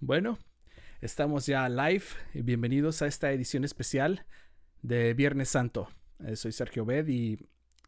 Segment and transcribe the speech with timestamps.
[0.00, 0.38] Bueno,
[1.00, 2.04] estamos ya live
[2.34, 4.26] bienvenidos a esta edición especial
[4.82, 5.88] de Viernes Santo.
[6.22, 7.38] Eh, soy Sergio Bed y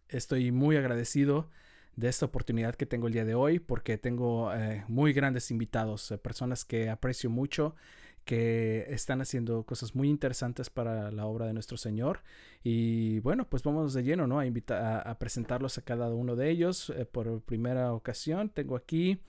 [0.09, 1.51] estoy muy agradecido
[1.97, 6.11] de esta oportunidad que tengo el día de hoy porque tengo eh, muy grandes invitados,
[6.11, 7.77] eh, personas que aprecio mucho,
[8.25, 12.23] que están haciendo cosas muy interesantes para la obra de nuestro Señor.
[12.65, 14.39] Y bueno, pues vamos de lleno, ¿no?
[14.39, 16.91] A, invitar, a, presentarlos a cada uno de ellos.
[17.13, 19.21] por primera ocasión tengo aquí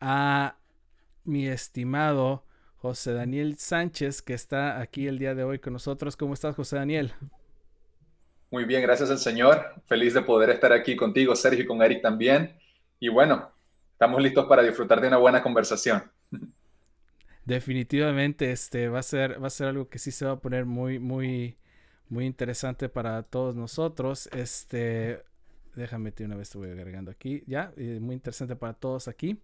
[0.00, 0.61] a
[1.24, 2.44] mi estimado
[2.76, 6.16] José Daniel Sánchez, que está aquí el día de hoy con nosotros.
[6.16, 7.12] ¿Cómo estás, José Daniel?
[8.50, 9.82] Muy bien, gracias al Señor.
[9.86, 12.56] Feliz de poder estar aquí contigo, Sergio, y con Eric también.
[12.98, 13.50] Y bueno,
[13.92, 16.02] estamos listos para disfrutar de una buena conversación.
[17.44, 20.64] Definitivamente, este va a ser, va a ser algo que sí se va a poner
[20.64, 21.56] muy, muy,
[22.08, 24.28] muy interesante para todos nosotros.
[24.32, 25.22] Este,
[25.74, 29.40] déjame una vez te voy agregando aquí, ya, eh, muy interesante para todos aquí.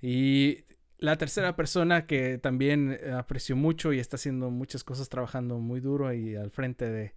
[0.00, 0.64] Y
[0.98, 5.80] la tercera persona que también eh, aprecio mucho y está haciendo muchas cosas trabajando muy
[5.80, 7.14] duro y al frente de,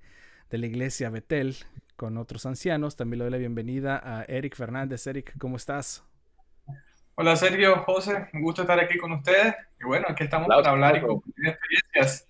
[0.50, 1.56] la iglesia Betel
[1.96, 2.96] con otros ancianos.
[2.96, 5.06] También le doy la bienvenida a Eric Fernández.
[5.08, 6.04] Eric, ¿cómo estás?
[7.16, 9.56] Hola Sergio, José, un gusto estar aquí con ustedes.
[9.80, 12.28] Y bueno, aquí estamos para hablar y compartir experiencias.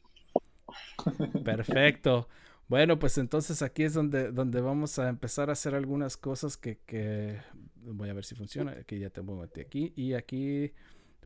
[1.45, 2.27] Perfecto.
[2.67, 6.77] Bueno, pues entonces aquí es donde, donde vamos a empezar a hacer algunas cosas que,
[6.85, 7.39] que
[7.75, 8.73] voy a ver si funciona.
[8.79, 10.73] Aquí ya te pongo aquí y aquí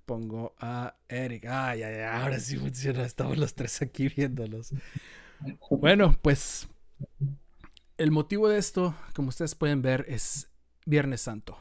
[0.06, 1.46] pongo a Eric.
[1.46, 3.04] Ay, ay, ahora sí funciona.
[3.04, 4.74] Estamos los tres aquí viéndolos.
[5.70, 6.68] Bueno, pues
[7.98, 10.52] el motivo de esto, como ustedes pueden ver, es
[10.86, 11.58] Viernes Santo.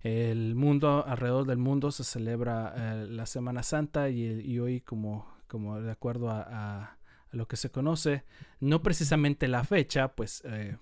[0.00, 5.80] El mundo, alrededor del mundo, se celebra eh, la Semana Santa y, hoy, como, como
[5.80, 6.98] de acuerdo a,
[7.30, 8.24] lo que se conoce,
[8.60, 10.76] no precisamente la fecha, pues eh,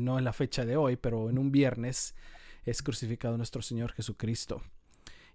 [0.00, 2.14] no en la fecha de hoy, pero en un viernes
[2.64, 4.62] es crucificado nuestro Señor Jesucristo.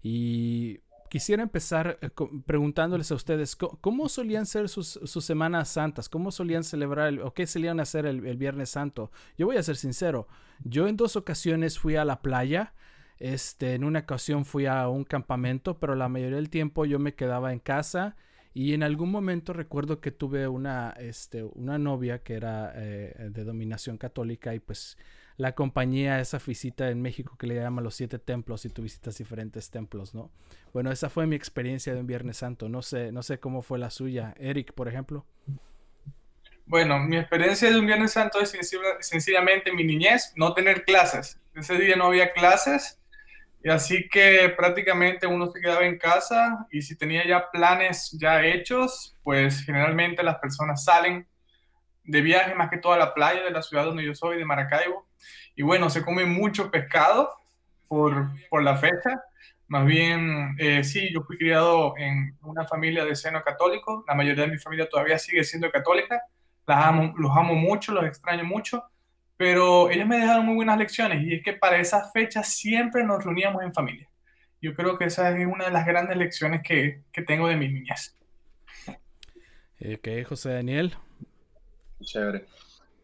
[0.02, 2.10] Y quisiera empezar eh,
[2.46, 6.10] preguntándoles a ustedes, ¿cómo, solían ser sus, Semanas Santas?
[6.10, 9.12] ¿Cómo solían celebrar o qué solían hacer el, Viernes Santo?
[9.38, 10.28] Yo voy a ser sincero,
[10.64, 12.74] yo en dos ocasiones fui a la playa,
[13.20, 17.16] este, en una ocasión fui a un campamento, pero la mayoría del tiempo yo me
[17.16, 18.16] quedaba en casa
[18.54, 23.44] y en algún momento recuerdo que tuve una, este, una novia que era eh, de
[23.44, 24.98] dominación católica y pues
[25.38, 29.18] la compañía, esa visita en México que le llaman los siete templos y tú visitas
[29.18, 30.32] diferentes templos, ¿no?
[30.74, 32.68] Bueno, esa fue mi experiencia de un Viernes Santo.
[32.70, 34.34] No sé, no sé cómo fue la suya.
[34.40, 35.26] Eric, por ejemplo.
[36.66, 38.58] Bueno, mi experiencia de un Viernes Santo es
[39.00, 41.40] sencillamente mi niñez, no tener clases.
[41.56, 43.00] Ese día no había clases,
[43.64, 48.46] y así que prácticamente uno se quedaba en casa y si tenía ya planes ya
[48.46, 51.28] hechos, pues generalmente las personas salen
[52.08, 55.08] de viaje más que toda la playa de la ciudad donde yo soy, de Maracaibo,
[55.56, 57.30] y bueno, se come mucho pescado
[57.88, 59.22] por, por la fecha.
[59.68, 64.06] Más bien, eh, sí, yo fui criado en una familia de seno católico.
[64.08, 66.22] La mayoría de mi familia todavía sigue siendo católica.
[66.66, 68.84] Las amo, los amo mucho, los extraño mucho.
[69.36, 73.24] Pero ellos me dejaron muy buenas lecciones y es que para esas fechas siempre nos
[73.24, 74.10] reuníamos en familia.
[74.62, 77.68] Yo creo que esa es una de las grandes lecciones que, que tengo de mi
[77.68, 78.18] niñez.
[79.80, 80.96] Ok, José Daniel.
[82.02, 82.46] Chévere.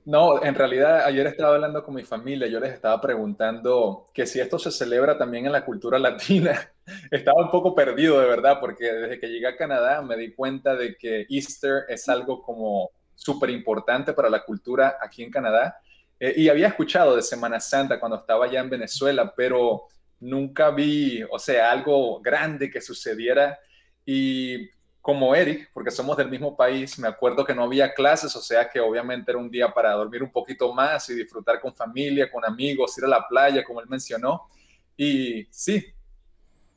[0.05, 4.39] No, en realidad ayer estaba hablando con mi familia, yo les estaba preguntando que si
[4.41, 6.73] esto se celebra también en la cultura latina.
[7.09, 10.75] Estaba un poco perdido de verdad, porque desde que llegué a Canadá me di cuenta
[10.75, 15.77] de que Easter es algo como súper importante para la cultura aquí en Canadá.
[16.19, 19.87] Eh, y había escuchado de Semana Santa cuando estaba allá en Venezuela, pero
[20.19, 23.57] nunca vi, o sea, algo grande que sucediera.
[24.05, 24.69] Y
[25.03, 28.69] como Eric, porque somos del mismo país, me acuerdo que no había clases, o sea
[28.69, 32.45] que obviamente era un día para dormir un poquito más y disfrutar con familia, con
[32.45, 34.47] amigos, ir a la playa, como él mencionó.
[34.95, 35.85] Y sí,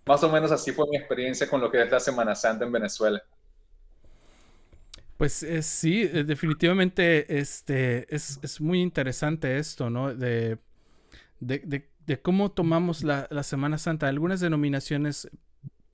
[0.04, 2.72] más o menos así fue mi experiencia con lo que es la Semana Santa en
[2.72, 3.22] Venezuela.
[5.16, 10.12] Pues eh, sí, eh, definitivamente este, es, muy interesante esto, ¿no?
[10.12, 10.59] De,
[11.38, 14.09] de, cómo tomamos la, la, Semana Santa.
[14.09, 15.28] Algunas denominaciones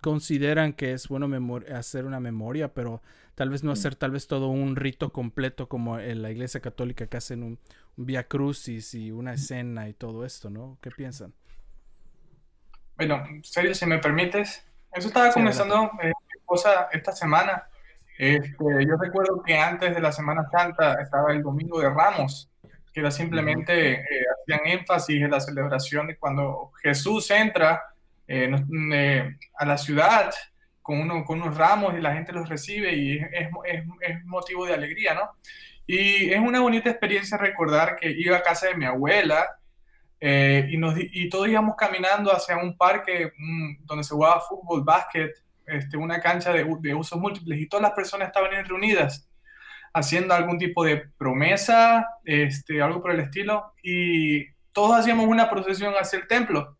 [0.02, 1.30] consideran que es bueno
[1.74, 3.00] hacer una memoria, pero
[3.34, 3.72] tal vez no mm.
[3.72, 7.58] hacer tal vez todo un rito completo como en la Iglesia Católica que hacen un,
[7.96, 10.78] Via Crucis y una escena y todo esto, ¿no?
[10.80, 11.34] ¿Qué piensan?
[12.96, 16.12] Bueno, serio, si me permites, eso estaba comenzando eh,
[16.44, 17.64] cosa esta semana.
[18.18, 22.50] Este, yo recuerdo que antes de la Semana Santa estaba el Domingo de Ramos,
[22.92, 27.91] que era simplemente, eh, hacían énfasis en la celebración de cuando Jesús entra
[28.26, 28.50] eh,
[28.92, 30.32] eh, a la ciudad
[30.80, 33.48] con, uno, con unos ramos y la gente los recibe y es,
[34.00, 35.30] es, motivo de alegría, ¿no?
[35.86, 39.46] Y es una bonita experiencia recordar que iba a casa de mi abuela
[40.20, 44.84] eh, y, nos, y todos íbamos caminando hacia un parque mm, donde se jugaba fútbol,
[44.84, 45.32] básquet,
[45.66, 49.28] este, una cancha de, de, usos múltiples y todas las personas estaban reunidas
[49.94, 55.94] haciendo algún tipo de promesa, este, algo por el estilo, y todos hacíamos una procesión
[55.94, 56.76] hacia el templo.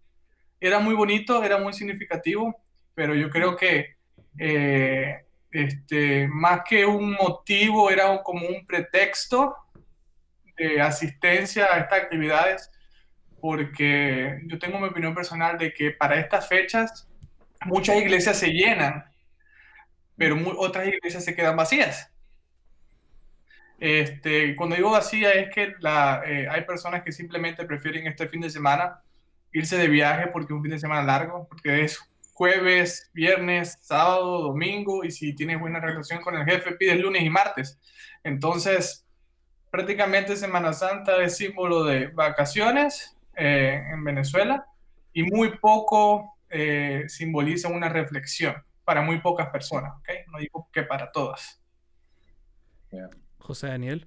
[0.64, 2.56] Era muy bonito, era muy significativo,
[2.94, 3.97] pero yo creo que
[4.38, 9.56] eh, este, más que un motivo, era como un pretexto
[10.56, 12.70] de asistencia a estas actividades,
[13.41, 17.09] porque yo tengo mi opinión personal de que para estas fechas
[17.64, 19.05] muchas iglesias se llenan,
[20.17, 22.09] pero otras iglesias se quedan vacías.
[23.81, 28.43] Este, cuando digo vacía es que la, eh, hay personas que simplemente prefieren este fin
[28.43, 29.03] de semana
[29.52, 31.99] irse de viaje porque es un fin de semana largo, porque es
[32.32, 37.31] jueves, viernes, sábado, domingo, y si tienes buena relación con el jefe, pides lunes y
[37.31, 37.78] martes.
[38.25, 39.06] Entonces,
[39.70, 44.66] prácticamente Semana Santa es símbolo de vacaciones eh, en Venezuela
[45.12, 48.54] y muy poco eh, simboliza una reflexión
[48.84, 50.08] para muy pocas personas, ¿ok?
[50.31, 51.60] No digo que para todas.
[53.38, 54.06] José Daniel.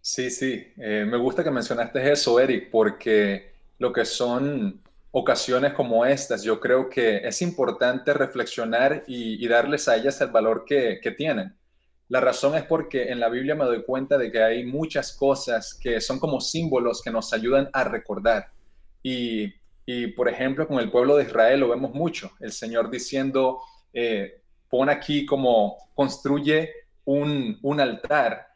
[0.00, 4.80] Sí, sí, eh, me gusta que mencionaste eso, Eric, porque lo que son
[5.10, 10.64] ocasiones como estas, yo creo que es importante reflexionar y, darles a ellas el valor
[10.64, 11.54] que, tienen.
[12.08, 15.78] La razón es porque en la Biblia me doy cuenta de que hay muchas cosas
[15.80, 18.48] que son como símbolos que nos ayudan a recordar.
[19.02, 19.52] Y,
[20.16, 22.32] por ejemplo, con el pueblo de Israel lo vemos mucho.
[22.40, 23.60] El Señor diciendo,
[23.92, 26.70] eh, pon aquí como construye
[27.04, 28.48] un, altar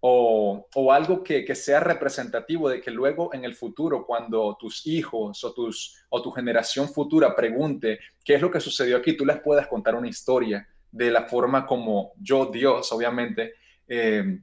[0.00, 5.52] o, algo que, sea representativo de que luego en el futuro, cuando tus hijos o,
[5.52, 9.66] tus, o tu generación futura pregunte qué es lo que sucedió aquí, tú les puedas
[9.66, 13.54] contar una historia de la forma como yo, Dios, obviamente,
[13.88, 14.38] eh,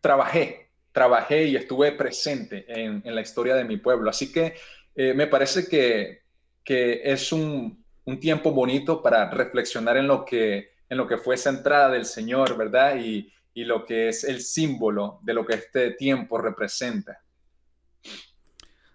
[0.00, 4.10] trabajé, trabajé y estuve presente en, la historia de mi pueblo.
[4.10, 4.54] Así que
[4.94, 6.22] eh, me parece que,
[6.64, 11.48] es un, un tiempo bonito para reflexionar en lo que en lo que fue esa
[11.48, 12.96] entrada del Señor, ¿verdad?
[13.00, 17.22] Y, lo que es el símbolo de lo que este tiempo representa.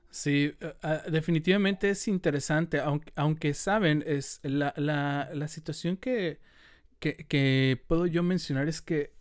[0.10, 6.40] Sí, eh, ah, definitivamente es interesante, aunque, aunque saben, es la, situación que,
[7.00, 9.14] que, puedo yo mencionar es que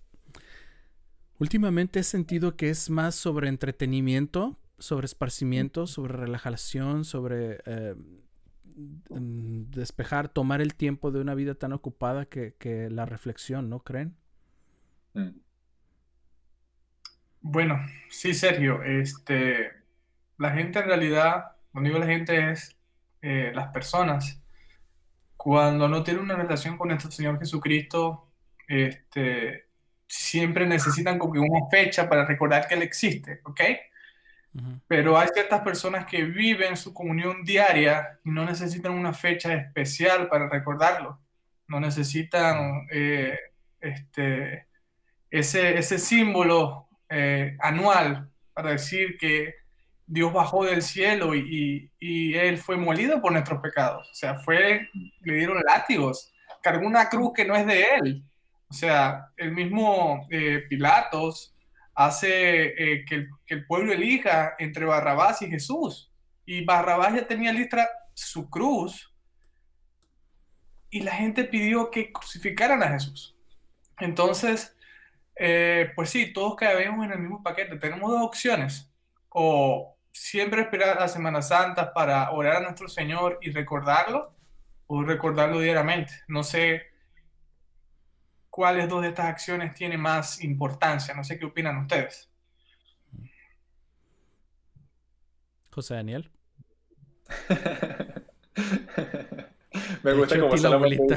[1.38, 7.94] últimamente he sentido que es más sobre entretenimiento, sobre esparcimiento, sobre relajación, sobre eh,
[8.76, 14.16] Mm, despejar, tomar el tiempo de una vida tan ocupada que, la reflexión, ¿no creen?
[15.16, 15.40] Mm.
[17.40, 17.80] Bueno,
[18.10, 18.82] sí, Sergio.
[18.82, 19.72] Este,
[20.38, 22.76] la gente en realidad, cuando digo la gente es
[23.22, 24.40] eh, las personas,
[25.36, 28.30] cuando no tienen una relación con nuestro Señor Jesucristo,
[28.68, 29.66] este,
[30.06, 33.60] siempre necesitan como una fecha para recordar que Él existe, ¿ok?
[34.88, 40.28] Pero hay ciertas personas que viven su comunión diaria y no necesitan una fecha especial
[40.28, 41.20] para recordarlo.
[41.68, 43.38] No necesitan eh,
[43.80, 44.66] este,
[45.30, 49.54] ese, ese símbolo eh, anual para decir que
[50.06, 54.08] Dios bajó del cielo y, y, Él fue molido por nuestros pecados.
[54.10, 54.88] O sea, fue,
[55.22, 56.32] le dieron látigos,
[56.62, 58.24] cargó una cruz que no es de Él.
[58.68, 61.54] O sea, el mismo eh, Pilatos
[61.94, 66.12] hace eh, que, el, pueblo elija entre Barrabás y Jesús.
[66.44, 69.12] Y Barrabás ya tenía lista su cruz
[70.90, 73.36] y la gente pidió que crucificaran a Jesús.
[73.98, 74.75] Entonces,
[75.36, 77.76] eh, pues sí, todos caemos en el mismo paquete.
[77.76, 78.90] Tenemos dos opciones.
[79.28, 84.34] O siempre esperar a Semana Santa para orar a nuestro Señor y recordarlo,
[84.86, 86.12] o recordarlo diariamente.
[86.26, 86.84] No sé
[88.48, 91.14] cuáles dos de estas acciones tienen más importancia.
[91.14, 92.30] No sé qué opinan ustedes.
[95.70, 96.30] José Daniel.
[100.02, 101.16] Me gusta cómo se la bolita.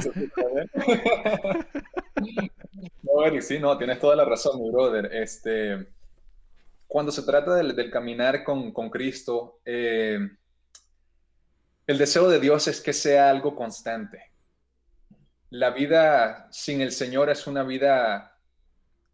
[3.02, 5.10] no, Eric, sí, no, tienes toda la razón, mi brother.
[5.12, 5.88] Este,
[6.86, 10.18] cuando se trata del, caminar con, Cristo, eh,
[11.86, 14.30] el deseo de Dios es que sea algo constante
[15.50, 18.38] la vida sin el Señor es una vida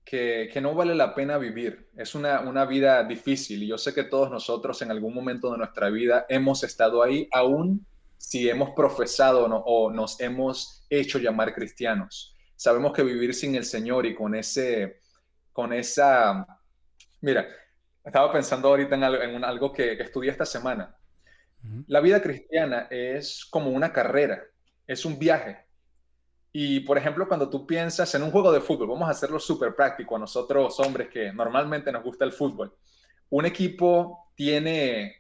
[0.05, 1.91] que, no vale la pena vivir.
[1.97, 5.59] Es una, una, vida difícil y yo sé que todos nosotros en algún momento de
[5.59, 7.87] nuestra vida hemos estado ahí, aún
[8.17, 12.37] si hemos profesado o nos hemos hecho llamar cristianos.
[12.55, 15.01] Sabemos que vivir sin el Señor y con ese,
[15.53, 16.47] con esa,
[17.21, 17.47] mira,
[18.05, 20.97] estaba pensando ahorita en algo, que, que, estudié esta semana.
[21.89, 24.43] La vida cristiana es como una carrera,
[24.87, 25.67] es un viaje
[26.59, 29.75] y, por ejemplo, cuando tú piensas en un juego de fútbol, vamos a hacerlo súper
[29.75, 32.75] práctico a nosotros hombres que normalmente nos gusta el fútbol.
[33.29, 35.17] Un equipo tiene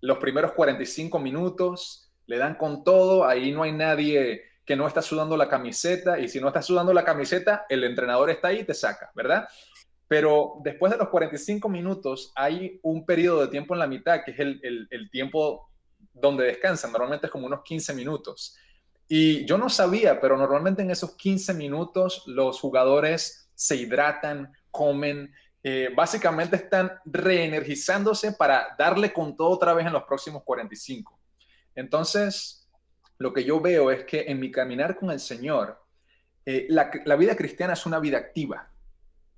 [0.00, 5.04] los primeros 45 minutos, le dan con todo, ahí no hay nadie que no estás
[5.04, 8.64] sudando la camiseta y si no estás sudando la camiseta, el entrenador está ahí y
[8.64, 9.48] te saca, ¿verdad?
[10.06, 14.30] Pero después de los 45 minutos hay un periodo de tiempo en la mitad que
[14.30, 15.72] es el, el tiempo
[16.12, 16.92] donde descansan.
[16.92, 18.56] Normalmente es como unos 15 minutos.
[19.08, 25.34] Y yo no sabía, pero normalmente en esos 15 minutos los jugadores se hidratan, comen,
[25.64, 31.19] eh, básicamente están reenergizándose para darle con todo otra vez en los próximos 45.
[31.74, 32.68] Entonces,
[33.18, 35.78] lo que yo veo es que en mi caminar con el Señor,
[36.46, 38.70] eh, la, vida cristiana es una vida activa.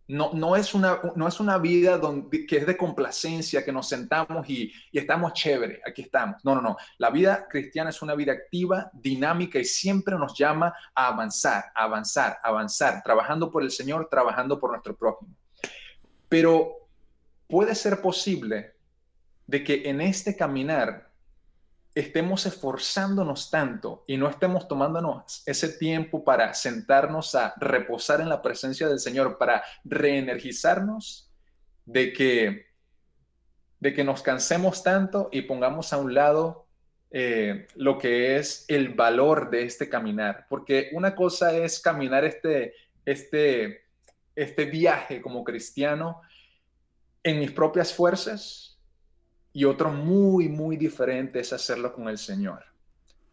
[0.08, 3.88] No, no, es, una, no es una vida donde, que es de complacencia, que nos
[3.88, 6.44] sentamos y, y estamos chévere, aquí estamos.
[6.44, 6.76] No, no, no.
[6.98, 11.84] La vida cristiana es una vida activa, dinámica y siempre nos llama a avanzar, a
[11.84, 15.34] avanzar, a avanzar, trabajando por el Señor, trabajando por nuestro prójimo.
[16.28, 16.88] Pero
[17.48, 18.74] puede ser posible
[19.46, 21.11] de que en este caminar
[21.94, 28.40] estemos esforzándonos tanto y no estemos tomándonos ese tiempo para sentarnos a reposar en la
[28.40, 31.30] presencia del Señor, para reenergizarnos,
[31.84, 32.66] de que,
[33.80, 36.66] de que nos cansemos tanto y pongamos a un lado
[37.10, 40.46] eh, lo que es el valor de este caminar.
[40.48, 43.82] Porque una cosa es caminar este, este,
[44.34, 46.22] este viaje como cristiano
[47.22, 48.71] en mis propias fuerzas
[49.52, 52.64] y otro muy, muy diferente es hacerlo con el Señor.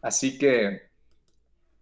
[0.02, 0.90] Así que,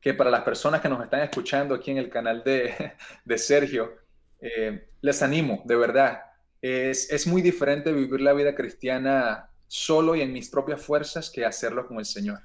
[0.01, 3.97] que para las personas que nos están escuchando aquí en el canal de, de Sergio,
[4.41, 6.23] eh, les animo, de verdad.
[6.61, 11.45] Es, es muy diferente vivir la vida cristiana solo y en mis propias fuerzas que
[11.45, 12.41] hacerlo con el Señor.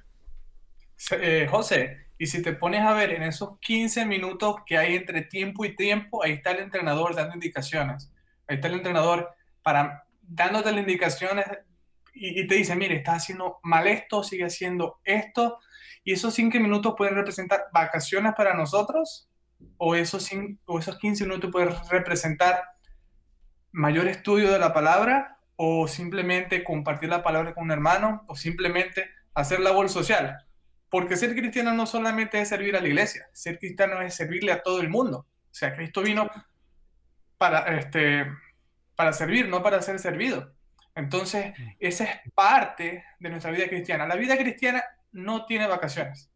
[1.10, 5.22] Eh, José, y si te pones a ver en esos 15 minutos que hay entre
[5.22, 8.10] tiempo y tiempo, ahí está el entrenador dando indicaciones.
[8.46, 11.46] Ahí está el entrenador para dándote las indicaciones
[12.14, 15.58] y, te dice, mire, estás haciendo mal esto, sigue haciendo esto.
[16.04, 19.28] Y esos 5 minutos pueden representar vacaciones para nosotros
[19.78, 20.30] o esos,
[20.66, 22.62] o esos 15 minutos pueden representar
[23.72, 29.10] mayor estudio de la palabra o simplemente compartir la palabra con un hermano o simplemente
[29.34, 30.38] hacer labor social.
[30.88, 34.62] Porque ser cristiano no solamente es servir a la iglesia, ser cristiano es servirle a
[34.62, 35.26] todo el mundo.
[35.50, 36.30] O sea, Cristo vino
[37.38, 38.26] para, este,
[38.94, 40.54] para servir, no para ser servido.
[40.94, 44.06] Entonces, esa es parte de nuestra vida cristiana.
[44.06, 44.82] La vida cristiana
[45.12, 46.30] no tiene vacaciones.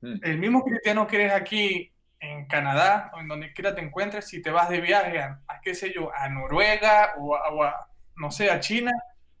[0.00, 0.14] Mm.
[0.22, 4.42] El mismo cristiano que eres aquí en Canadá o en donde quiera te encuentres, si
[4.42, 8.60] te vas de viaje a, qué sé yo, a Noruega o a, no sé, a
[8.60, 8.92] China,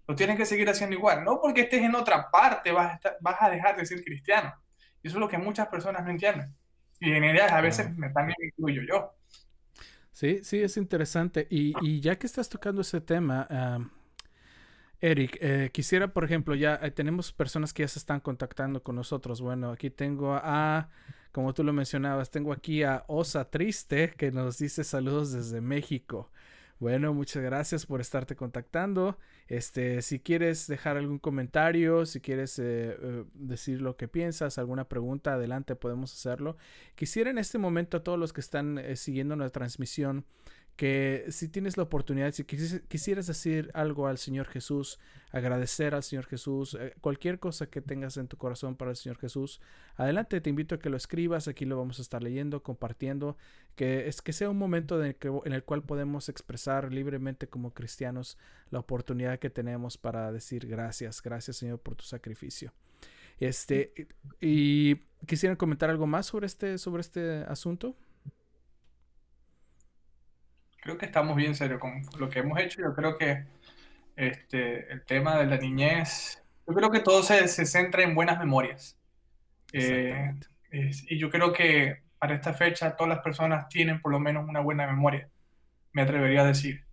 [0.06, 1.24] lo tienes que seguir haciendo igual.
[1.24, 4.54] No porque estés en otra parte vas a, vas a dejar de ser cristiano.
[5.02, 6.54] Y eso es lo que muchas personas no entienden.
[7.00, 9.14] Y en ellas a veces me, también incluyo yo.
[10.12, 11.46] Sí, sí, es interesante.
[11.48, 13.46] Y, ya que estás tocando ese tema,
[15.00, 18.96] Eric, eh, quisiera, por ejemplo, ya eh, tenemos personas que ya se están contactando con
[18.96, 19.40] nosotros.
[19.40, 20.90] Bueno, aquí tengo a,
[21.32, 26.30] como tú lo mencionabas, tengo aquí a Osa Triste que nos dice saludos desde México.
[26.80, 29.18] Bueno, muchas gracias por estarte contactando.
[29.48, 35.34] Este, si quieres dejar algún comentario, si quieres eh, decir lo que piensas, alguna pregunta,
[35.34, 36.56] adelante, podemos hacerlo.
[36.94, 40.24] Quisiera en este momento a todos los que están siguiendo la transmisión
[40.76, 44.98] que si tienes la oportunidad, si quisieras decir algo al Señor Jesús,
[45.30, 49.18] agradecer al Señor Jesús, eh, cualquier cosa que tengas en tu corazón para el Señor
[49.18, 49.60] Jesús,
[49.96, 53.36] adelante te invito a que lo escribas, aquí lo vamos a estar leyendo, compartiendo,
[53.76, 55.16] que es que sea un momento en
[55.52, 58.38] el, cual podemos expresar libremente como cristianos
[58.70, 62.72] la oportunidad que tenemos para decir gracias, gracias Señor por tu sacrificio.
[63.38, 64.08] Este,
[64.40, 64.96] y,
[65.26, 67.96] quisieran comentar algo más sobre este, sobre este asunto
[70.80, 72.80] creo que estamos bien serios con lo que hemos hecho.
[72.80, 73.44] Yo creo que
[74.16, 78.38] este, el tema de la niñez, yo creo que todo se, se centra en buenas
[78.38, 78.98] memorias.
[79.72, 80.34] Eh,
[80.72, 84.60] y yo creo que para esta fecha todas las personas tienen por lo menos una
[84.60, 85.28] buena memoria,
[85.92, 86.84] me atrevería a decir.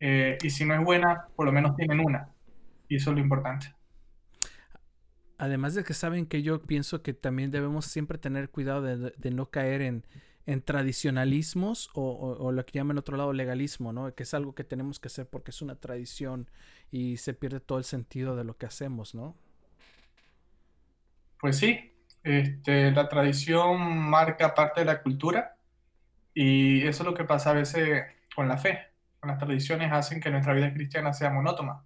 [0.00, 2.30] Eh, y si no es buena, por lo menos tienen una.
[2.88, 3.74] Y eso es lo importante.
[5.38, 9.30] Además de que saben que yo pienso que también debemos siempre tener cuidado de, de
[9.30, 10.04] no caer en,
[10.50, 14.12] en tradicionalismos o, lo que llaman en otro lado legalismo, ¿no?
[14.16, 16.50] Que es algo que tenemos que hacer porque es una tradición
[16.90, 19.36] y se pierde todo el sentido de lo que hacemos, ¿no?
[21.38, 21.92] Pues sí,
[22.24, 25.56] este, la tradición marca parte de la cultura
[26.34, 28.88] y eso es lo que pasa a veces con la fe.
[29.20, 31.84] Con las tradiciones hacen que nuestra vida cristiana sea monótona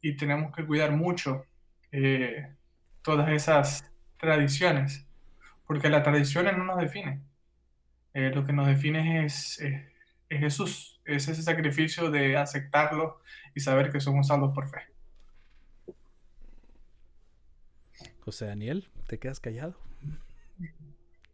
[0.00, 1.44] y tenemos que cuidar mucho
[1.90, 2.54] eh,
[3.02, 3.84] todas esas
[4.16, 5.08] tradiciones
[5.66, 7.29] porque la tradición no nos define
[8.14, 9.82] eh, lo que nos define es, es,
[10.28, 13.20] Jesús, es ese sacrificio de aceptarlo
[13.54, 14.80] y saber que somos salvos por fe.
[18.20, 19.76] José Daniel, ¿te quedas callado?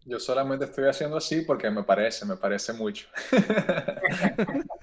[0.04, 3.08] Yo solamente estoy haciendo así porque me parece, me parece mucho.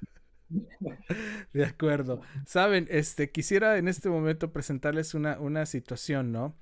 [1.54, 2.22] De acuerdo.
[2.46, 6.56] Saben, este, quisiera en este momento presentarles una, una situación, ¿no?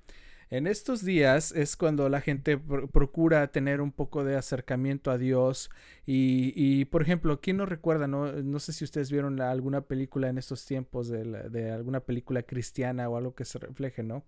[0.52, 5.70] En estos días es cuando la gente procura tener un poco de acercamiento a Dios
[6.04, 8.06] y, por ejemplo, ¿quién no recuerda?
[8.06, 13.16] No, sé si ustedes vieron alguna película en estos tiempos de, alguna película cristiana o
[13.16, 14.24] algo que se refleje, ¿no?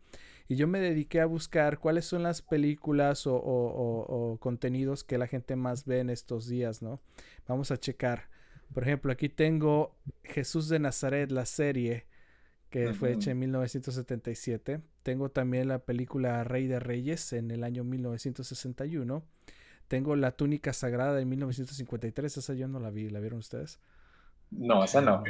[0.48, 5.56] Y yo me dediqué a buscar cuáles son las películas o, contenidos que la gente
[5.56, 7.02] más ve en estos días, ¿no?
[7.46, 8.30] Vamos a checar.
[8.72, 12.06] Por ejemplo, aquí tengo Jesús de Nazaret, la serie
[12.74, 14.80] que fue hecha en 1977.
[15.04, 19.22] Tengo también la película Rey de Reyes en el año 1961.
[19.86, 22.36] Tengo La túnica sagrada en 1953.
[22.36, 23.10] Esa yo no la vi.
[23.10, 23.78] ¿La vieron ustedes?
[24.50, 25.22] No, esa no.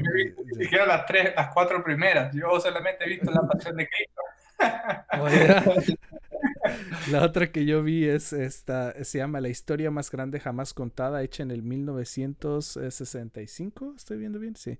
[0.57, 2.35] Dijeron las tres, las cuatro primeras.
[2.35, 4.23] Yo solamente he visto La Pasión de Cristo.
[7.11, 11.23] la otra que yo vi es esta, se llama La historia más grande jamás contada,
[11.23, 13.93] hecha en el 1965.
[13.97, 14.57] ¿Estoy viendo bien?
[14.57, 14.79] Sí.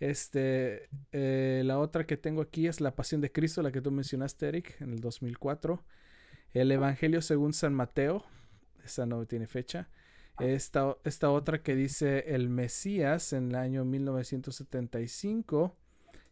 [0.00, 3.90] Este, eh, la otra que tengo aquí es La Pasión de Cristo, la que tú
[3.90, 5.82] mencionaste, Eric, en el 2004.
[6.54, 8.24] El Evangelio según San Mateo,
[8.84, 9.88] esa no tiene fecha.
[10.40, 15.76] Esta, esta otra que dice El Mesías en el año 1975.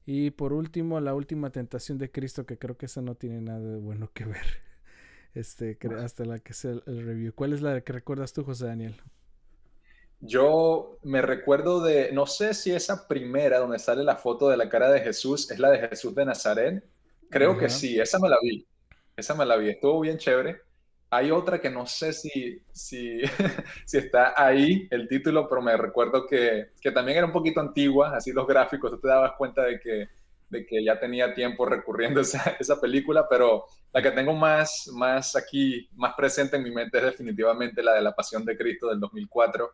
[0.07, 3.61] Y por último, La Última Tentación de Cristo, que creo que esa no tiene nada
[3.61, 4.47] de bueno que ver.
[5.33, 7.33] Este, hasta la que sea el review.
[7.33, 9.01] ¿Cuál es la que recuerdas tú, José Daniel?
[10.21, 14.69] Yo me recuerdo de, no sé si esa primera donde sale la foto de la
[14.69, 16.85] cara de Jesús es la de Jesús de Nazaret.
[17.31, 18.67] Creo que sí, esa me la vi.
[19.17, 20.61] Esa me la vi, estuvo bien chévere.
[21.09, 23.21] Hay otra que no sé si, si,
[23.87, 28.15] si está ahí el título, pero me recuerdo que, que, también era un poquito antigua,
[28.15, 30.09] así los gráficos, tú te dabas cuenta de que,
[30.51, 34.89] de que ya tenía tiempo recurriendo a esa, esa película, pero la que tengo más,
[34.93, 38.89] más aquí, más presente en mi mente es definitivamente la de La Pasión de Cristo
[38.89, 39.71] del 2004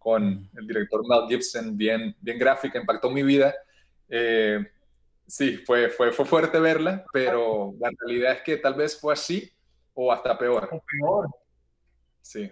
[0.00, 3.54] con el director Mel Gibson, bien, bien gráfica, impactó mi vida.
[4.08, 4.66] Eh,
[5.26, 9.52] sí, fue, fue, fue fuerte verla, pero la realidad es que tal vez fue así
[9.92, 10.70] o hasta peor.
[10.72, 11.28] O peor.
[12.22, 12.50] Sí.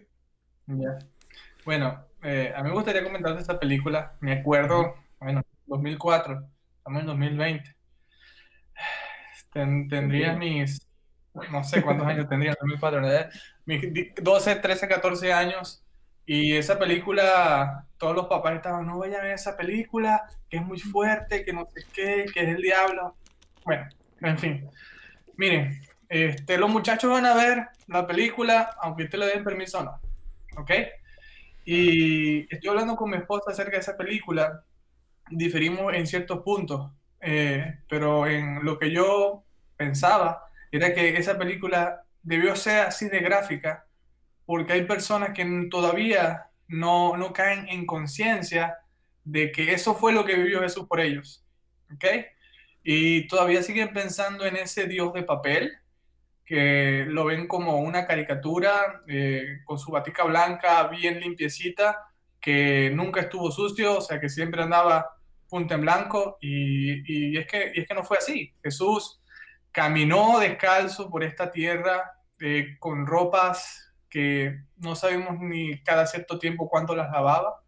[1.64, 4.14] Bueno, eh, a mí me gustaría comentar esta película.
[4.20, 6.46] Me acuerdo, bueno, 2004,
[6.76, 7.76] estamos en 2020.
[9.88, 10.86] tendría mis,
[11.50, 13.00] no sé cuántos años tendría, 2004,
[13.64, 15.82] mis 12, 13, 14 años
[16.30, 20.62] y esa película, todos los papás estaban, no vayan a ver esa película, que es
[20.62, 23.16] muy fuerte, que no sé qué, que es el diablo.
[23.64, 23.88] Bueno,
[24.20, 24.70] en fin.
[25.38, 29.84] Miren, este, los muchachos van a ver la película, aunque usted le den permiso o
[29.84, 30.00] no.
[30.58, 30.70] ¿Ok?
[31.64, 34.62] Y estoy hablando con mi esposa acerca de esa película.
[35.30, 36.90] Diferimos en ciertos puntos,
[37.22, 39.44] eh, pero en lo que yo
[39.78, 43.87] pensaba era que esa película debió ser así de gráfica
[44.48, 48.78] porque hay personas que todavía no, no caen en conciencia
[49.22, 51.44] de que eso fue lo que vivió Jesús por ellos.
[51.94, 52.04] ¿Ok?
[52.82, 55.76] Y todavía siguen pensando en ese Dios de papel,
[56.46, 62.06] que lo ven como una caricatura eh, con su batica blanca bien limpiecita,
[62.40, 65.10] que nunca estuvo sucio, o sea, que siempre andaba
[65.46, 66.38] punta en blanco.
[66.40, 68.54] Y, y es, que, y es que no fue así.
[68.62, 69.20] Jesús
[69.70, 76.68] caminó descalzo por esta tierra eh, con ropas que no sabemos ni cada cierto tiempo
[76.68, 77.62] cuánto las lavaba,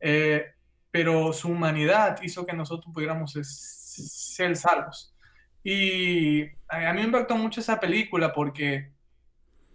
[0.00, 0.46] eh,
[0.90, 5.14] pero su humanidad hizo que nosotros pudiéramos ser salvos.
[5.62, 8.92] Y a mí me impactó mucho esa película porque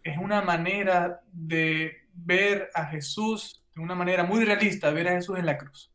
[0.03, 5.37] es una manera de ver a Jesús de una manera muy realista, ver a Jesús
[5.37, 5.91] en la cruz.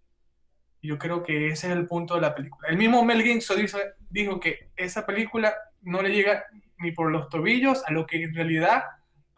[0.82, 2.68] Y yo creo que ese es el punto de la película.
[2.68, 3.78] El mismo Mel Gibson dijo,
[4.10, 6.44] dijo que esa película no le llega
[6.78, 8.84] ni por los tobillos a lo que en realidad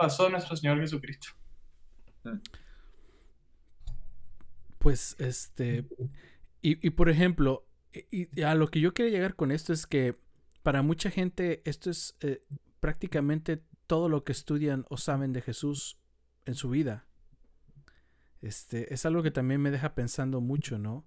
[0.02, 1.28] pasó nuestro Señor Jesucristo.
[4.78, 5.86] Pues este,
[6.60, 7.68] y, por ejemplo,
[8.10, 10.18] y, a lo que yo quiero llegar con esto es que
[10.64, 12.42] para mucha gente esto es eh,
[12.80, 16.00] prácticamente todo lo que estudian o saben de Jesús
[16.46, 17.06] en su vida.
[18.40, 21.06] Este, es algo que también me deja pensando mucho, ¿no?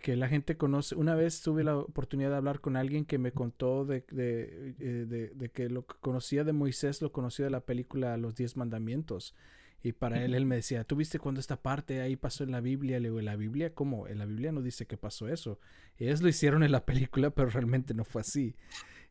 [0.00, 0.96] Que, la gente conoce.
[0.96, 5.48] Una vez tuve la oportunidad de hablar con alguien que me contó de, de, eh,
[5.52, 9.36] que lo que conocía de Moisés lo conocía de la película Los Diez Mandamientos.
[9.80, 12.60] Y para él, él me decía, ¿tú viste cuando esta parte ahí pasó en la
[12.60, 12.98] Biblia?
[12.98, 13.74] Le digo, ¿en la Biblia?
[13.74, 14.08] ¿Cómo?
[14.08, 15.60] En la Biblia no dice que pasó eso.
[15.98, 18.56] ellos lo hicieron en la película, pero realmente no fue así.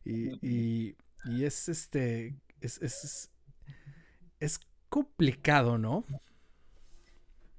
[0.04, 3.30] Y, y, y es este, es, es,
[4.38, 6.04] es complicado, ¿no?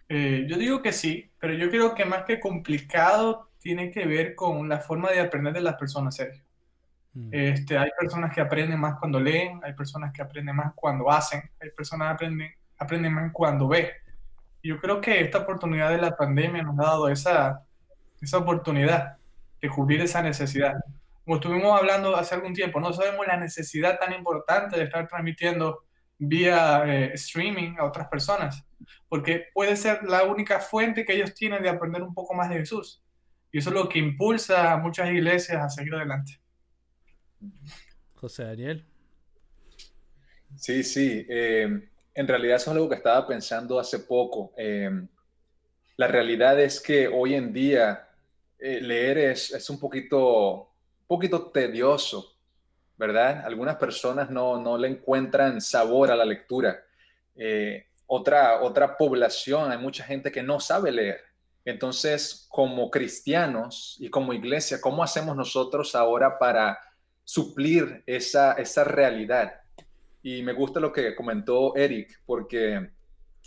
[0.10, 4.34] Eh, yo digo que sí, pero yo creo que más que complicado tiene que ver
[4.34, 6.44] con la forma de aprender de las personas, Sergio.
[7.14, 7.30] Mm.
[7.32, 11.42] Este, hay personas que aprenden más cuando leen, hay personas que aprenden más cuando hacen,
[11.62, 13.88] hay personas que aprenden, aprenden más cuando ven.
[14.64, 17.64] Yo creo que esta oportunidad de la pandemia nos ha dado esa,
[18.20, 19.18] esa oportunidad
[19.62, 20.74] de cubrir esa necesidad.
[21.24, 25.84] Como estuvimos hablando hace algún tiempo, no sabemos la necesidad tan importante de estar transmitiendo
[26.20, 28.64] vía eh, streaming a otras personas,
[29.08, 32.58] porque puede ser la única fuente que ellos tienen de aprender un poco más de
[32.58, 33.02] Jesús.
[33.52, 36.40] Y eso es lo que impulsa a muchas iglesias a seguir adelante.
[38.16, 38.86] José Daniel.
[40.56, 41.26] Sí, sí.
[41.30, 44.54] Eh, en realidad eso es algo que estaba pensando hace poco.
[44.58, 44.90] Eh,
[45.96, 48.10] la realidad es que hoy en día
[48.58, 50.74] eh, leer es, es, un poquito,
[51.08, 52.39] poquito tedioso,
[53.00, 53.44] ¿verdad?
[53.46, 56.84] Algunas personas no, no, le encuentran sabor a la lectura.
[58.06, 61.22] otra, otra población, hay mucha gente que no sabe leer.
[61.66, 66.78] Entonces, como cristianos y como iglesia, ¿cómo hacemos nosotros ahora para
[67.30, 69.62] suplir esa, esa realidad.
[70.24, 72.90] Y me gusta lo que comentó Eric, porque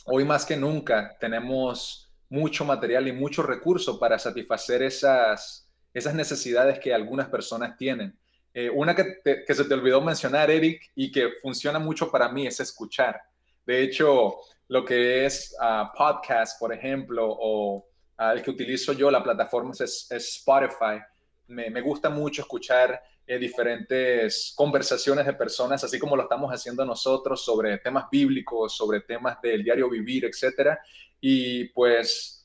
[0.04, 6.78] hoy más que nunca tenemos mucho material y mucho recurso para satisfacer esas, esas necesidades
[6.78, 8.16] que algunas personas tienen.
[8.54, 12.60] Eh, una que, se te olvidó mencionar, Eric, y que funciona mucho para mí es
[12.60, 13.20] escuchar.
[13.64, 14.36] De hecho,
[14.68, 17.78] lo que es uh, podcast, por ejemplo, o
[18.18, 21.00] uh, el que utilizo yo, la plataforma es, Spotify.
[21.46, 27.44] Me, gusta mucho escuchar eh, diferentes conversaciones de personas, así como lo estamos haciendo nosotros
[27.44, 30.78] sobre temas bíblicos, sobre temas del diario vivir, etcétera.
[31.20, 32.42] Y pues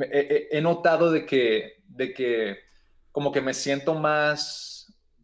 [0.00, 2.58] he, notado de que, de que
[3.12, 4.73] como que me siento más,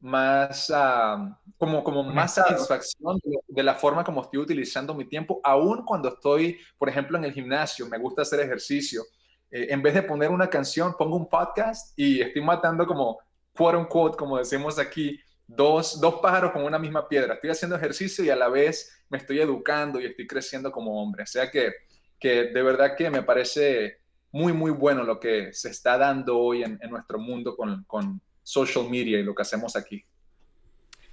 [0.01, 5.85] más, ah, como, como más satisfacción de, la forma como estoy utilizando mi tiempo, aún
[5.85, 9.03] cuando estoy, por ejemplo, en el gimnasio, me gusta hacer ejercicio.
[9.51, 13.19] Eh, en vez de poner una canción, pongo un podcast y estoy matando como
[13.55, 17.35] quote unquote, como decimos aquí, dos, dos pájaros con una misma piedra.
[17.35, 21.25] Estoy haciendo ejercicio y a la vez me estoy educando y estoy creciendo como hombre.
[21.25, 21.73] O sea que,
[22.19, 23.99] que de verdad que me parece
[24.33, 28.21] muy, muy bueno lo que se está dando hoy en, en nuestro mundo con, con
[28.51, 30.05] social media y lo que hacemos aquí.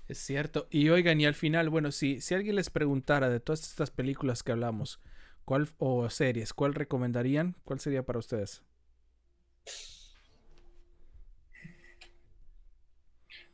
[0.08, 0.67] Es cierto.
[0.69, 4.41] Y oigan, y al final, bueno, si, si alguien les preguntara de todas estas películas
[4.41, 5.02] que hablamos,
[5.45, 7.56] ¿cuál o series, cuál recomendarían?
[7.63, 8.63] ¿Cuál sería para ustedes?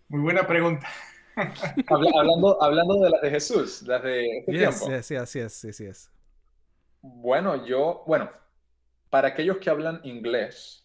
[0.07, 0.87] Muy buena pregunta.
[1.87, 5.01] hablando, hablando de las de Jesús, las de este tiempo.
[5.01, 6.11] Sí, así es, sí, sí es.
[7.01, 8.29] Bueno, yo, bueno,
[9.09, 10.82] para aquellos que hablan inglés,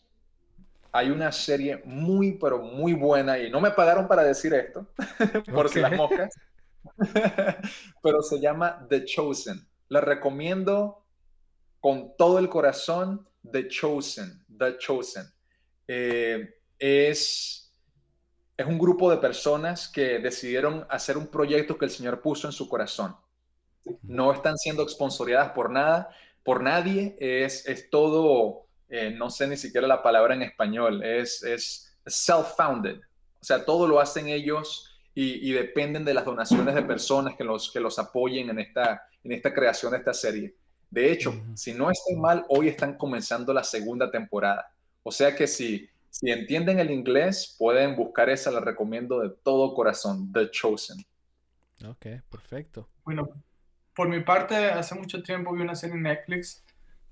[0.92, 4.86] hay una serie muy, pero muy buena, y no me pagaron para decir esto,
[5.52, 6.34] por si las moscas,
[8.02, 9.66] pero se llama The Chosen.
[9.88, 11.06] La recomiendo
[11.80, 15.24] con todo el corazón, The Chosen, The Chosen.
[15.86, 17.68] Eh, es
[18.58, 22.52] es un grupo de personas que decidieron hacer un proyecto que el Señor puso en
[22.52, 23.16] su corazón.
[24.02, 26.10] No están siendo exponsoriadas por nada,
[26.42, 31.42] por nadie, es, es todo, eh, no sé ni siquiera la palabra en español, es,
[31.42, 32.98] es self-founded,
[33.40, 37.72] o sea, todo lo hacen ellos y, dependen de las donaciones de personas que los,
[37.72, 40.54] que los apoyen en esta, en esta creación de esta serie.
[40.88, 44.72] De hecho, si no estoy mal, hoy están comenzando la segunda temporada.
[45.02, 49.74] O sea que si si entienden el inglés, pueden buscar esa, la recomiendo de todo
[49.74, 50.98] corazón, The Chosen.
[51.86, 52.88] Ok, perfecto.
[53.04, 53.28] Bueno,
[53.94, 56.64] por mi parte, hace mucho tiempo vi una serie en Netflix.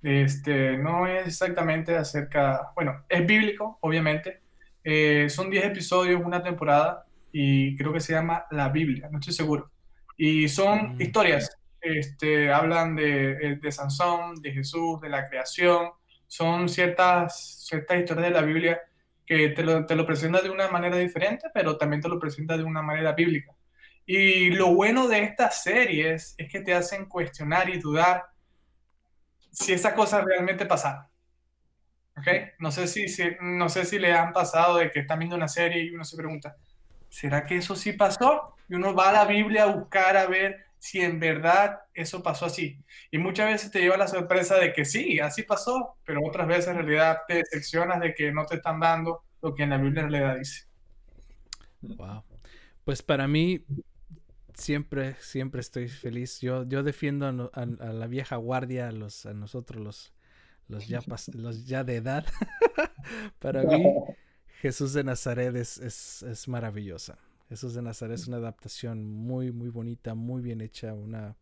[0.07, 4.41] Este, no es exactamente acerca, bueno, es bíblico, obviamente.
[4.85, 9.35] Eh, son 10 episodios, una temporada, y creo que se llama La Biblia, no estoy
[9.35, 9.73] seguro.
[10.17, 15.91] Y son mm, historias, este, hablan de, de Sansón, de Jesús, de la creación,
[16.29, 18.81] son ciertas, ciertas historias de la Biblia
[19.27, 22.57] que te lo, te lo presenta de una manera diferente, pero también te lo presenta
[22.57, 23.57] de una manera bíblica.
[24.07, 28.36] Y lo bueno de estas series es que te hacen cuestionar y dudar
[29.59, 31.05] si esas cosas realmente pasaron.
[32.17, 32.29] ¿Ok?
[32.59, 33.07] No sé si,
[33.41, 36.17] no sé si le han pasado de que están viendo una serie y uno se
[36.17, 36.57] pregunta,
[37.09, 38.55] ¿será que eso sí pasó?
[38.69, 42.47] Y uno va a la Biblia a buscar a ver si en verdad eso pasó
[42.47, 42.79] así.
[43.11, 46.69] Y muchas veces te lleva la sorpresa de que sí, así pasó, pero otras veces
[46.69, 50.03] en realidad te decepcionas de que no te están dando lo que en la Biblia
[50.03, 50.67] en realidad dice.
[51.81, 52.25] Wow.
[52.85, 53.65] Pues para mí,
[54.57, 56.41] siempre, siempre estoy feliz.
[56.41, 60.13] Yo, yo defiendo a, la vieja guardia, a, los, a nosotros los,
[60.69, 61.01] los, ya,
[61.35, 62.27] los ya de edad.
[63.39, 63.85] para mí,
[64.61, 67.19] Jesús de Nazaret es, es, es maravillosa.
[67.49, 71.37] Jesús de Nazaret es una adaptación muy, muy bonita, muy bien hecha, una,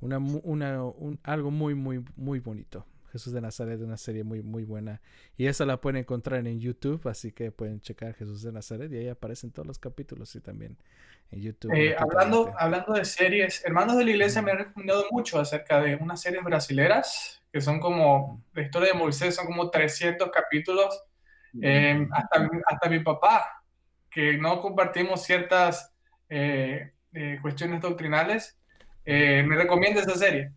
[0.00, 0.80] una, una
[1.22, 2.86] algo muy, muy, muy bonito.
[3.14, 5.00] Jesús de Nazaret una serie muy, muy buena.
[5.36, 8.96] Y esa la pueden encontrar en YouTube, así que pueden checar Jesús de Nazaret y
[8.96, 10.76] ahí aparecen todos los capítulos y también
[11.30, 11.72] en YouTube.
[11.72, 15.94] Eh, hablando, hablando de series, Hermanos de la Iglesia me han recomendado mucho acerca de
[15.94, 21.00] unas series brasileras que son como, la historia de Moisés, son como 300 capítulos.
[21.62, 23.62] Eh, hasta, hasta mi papá,
[24.10, 25.94] que no compartimos ciertas
[26.28, 26.90] eh,
[27.40, 28.58] cuestiones doctrinales,
[29.06, 30.50] me recomienda esa serie.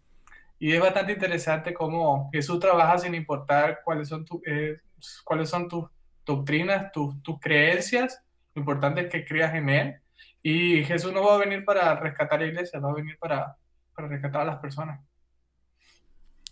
[0.60, 4.80] Y es bastante interesante cómo Jesús trabaja sin importar cuáles son, tu, eh,
[5.24, 5.86] cuáles son tus
[6.26, 8.24] doctrinas, tus, tus creencias.
[8.56, 9.96] Lo importante es que creas en Él.
[10.42, 13.58] Y Jesús no va a venir para rescatar a la iglesia, va a venir para,
[13.94, 15.00] para rescatar a las personas.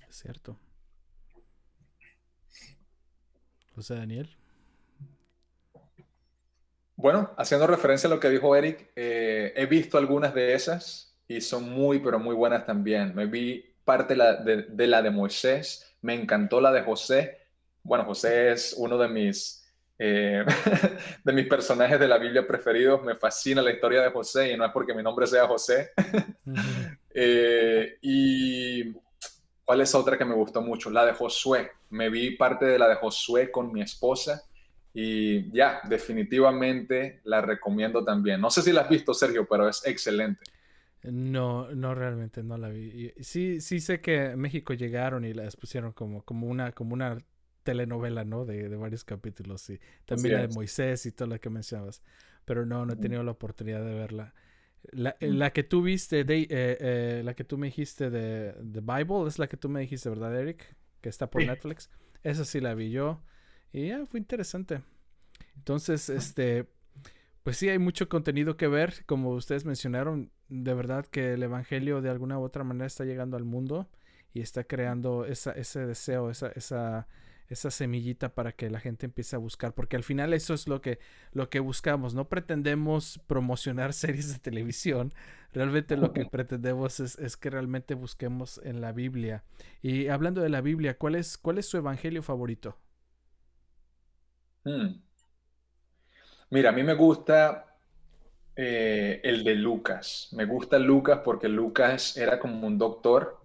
[0.08, 0.58] Es cierto.
[3.74, 4.36] José Daniel.
[6.96, 11.41] Bueno, haciendo referencia a lo que dijo Eric, eh, he visto algunas de esas y
[11.41, 13.13] son muy, pero muy buenas también.
[13.13, 17.38] Me vi parte de, la de Moisés, me encantó la de José.
[17.84, 19.65] Bueno, José es uno de mis,
[19.98, 20.43] eh,
[21.24, 23.04] de mis personajes de la Biblia preferidos.
[23.04, 25.91] Me fascina la historia de José y no es porque mi nombre sea José.
[27.17, 28.91] Eh, y
[29.63, 30.89] ¿cuál es otra que me gustó mucho?
[30.89, 31.71] La de Josué.
[31.91, 34.43] Me vi parte de la de Josué con mi esposa
[34.98, 38.39] y ya, definitivamente la recomiendo también.
[38.39, 40.41] No sé si la has visto, Sergio, pero es excelente.
[41.12, 43.13] No, no realmente no la vi.
[43.20, 47.18] Sí, sí sé que México llegaron y las pusieron como, como una, como una
[47.63, 48.46] telenovela, ¿no?
[48.46, 49.70] De, de varios capítulos.
[49.70, 52.02] Y también la de Moisés y todo lo que mencionabas.
[52.46, 54.34] Pero no, no he tenido la oportunidad de verla.
[54.91, 58.54] La, eh, la que tú viste, de, eh, eh, la que tú me dijiste de
[58.72, 60.76] The Bible, es la que tú me dijiste, ¿verdad, Eric?
[61.02, 61.89] Que está por Netflix.
[62.24, 63.22] Esa sí la vi yo.
[63.74, 64.82] Y ya, fue interesante.
[65.58, 66.68] Entonces, este,
[67.46, 69.06] pues sí, hay mucho contenido que ver.
[69.06, 73.38] Como ustedes mencionaron, de verdad que el Evangelio de alguna u otra manera está llegando
[73.38, 73.88] al mundo
[74.34, 77.08] y está creando esa, ese deseo, esa, esa,
[77.48, 80.82] esa semillita para que la gente empiece a buscar, porque al final eso es lo
[80.82, 80.98] que,
[81.34, 82.16] lo que buscamos.
[82.16, 85.14] No pretendemos promocionar series de televisión,
[85.54, 89.44] realmente lo que pretendemos es, que realmente busquemos en la Biblia.
[89.84, 92.76] Y hablando de la Biblia, ¿cuál es, cuál es su evangelio favorito?
[94.64, 94.96] Hmm.
[96.50, 97.66] Mira, a mí me gusta
[98.56, 100.30] eh, el de Lucas.
[100.32, 103.40] Me gusta Lucas porque Lucas era como un doctor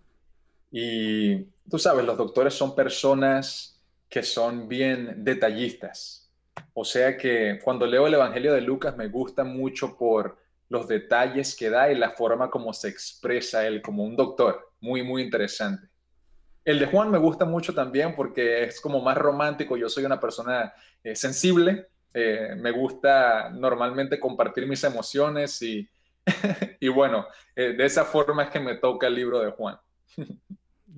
[0.71, 6.31] y tú sabes, los doctores son personas que son bien detallistas.
[6.75, 11.57] O sea que cuando leo el Evangelio de Lucas me gusta mucho por los detalles
[11.57, 14.71] que da y la forma como se expresa él como un doctor.
[14.81, 15.89] Muy, muy interesante.
[16.65, 19.77] El de Juan me gusta mucho también porque es como más romántico.
[19.77, 25.89] Yo soy una persona eh, sensible eh, me gusta normalmente compartir mis emociones y,
[26.81, 29.77] y bueno, eh, de esa forma es que me toca el libro de Juan.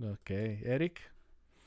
[0.02, 1.00] ok, Eric.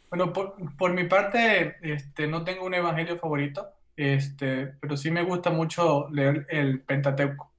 [0.10, 5.24] Bueno, por, por, mi parte, este, no tengo un evangelio favorito, este, pero sí me
[5.24, 7.52] gusta mucho leer el Pentateuco.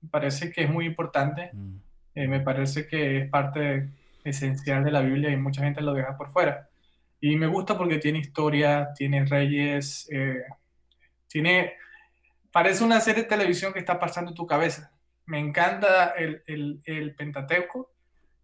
[0.00, 1.76] Me parece que es muy importante, mm.
[2.14, 3.88] eh, me parece que es parte
[4.24, 6.68] esencial de la Biblia y mucha gente lo deja por fuera.
[7.20, 10.08] Y me gusta porque tiene historia, tiene reyes,
[11.32, 11.76] tiene,
[12.52, 14.92] parece una serie de televisión que está pasando en tu cabeza.
[15.24, 16.42] Me encanta el,
[16.84, 17.90] el, Pentateuco.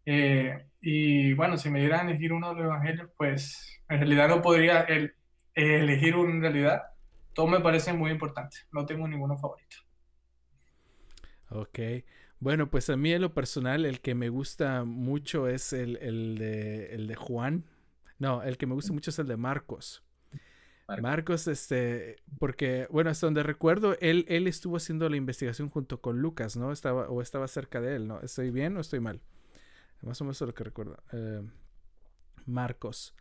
[0.06, 4.40] Eh, y bueno, si me dieran elegir uno de los evangelios, pues en realidad no
[4.40, 5.14] podría el,
[5.54, 6.82] elegir uno en realidad.
[7.34, 8.66] Todos me parecen muy importantes.
[8.72, 9.76] No tengo ninguno favorito.
[11.50, 11.78] Ok.
[12.40, 16.38] Bueno, pues a mí en lo personal el que me gusta mucho es el, el,
[16.38, 17.64] de, el de Juan.
[18.18, 20.02] No, el que me gusta mucho es el de Marcos.
[21.00, 21.46] Marcos.
[21.48, 26.56] este, porque, bueno, hasta donde recuerdo, él, él estuvo haciendo la investigación junto con Lucas,
[26.56, 26.72] ¿no?
[26.72, 28.20] Estaba, o estaba cerca de él, ¿no?
[28.20, 29.20] ¿Estoy bien o estoy mal?
[30.02, 30.96] Más o menos lo que recuerdo.
[31.12, 31.42] Eh,
[32.46, 33.14] Marcos.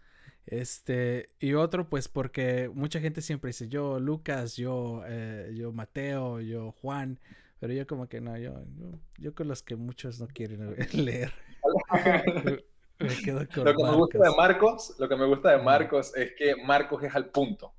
[0.46, 6.40] Este, y otro, pues, porque mucha gente siempre dice, yo Lucas, yo, eh, yo Mateo,
[6.40, 7.20] yo Juan,
[7.60, 11.34] pero yo como que no, yo, yo, yo con los que muchos no quieren leer.
[13.00, 17.04] lo que me gusta de Marcos, lo que me gusta de Marcos es que Marcos
[17.04, 17.74] es al punto.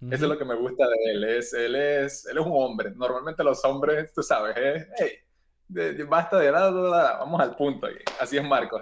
[0.00, 1.24] Eso es lo que me gusta de él.
[1.24, 2.90] Es, él, es, él es un hombre.
[2.96, 4.88] Normalmente los hombres, tú sabes, ¿eh?
[4.96, 5.10] hey,
[6.08, 7.86] basta de nada, vamos al punto.
[8.18, 8.80] Así es Marcos.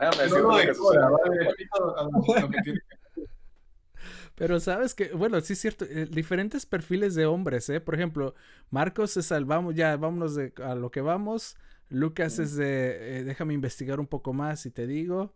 [4.37, 7.81] Pero sabes que, bueno, sí es cierto, eh, diferentes perfiles de hombres, ¿eh?
[7.81, 8.37] Por ejemplo,
[8.71, 11.57] Marcos es al vamos, ya vámonos de, a lo que vamos.
[11.89, 15.35] Lucas es de, eh, déjame investigar un poco más y te digo.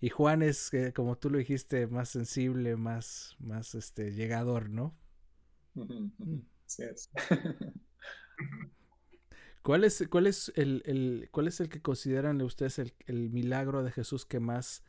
[0.00, 4.94] Y Juan es, eh, como tú lo dijiste, más sensible, más, más este, llegador, ¿no?
[5.74, 6.40] Mm.
[6.66, 7.10] Sí es.
[9.62, 13.82] ¿Cuál es, cuál es el, el, cuál es el que consideran ustedes el, el, milagro
[13.82, 14.84] de Jesús que más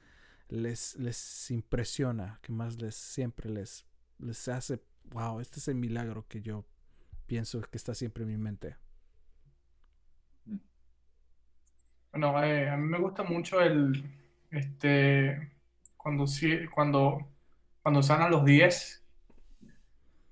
[0.49, 3.87] les, les impresiona, que más les siempre les,
[4.19, 6.63] les hace, wow, este es el milagro que yo
[7.25, 8.75] pienso que está siempre en mi mente?
[12.11, 14.03] Bueno, eh, a mí me gusta mucho el,
[14.57, 15.53] este,
[15.95, 16.25] cuando,
[16.73, 17.27] cuando,
[17.81, 19.03] cuando sanan los 10,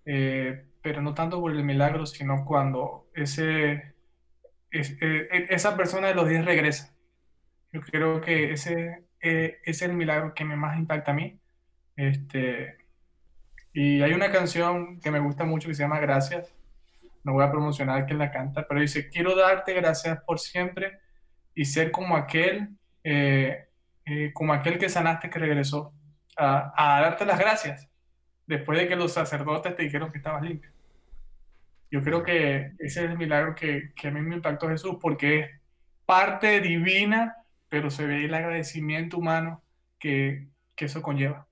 [0.05, 3.95] eh, pero no tanto por el milagro, sino cuando ese,
[4.71, 6.95] eh, esa persona de los 10 regresa.
[7.71, 11.39] Yo creo que ese es el milagro que me más impacta a mí.
[11.95, 12.77] Este,
[13.75, 16.53] y hay una canción que me gusta mucho que se llama Gracias.
[17.25, 20.99] No voy a promocionar quién la canta, pero dice, quiero darte gracias por siempre
[21.53, 22.69] y ser como aquel,
[23.03, 23.67] eh,
[24.05, 25.93] eh, como aquel que sanaste que regresó
[26.37, 27.87] a, a, darte las gracias
[28.45, 30.71] después de que los sacerdotes te dijeron que estabas limpio.
[31.91, 35.49] Yo creo que ese es el milagro que, a mí me impactó Jesús porque es
[36.05, 37.35] parte divina,
[37.69, 39.63] pero se ve el agradecimiento humano
[39.97, 41.47] que, que eso conlleva.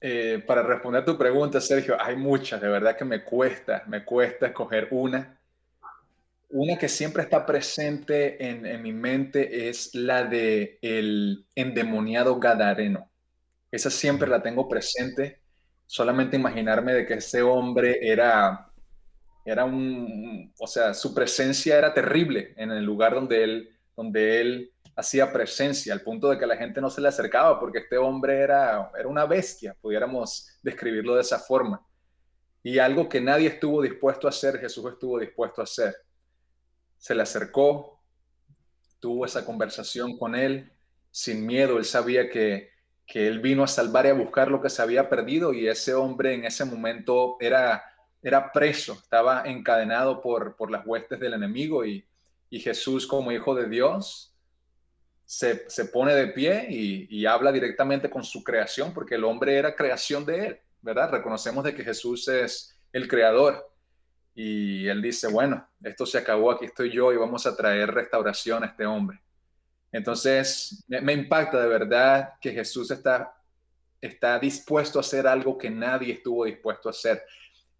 [0.00, 4.04] Eh, para responder a tu pregunta, Sergio, hay muchas, de verdad que me cuesta, me
[4.04, 5.35] cuesta escoger una.
[6.48, 13.10] Una que siempre está presente en, mi mente es la de el endemoniado Gadareno.
[13.70, 15.42] Esa siempre la tengo presente.
[15.86, 18.72] Solamente imaginarme de que ese hombre era,
[19.44, 24.72] era un, o sea, su presencia era terrible en el lugar donde él, donde él
[24.96, 28.38] hacía presencia, al punto de que la gente no se le acercaba, porque este hombre
[28.38, 31.84] era, era una bestia, pudiéramos describirlo de esa forma.
[32.62, 36.05] Y algo que nadie estuvo dispuesto a hacer, Jesús estuvo dispuesto a hacer.
[36.98, 38.00] Se le acercó,
[39.00, 40.72] tuvo esa conversación con él,
[41.10, 42.70] sin miedo, él sabía que,
[43.06, 45.94] que él vino a salvar y a buscar lo que se había perdido y ese
[45.94, 47.82] hombre en ese momento era,
[48.22, 52.06] era preso, estaba encadenado por, por las huestes del enemigo y,
[52.50, 54.36] y Jesús como hijo de Dios
[55.26, 60.24] se, pone de pie y, habla directamente con su creación, porque el hombre era creación
[60.24, 61.10] de él, ¿verdad?
[61.10, 63.68] Reconocemos de que Jesús es el creador.
[64.36, 68.62] Y él dice, bueno, esto se acabó, aquí estoy yo y vamos a traer restauración
[68.62, 69.18] a este hombre.
[69.90, 73.34] Entonces, me, impacta de verdad que Jesús está,
[73.98, 77.22] está dispuesto a hacer algo que nadie estuvo dispuesto a hacer.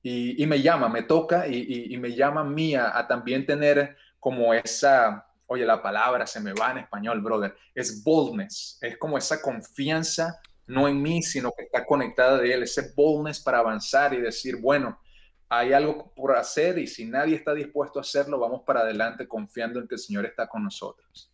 [0.03, 5.25] Y, me llama, me toca y, me llama a mí a también tener como esa,
[5.47, 10.41] oye, la palabra se me va en español, brother, es boldness, es como esa confianza,
[10.67, 14.57] no en mí, sino que está conectada de él, ese boldness para avanzar y decir,
[14.57, 14.99] bueno,
[15.49, 19.81] hay algo por hacer y si nadie está dispuesto a hacerlo, vamos para adelante confiando
[19.81, 21.33] en que el Señor está con nosotros.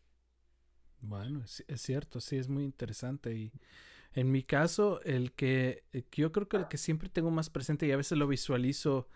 [1.01, 3.53] Bueno, es, cierto, sí, es muy interesante y
[4.15, 7.93] en mi caso, el que yo creo que el que siempre tengo más presente y
[7.93, 9.09] a veces lo visualizo,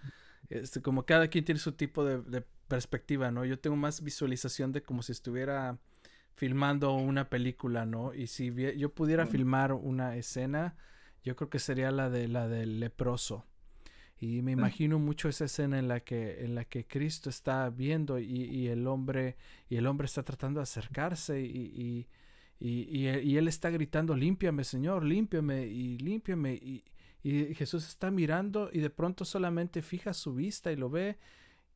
[0.48, 3.44] este, como cada quien tiene su tipo de, de perspectiva, ¿no?
[3.44, 5.78] Yo tengo más visualización de como si estuviera
[6.34, 8.14] filmando una película, ¿no?
[8.14, 10.76] Y si yo pudiera filmar una escena,
[11.24, 13.46] yo creo que sería la de la del leproso.
[14.18, 18.18] Y me imagino mucho esa escena en la que, en la que Cristo está viendo
[18.18, 19.36] y, el hombre,
[19.68, 22.06] y el hombre está tratando de acercarse y,
[22.58, 26.54] y, él está gritando, límpiame, Señor, límpiame y límpiame.
[26.54, 26.84] Y,
[27.56, 31.18] Jesús está mirando y de pronto solamente fija su vista y lo ve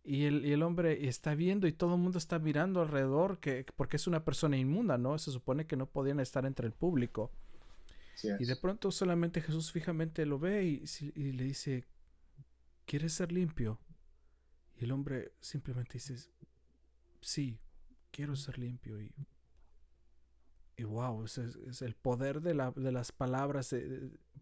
[0.04, 4.06] y el, hombre está viendo y todo el mundo está mirando alrededor que, porque es
[4.06, 5.18] una persona inmunda, ¿no?
[5.18, 7.32] Se supone que no podían estar entre el público.
[8.22, 10.84] y de pronto solamente Jesús fijamente lo ve y,
[11.16, 11.84] y, le dice,
[12.90, 13.78] ¿quieres ser limpio?
[14.74, 16.16] Y el hombre simplemente dice,
[17.20, 17.60] sí,
[18.10, 19.00] quiero ser limpio.
[19.00, 19.14] Y
[20.80, 23.76] y wow, es, es el poder de, la, de las palabras,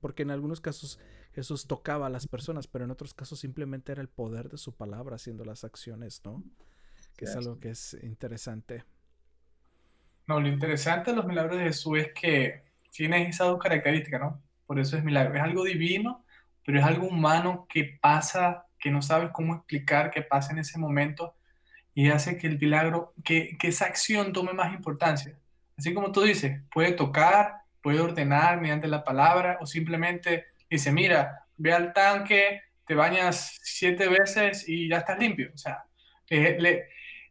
[0.01, 1.01] porque en algunos casos
[1.33, 4.77] Jesús tocaba a las personas, pero en otros casos simplemente era el poder de su
[4.77, 6.45] palabra haciendo las acciones, ¿no?
[7.17, 8.85] Que es algo que es interesante.
[10.29, 14.41] No, lo interesante de los milagros de Jesús es que tiene esas dos características, ¿no?
[14.65, 15.35] Por eso es milagro.
[15.35, 16.25] Es algo divino,
[16.69, 20.79] pero es algo humano que pasa, que no sabes cómo explicar, que pasa en ese
[20.79, 21.35] momento
[21.95, 25.35] y hace que el milagro, que, que esa acción tome más importancia.
[25.79, 31.47] Así como tú dices, puede tocar, puede ordenar mediante la palabra o simplemente dice, mira,
[31.57, 35.51] ve al tanque, te bañas siete veces y ya estás limpio.
[35.55, 35.87] O sea,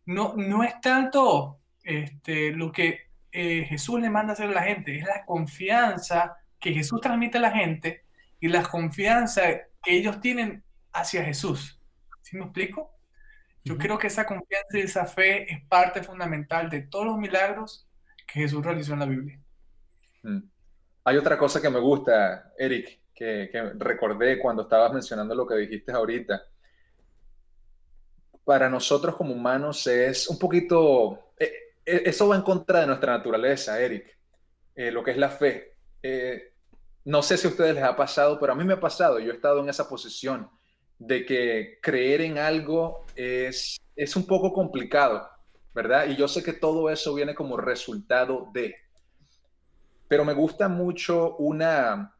[0.07, 4.97] no, no es tanto este, lo que eh, Jesús le manda hacer a la gente,
[4.97, 8.06] es la confianza que Jesús transmite a la gente
[8.39, 9.41] y la confianza
[9.83, 10.63] que ellos tienen
[10.93, 11.79] hacia Jesús.
[12.21, 12.91] ¿Sí me explico?
[13.63, 17.87] Yo creo que esa confianza y esa fe es parte fundamental de todos los milagros
[18.25, 19.39] que Jesús realizó en la Biblia.
[20.23, 20.39] Mm.
[21.03, 25.91] Hay otra cosa que me gusta, Eric, que, recordé cuando estabas mencionando lo que dijiste
[25.91, 26.41] ahorita.
[28.43, 31.51] Para nosotros como humanos es un poquito, eh,
[31.85, 34.17] e, eso va en contra de nuestra naturaleza, Eric,
[34.75, 35.75] eh, lo que es la fe.
[36.01, 36.53] Eh,
[37.07, 39.31] no sé si a ustedes les ha pasado, pero a mí me ha pasado, yo
[39.31, 40.49] he estado en esa posición
[40.99, 45.25] de que creer en algo es, es un poco complicado,
[45.73, 46.09] ¿verdad?
[46.09, 48.75] Y yo sé que todo eso viene como resultado de.
[50.09, 52.13] Pero me gusta mucho una,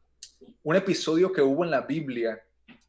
[0.64, 2.42] un episodio que hubo en la Biblia,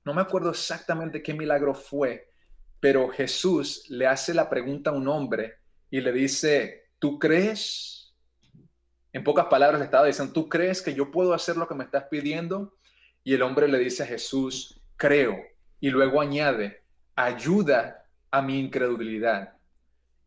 [0.04, 2.30] no me acuerdo exactamente qué milagro fue,
[2.78, 5.56] pero Jesús le hace la pregunta a un hombre
[5.90, 7.97] y le dice, ¿tú crees?
[9.18, 11.82] En pocas palabras le estaba diciendo, ¿tú crees que yo puedo hacer lo que me
[11.82, 12.76] estás pidiendo?
[13.24, 15.36] Y el hombre le dice a Jesús, creo.
[15.80, 16.84] Y luego añade,
[17.16, 19.54] ayuda a mi incredulidad.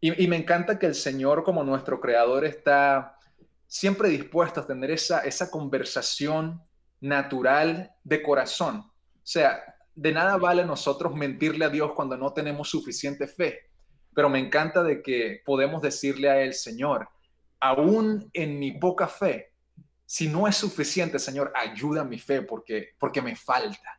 [0.01, 3.17] Y, me encanta que el Señor como nuestro creador está
[3.65, 6.61] siempre dispuesto a tener esa, esa conversación
[6.99, 8.79] natural de corazón.
[8.79, 8.91] O
[9.23, 9.63] sea,
[9.95, 13.69] de nada vale nosotros mentirle a Dios cuando no tenemos suficiente fe,
[14.13, 17.07] pero me encanta de que podemos decirle a Él, Señor,
[17.61, 19.53] aún en mi poca fe,
[20.05, 23.97] si no es suficiente, Señor, ayuda mi fe porque, porque me falta.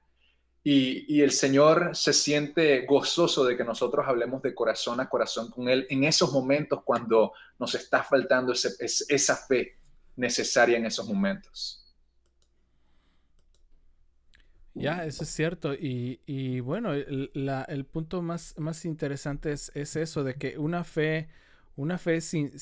[0.65, 5.69] Y, el Señor se siente gozoso de que nosotros hablemos de corazón a corazón con
[5.69, 9.79] Él en esos momentos cuando nos está faltando esa fe
[10.15, 11.83] necesaria en esos momentos.
[14.75, 15.75] Ya, eso es cierto.
[15.75, 21.29] Y, bueno, el, punto más, más interesante es, eso, de que una fe,
[21.75, 22.53] una fe sin,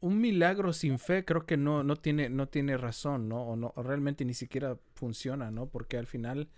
[0.00, 3.42] un milagro sin fe creo que no, no, tiene, no tiene razón, ¿no?
[3.42, 5.66] O, no, realmente ni siquiera funciona, ¿no?
[5.68, 6.48] Porque al final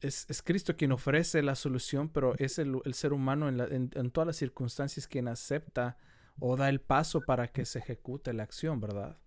[0.00, 4.36] es, Cristo quien ofrece la solución, pero es el, ser humano en, en todas las
[4.36, 5.96] circunstancias quien acepta
[6.38, 9.18] o da el paso para que se ejecute la acción, ¿verdad?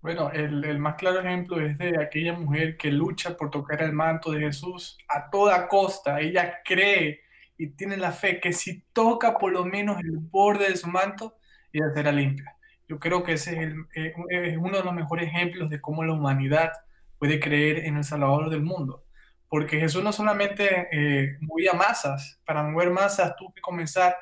[0.00, 4.30] Bueno, el, más claro ejemplo es de aquella mujer que lucha por tocar el manto
[4.30, 6.20] de Jesús a toda costa.
[6.20, 7.22] Ella cree
[7.56, 11.37] y tiene la fe que si toca por lo menos el borde de su manto,
[11.72, 12.56] ella será limpia.
[12.88, 16.72] Yo creo que ese es, eh, uno de los mejores ejemplos de cómo la humanidad
[17.18, 19.04] puede creer en el Salvador del mundo.
[19.48, 24.16] Porque Jesús no solamente eh, movía masas, para mover masas tuvo que comenzar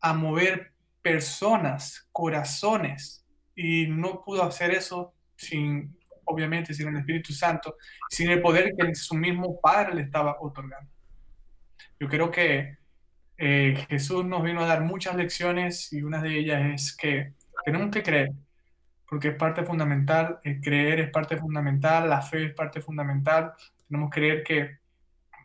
[0.00, 0.72] a mover
[1.02, 7.76] personas, corazones, y no pudo hacer eso sin, obviamente, sin el Espíritu Santo,
[8.10, 10.90] sin el poder que su mismo Padre le estaba otorgando.
[12.00, 12.78] Yo creo que
[13.36, 17.32] eh, Jesús nos vino a dar muchas lecciones y una de ellas es que
[17.64, 18.32] tenemos que creer,
[19.08, 23.52] porque es parte fundamental, el creer es parte fundamental, la fe es parte fundamental,
[23.88, 24.78] tenemos que creer que,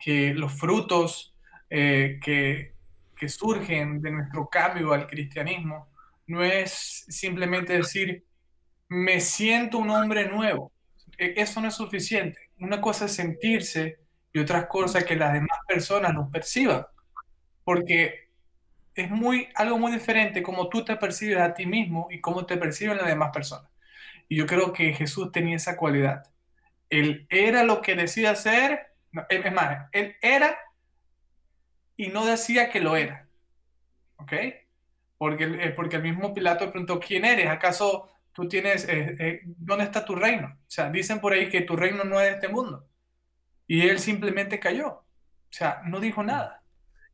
[0.00, 1.34] que los frutos
[1.68, 2.74] eh, que,
[3.16, 5.88] que surgen de nuestro cambio al cristianismo
[6.26, 8.24] no es simplemente decir,
[8.88, 10.72] me siento un hombre nuevo.
[11.18, 12.50] E, eso no es suficiente.
[12.60, 13.98] Una cosa es sentirse
[14.32, 16.84] y otra cosa que las demás personas nos perciban.
[17.70, 18.28] Porque
[18.96, 22.56] es muy, algo muy diferente como tú te percibes a ti mismo y cómo te
[22.56, 23.70] perciben las demás personas.
[24.28, 26.24] Y yo creo que Jesús tenía esa cualidad.
[26.88, 28.92] Él era lo que decía ser,
[29.28, 30.58] es más, él era
[31.96, 33.28] y no decía que lo era.
[34.16, 34.32] ¿Ok?
[35.20, 37.46] porque, eh, porque el mismo Pilato preguntó, ¿quién eres?
[37.48, 40.48] ¿Acaso tú tienes, eh, eh, dónde está tu reino?
[40.48, 42.88] O sea, dicen por ahí que tu reino no es de este mundo.
[43.66, 44.88] Y él simplemente cayó.
[44.88, 45.04] O
[45.50, 46.59] sea, no dijo nada.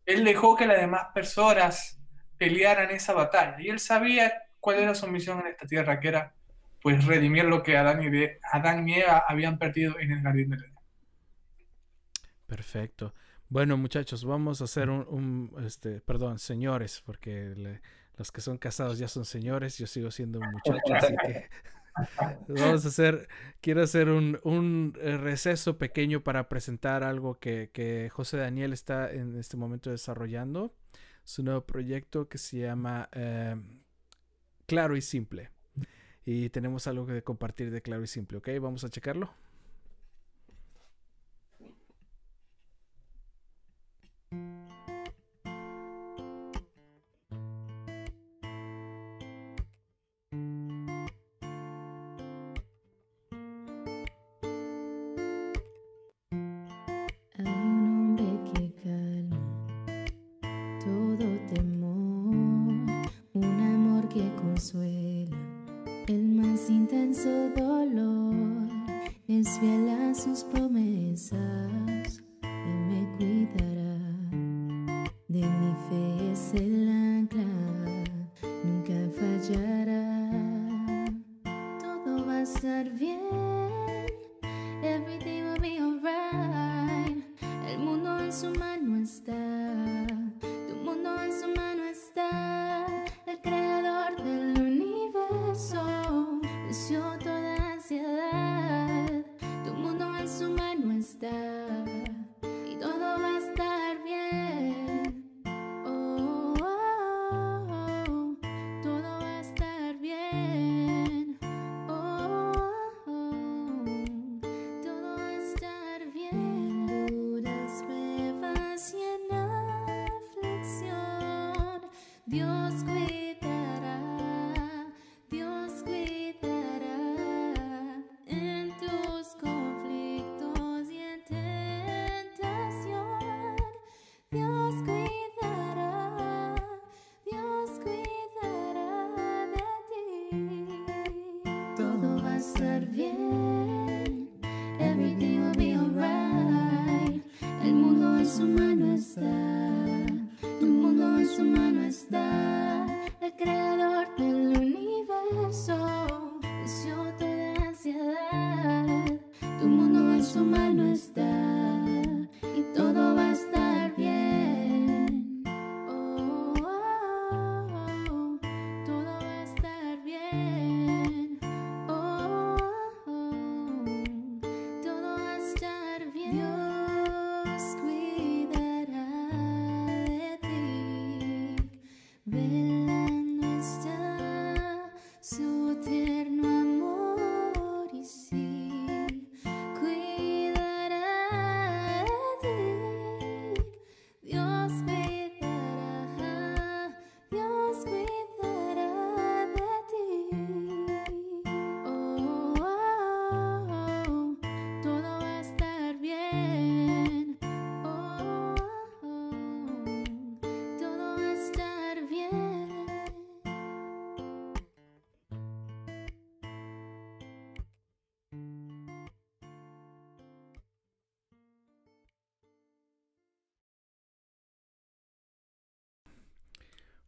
[0.07, 2.01] Él dejó que las demás personas
[2.39, 3.57] pelearan esa batalla.
[3.61, 6.35] Y él sabía cuál era su misión en esta tierra, que era
[6.81, 10.57] pues redimir lo que Adán y, Adán y Eva habían perdido en el jardín de
[10.57, 10.75] Edén.
[12.47, 13.13] Perfecto.
[13.49, 17.81] Bueno, muchachos, vamos a hacer un, este, perdón, señores, porque
[18.17, 21.49] los que son casados ya son señores, yo sigo siendo un muchacho, así que
[22.49, 23.29] vamos a hacer,
[23.61, 29.11] quiero hacer un, un eh, receso pequeño para presentar algo que, que, José Daniel está
[29.13, 30.75] en este momento desarrollando,
[31.25, 33.81] su nuevo proyecto que se llama em,
[34.67, 35.51] Claro y Simple.
[36.25, 38.49] Y tenemos algo que compartir de Claro y Simple, ¿ok?
[38.61, 39.31] Vamos a checarlo.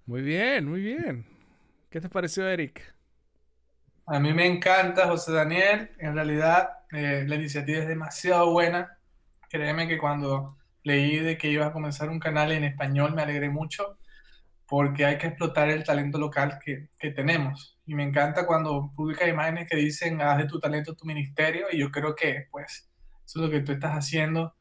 [0.08, 1.26] Muy bien, muy bien.
[1.90, 2.94] ¿Qué te pareció, Eric?
[4.06, 5.90] A mí me encanta, José Daniel.
[5.98, 8.98] En realidad, eh, la iniciativa es demasiado buena.
[9.50, 13.50] Créeme que cuando leí de que ibas a comenzar un canal en español, me alegré
[13.50, 13.98] mucho
[14.66, 17.78] porque hay que explotar el talento local que, que tenemos.
[17.84, 21.66] Y me encanta cuando publicas imágenes que dicen, haz de tu talento tu ministerio.
[21.70, 22.90] Y yo creo que, pues,
[23.26, 24.56] eso es lo que tú estás haciendo.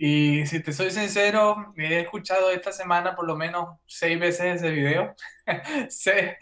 [0.00, 4.70] Y si te soy sincero, he escuchado esta semana por lo menos seis veces ese
[4.70, 5.16] video.
[5.88, 6.34] seis,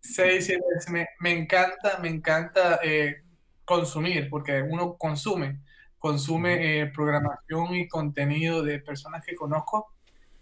[0.00, 1.06] seis, siete veces.
[1.20, 3.22] Me, encanta, me encanta eh,
[3.66, 5.60] consumir, porque uno consume,
[5.98, 9.92] consume eh, programación y contenido de personas que conozco,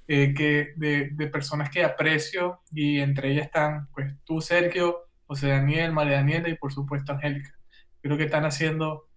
[0.07, 5.49] eh, que, de, de, personas que aprecio, y entre ellas están pues tú, Sergio, José
[5.49, 7.53] Daniel, María Daniela y por supuesto Angélica.
[8.01, 9.09] Creo que están haciendo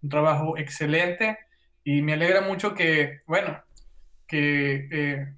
[0.00, 1.38] un trabajo excelente
[1.84, 3.62] y me alegra mucho que, bueno,
[4.26, 5.34] que eh,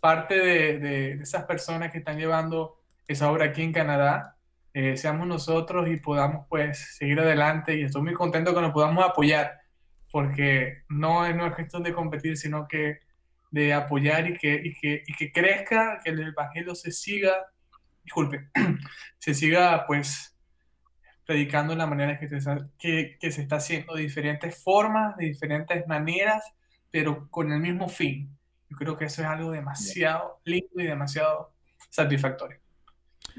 [0.00, 4.36] parte de, esas personas que están llevando esa obra aquí en Canadá
[4.74, 7.76] eh, seamos nosotros y podamos pues seguir adelante.
[7.76, 9.60] Y estoy muy contento que nos podamos apoyar
[10.10, 13.00] porque no es, una cuestión de competir sino que
[13.52, 17.46] de apoyar y que, y que, y que crezca, que el Evangelio se siga,
[18.04, 18.48] disculpe,
[19.18, 20.29] se siga pues
[21.30, 22.40] predicando la manera que se,
[22.76, 26.42] que, que se está haciendo, de diferentes formas, de diferentes maneras,
[26.90, 28.36] pero con el mismo fin.
[28.68, 31.52] Yo creo que eso es algo demasiado lindo y demasiado
[31.88, 32.58] satisfactorio.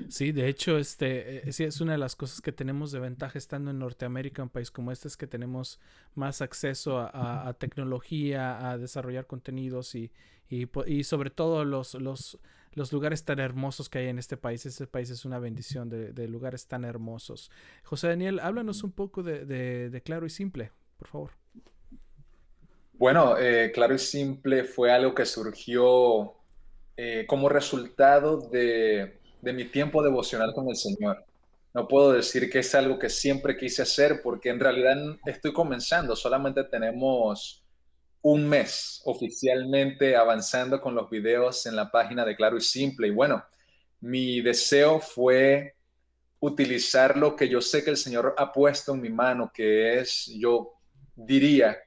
[0.08, 3.38] Sí, de hecho, este eh, sí es una de las cosas que tenemos de ventaja
[3.38, 5.82] estando en Norteamérica, un país como este, es que tenemos
[6.16, 10.14] más acceso a, a tecnología, a desarrollar contenidos y,
[10.50, 12.40] y, y sobre todo los, los
[12.74, 14.66] los lugares tan hermosos que hay en este país.
[14.66, 17.52] Este país es una bendición de, lugares tan hermosos.
[17.84, 21.32] José Daniel, háblanos un poco de, Claro y Simple, por favor.
[22.94, 26.34] Bueno, eh, Claro y Simple fue algo que surgió
[26.96, 31.26] eh, como resultado de, de mi tiempo devocional con el Señor.
[31.74, 36.16] No puedo decir que es algo que siempre quise hacer porque en realidad estoy comenzando,
[36.16, 37.61] solamente tenemos
[38.22, 43.08] un mes oficialmente avanzando con los videos en la página de Claro y Simple.
[43.08, 43.44] Y bueno,
[44.00, 45.76] mi deseo fue
[46.40, 50.32] utilizar lo que yo sé que el Señor ha puesto en mi mano, que es,
[50.38, 50.74] yo
[51.16, 51.78] diría,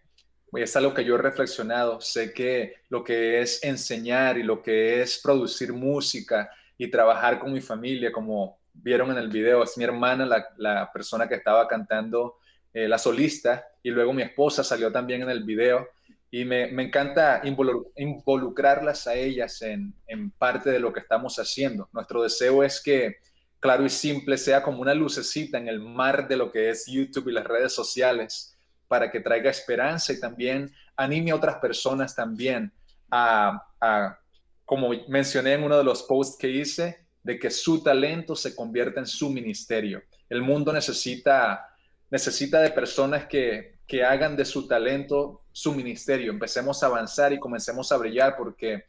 [0.53, 5.03] es algo que yo he reflexionado, sé que lo que es enseñar y lo que
[5.03, 9.85] es producir música y trabajar con mi familia, como vieron en el video, es mi
[9.85, 10.27] hermana
[10.57, 12.39] la, persona que estaba cantando,
[12.73, 15.89] eh, la solista, y luego mi esposa salió también en el video
[16.35, 21.89] y me, me encanta involucrarlas a ellas en, en, parte de lo que estamos haciendo.
[21.93, 23.19] Nuestro deseo es que,
[23.61, 27.29] claro y simple, sea como una lucecita en el mar de lo que es YouTube
[27.29, 28.59] y las redes sociales,
[28.89, 32.73] para que traiga esperanza y también anime a otras personas también
[33.13, 34.19] a, a
[34.65, 38.99] como mencioné en uno de los posts que hice, de que su talento se convierta
[38.99, 40.03] en su ministerio.
[40.29, 41.77] El mundo necesita,
[42.11, 47.39] necesita de personas que que hagan de su talento su ministerio, empecemos a avanzar y
[47.39, 48.87] comencemos a brillar porque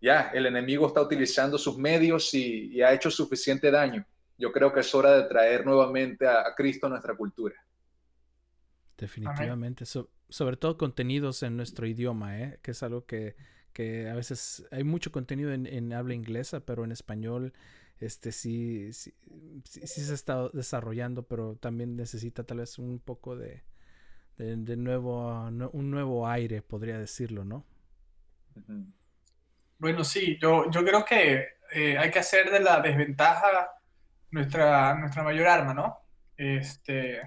[0.00, 4.06] ya, el enemigo está utilizando sus medios y, ha hecho suficiente daño.
[4.38, 7.56] Yo creo que es hora de traer nuevamente a, Cristo a nuestra cultura.
[8.96, 12.58] Definitivamente, sobre todo contenidos en nuestro idioma, ¿eh?
[12.62, 13.36] que es algo que,
[14.10, 17.52] a veces hay mucho contenido en, habla inglesa, pero en español
[17.98, 19.12] este sí, sí,
[19.64, 23.62] se está desarrollando, pero también necesita tal vez un poco de,
[24.38, 27.64] de, nuevo, un nuevo aire, podría decirlo, ¿no?
[29.78, 33.68] Bueno, sí, yo, yo creo que eh, hay que hacer de la desventaja
[34.30, 35.98] nuestra, nuestra mayor arma, ¿no?
[36.36, 37.20] Este,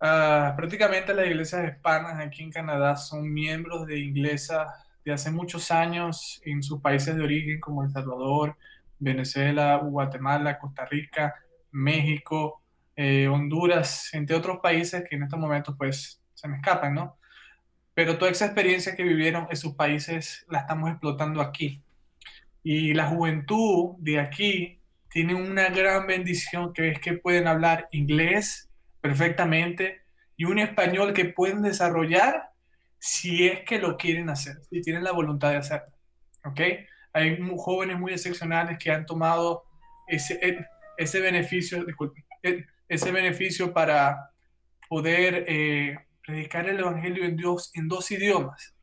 [0.00, 4.66] ah, prácticamente las iglesias hispanas aquí en Canadá son miembros de iglesias
[5.04, 8.56] de hace muchos años en sus países de origen como El Salvador,
[8.98, 11.34] Venezuela, Guatemala, Costa Rica,
[11.70, 12.62] México,
[12.96, 17.18] eh, Honduras, entre otros países que en estos momentos pues se me escapan, ¿no?
[17.94, 21.82] Pero toda esa experiencia que vivieron en sus países la estamos explotando aquí.
[22.62, 28.68] Y la juventud de aquí tiene una gran bendición que es que pueden hablar inglés
[29.00, 30.02] perfectamente
[30.36, 32.50] y un español que pueden desarrollar
[32.98, 35.94] si es que lo quieren hacer, si tienen la voluntad de hacerlo.
[36.44, 36.60] ¿Ok?
[37.12, 39.64] Hay jóvenes muy excepcionales que han tomado
[40.06, 40.66] ese, e,
[40.98, 44.30] ese beneficio, disculpe, e, ese beneficio para
[44.88, 48.74] poder eh, predicar el Evangelio en, dos idiomas.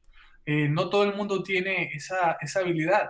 [0.45, 3.09] Eh, no todo el mundo tiene esa, esa, habilidad.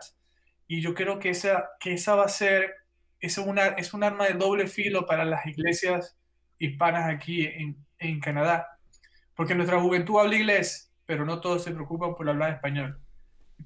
[0.68, 2.76] Y yo creo que esa, que esa va a ser,
[3.20, 6.16] es, una, es un arma de doble filo para las iglesias
[6.60, 8.68] hispanas aquí en, en Canadá.
[9.36, 13.00] Porque nuestra juventud habla inglés, pero no todos se preocupan por hablar español.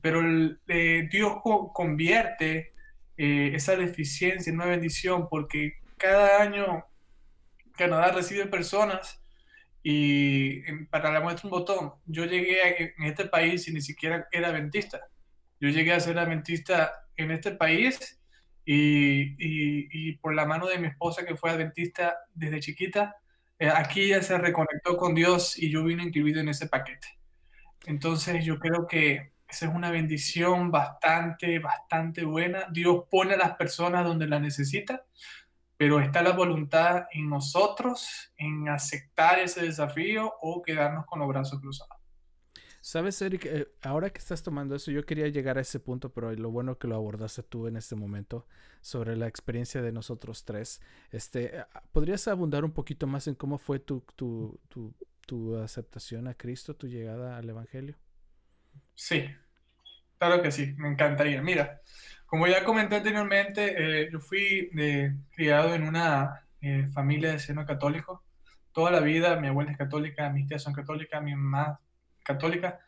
[0.02, 0.22] Pero
[0.68, 1.38] eh, Dios
[1.74, 2.74] convierte
[3.20, 6.86] esa deficiencia en una bendición porque cada año
[7.78, 9.22] Canadá recibe personas
[9.84, 14.50] y para la muestra un botón, yo llegué en este país y ni siquiera era
[14.50, 15.00] adventista.
[15.62, 18.20] Yo llegué a ser adventista en este país
[18.66, 23.16] y, y, por la mano de mi esposa que fue adventista desde chiquita,
[23.60, 27.08] eh, aquí ya se reconectó con Dios y yo vine incluido en ese paquete.
[27.86, 32.68] Entonces yo creo que esa es una bendición bastante, bastante buena.
[32.70, 35.06] Dios pone a las personas donde las necesita
[35.78, 41.62] pero está la voluntad en nosotros en aceptar ese desafío o quedarnos con los brazos
[41.62, 41.98] cruzados.
[42.82, 46.32] Sabes, Eric, eh, ahora que estás tomando eso, yo quería llegar a ese punto, pero
[46.34, 48.48] lo bueno que lo abordaste tú en este momento
[48.82, 50.80] sobre la experiencia de nosotros tres.
[51.12, 56.34] Este, ¿Podrías abundar un poquito más en cómo fue tu, tu, tu, tu aceptación a
[56.36, 57.98] Cristo, tu llegada al Evangelio?
[58.96, 59.26] Sí,
[60.18, 61.42] claro que sí, me encantaría.
[61.42, 61.82] Mira,
[62.28, 67.66] como ya comenté anteriormente, eh, yo fui eh, criado en una eh, familia de seno
[67.66, 68.24] católico.
[68.74, 71.80] Toda la vida mi abuela es católica, mis tías son católicas, mi mamá
[72.24, 72.80] católica.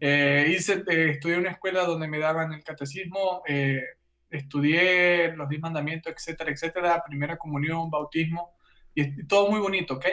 [0.00, 3.42] hice, estudié en una escuela donde me daban el catecismo,
[4.28, 8.56] estudié los diez mandamientos, etcétera, etcétera, primera comunión, bautismo,
[8.94, 10.06] y todo muy bonito, ¿ok?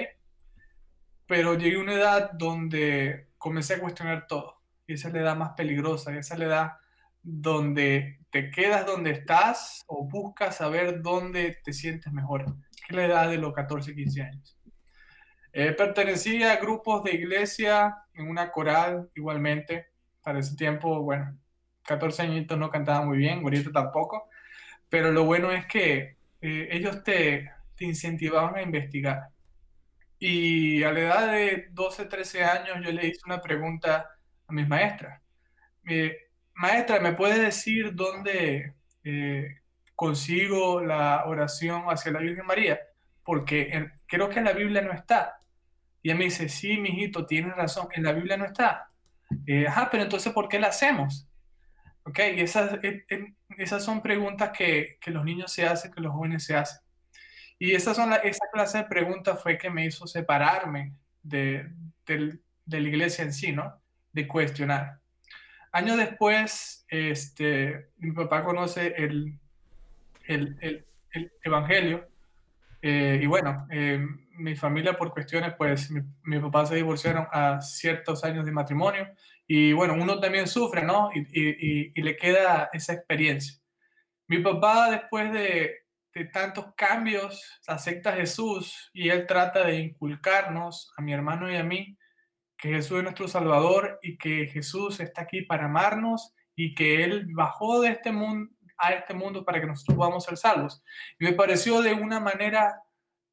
[1.26, 4.56] Pero llegué a una edad donde comencé a cuestionar todo,
[4.88, 6.72] y esa es la edad más peligrosa, esa es la edad
[7.26, 12.46] donde te quedas donde estás o buscas saber dónde te sientes mejor,
[12.88, 14.58] que la edad de los 14, 15 años.
[15.52, 19.88] Eh, pertenecía a grupos de iglesia, en una coral igualmente.
[20.22, 21.38] Para ese tiempo, bueno,
[21.84, 24.30] 14 añitos no cantaba muy bien, ahorita tampoco.
[24.90, 29.30] Pero lo bueno es que eh, ellos te, te incentivaban a investigar.
[30.20, 34.10] Y a la edad de 12, 13 años yo le hice una pregunta
[34.48, 35.22] a mis maestras.
[35.88, 36.25] Eh,
[36.56, 39.62] Maestra, ¿me puede decir dónde eh,
[39.94, 42.80] consigo la oración hacia la Virgen María?
[43.24, 45.38] Porque creo que en la Biblia no está.
[46.02, 48.90] Y ella me dice, sí, mijito, tienes razón, en la Biblia no está.
[49.48, 51.28] Eh, ajá, pero entonces, ¿por qué la hacemos?
[52.04, 53.06] Ok, y esas, eh,
[53.58, 56.80] esas son preguntas que, que, los niños se hacen, que los jóvenes se hacen.
[57.60, 60.94] Y esas son esa clase de preguntas fue que me hizo separarme
[61.24, 61.70] de,
[62.06, 63.82] de, de la iglesia en sí, ¿no?
[64.14, 65.00] De cuestionar.
[65.76, 69.38] Años después, este, mi papá conoce el,
[70.26, 72.08] el, el, Evangelio.
[72.82, 74.00] Eh, y bueno, eh,
[74.38, 79.06] mi familia por cuestiones, pues mi, papá se divorciaron a ciertos años de matrimonio.
[79.46, 81.10] Y bueno, uno también sufre, ¿no?
[81.14, 83.60] Y, y, y le queda esa experiencia.
[84.28, 85.76] Mi papá, después de,
[86.14, 91.58] de tantos cambios, acepta a Jesús y él trata de inculcarnos, a mi hermano y
[91.58, 91.98] a mí,
[92.66, 97.28] que Jesús es nuestro Salvador y que Jesús está aquí para amarnos y que Él
[97.32, 100.84] bajó de este mundo a este mundo para que nosotros podamos ser salvos.
[101.20, 102.82] Y me pareció de una manera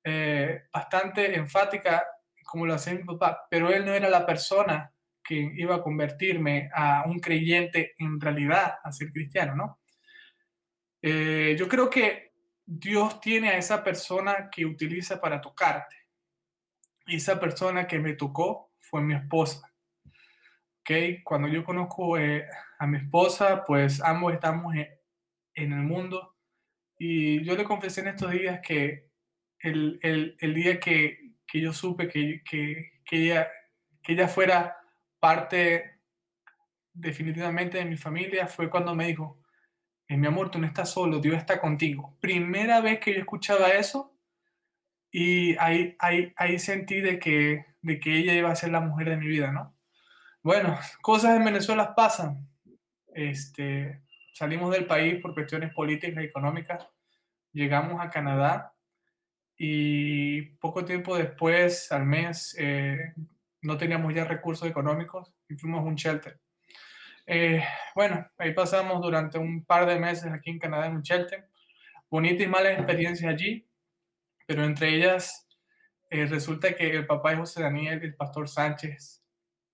[0.04, 2.06] eh, bastante enfática
[2.44, 4.92] como lo hacía mi papá, pero Él no era la persona
[5.24, 9.80] que iba a convertirme a un creyente en realidad, a ser cristiano, ¿no?
[11.00, 12.34] Eh, yo creo que
[12.66, 15.96] Dios tiene a esa persona que utiliza para tocarte.
[17.06, 19.72] Y esa persona que me tocó fue mi esposa.
[20.04, 21.24] ¿Ok?
[21.24, 22.46] Cuando yo conozco eh,
[22.78, 24.86] a mi esposa, pues ambos estamos en,
[25.54, 26.36] en, el mundo.
[26.98, 29.08] Y yo le confesé en estos días que
[29.60, 33.48] el, el, el día que, que, yo supe que, que, que, ella,
[34.02, 34.76] que ella fuera
[35.18, 36.02] parte
[36.92, 39.40] definitivamente de mi familia fue cuando me dijo,
[40.06, 42.18] en mi amor, tú no estás solo, Dios está contigo.
[42.20, 44.14] Primera vez que yo escuchaba eso
[45.10, 49.10] y ahí, ahí, ahí sentí de que, de que ella iba a ser la mujer
[49.10, 49.76] de mi vida, ¿no?
[50.42, 52.48] Bueno, cosas en Venezuela pasan.
[53.14, 54.02] Este,
[54.32, 56.88] salimos del país por cuestiones políticas y económicas,
[57.52, 58.74] llegamos a Canadá
[59.56, 63.12] y poco tiempo después, al mes, eh,
[63.60, 66.40] no teníamos ya recursos económicos y fuimos a un shelter.
[67.26, 67.62] Eh,
[67.94, 71.48] bueno, ahí pasamos durante un par de meses aquí en Canadá en un shelter.
[72.10, 73.66] Bonitas y malas experiencias allí,
[74.46, 75.46] pero entre ellas
[76.12, 79.24] eh, resulta que el papá de José Daniel, el pastor Sánchez,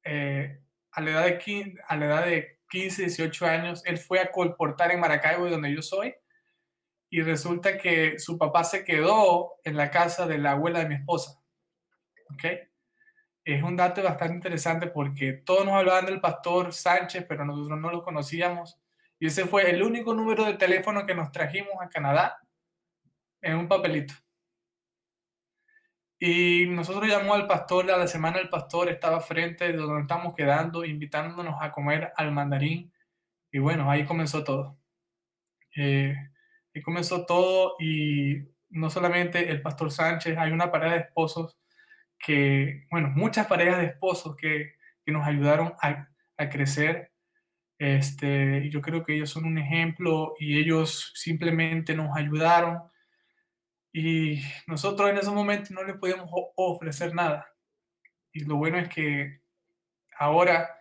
[0.05, 0.61] eh,
[0.93, 4.31] a, la edad de 15, a la edad de 15, 18 años, él fue a
[4.31, 6.15] colportar en Maracaibo, donde yo soy,
[7.11, 10.95] y resulta que su papá se quedó en la casa de la abuela de mi
[10.95, 11.41] esposa.
[12.33, 12.45] ¿Ok?
[13.45, 17.91] es un dato bastante interesante porque todos nos hablaban del pastor Sánchez, pero nosotros no
[17.91, 18.79] lo conocíamos.
[19.19, 22.39] Y ese fue el único número de teléfono que nos trajimos a Canadá
[23.41, 24.13] en un papelito.
[26.21, 30.35] Y nosotros llamamos al pastor, a la semana el pastor estaba frente de donde estamos
[30.35, 32.93] quedando, invitándonos a comer al mandarín.
[33.53, 34.79] Y bueno, ahí comenzó todo.
[35.77, 36.17] Eh,
[36.75, 41.57] ahí comenzó todo y no solamente el pastor Sánchez, hay una pareja de esposos
[42.19, 47.13] que, bueno, muchas parejas de esposos que, que nos ayudaron a, a, crecer.
[47.79, 52.83] Este, yo creo que ellos son un ejemplo y ellos simplemente nos ayudaron
[53.93, 57.47] y nosotros en ese momento no les podíamos ofrecer nada.
[58.33, 59.41] Y lo bueno es que
[60.19, 60.79] ahora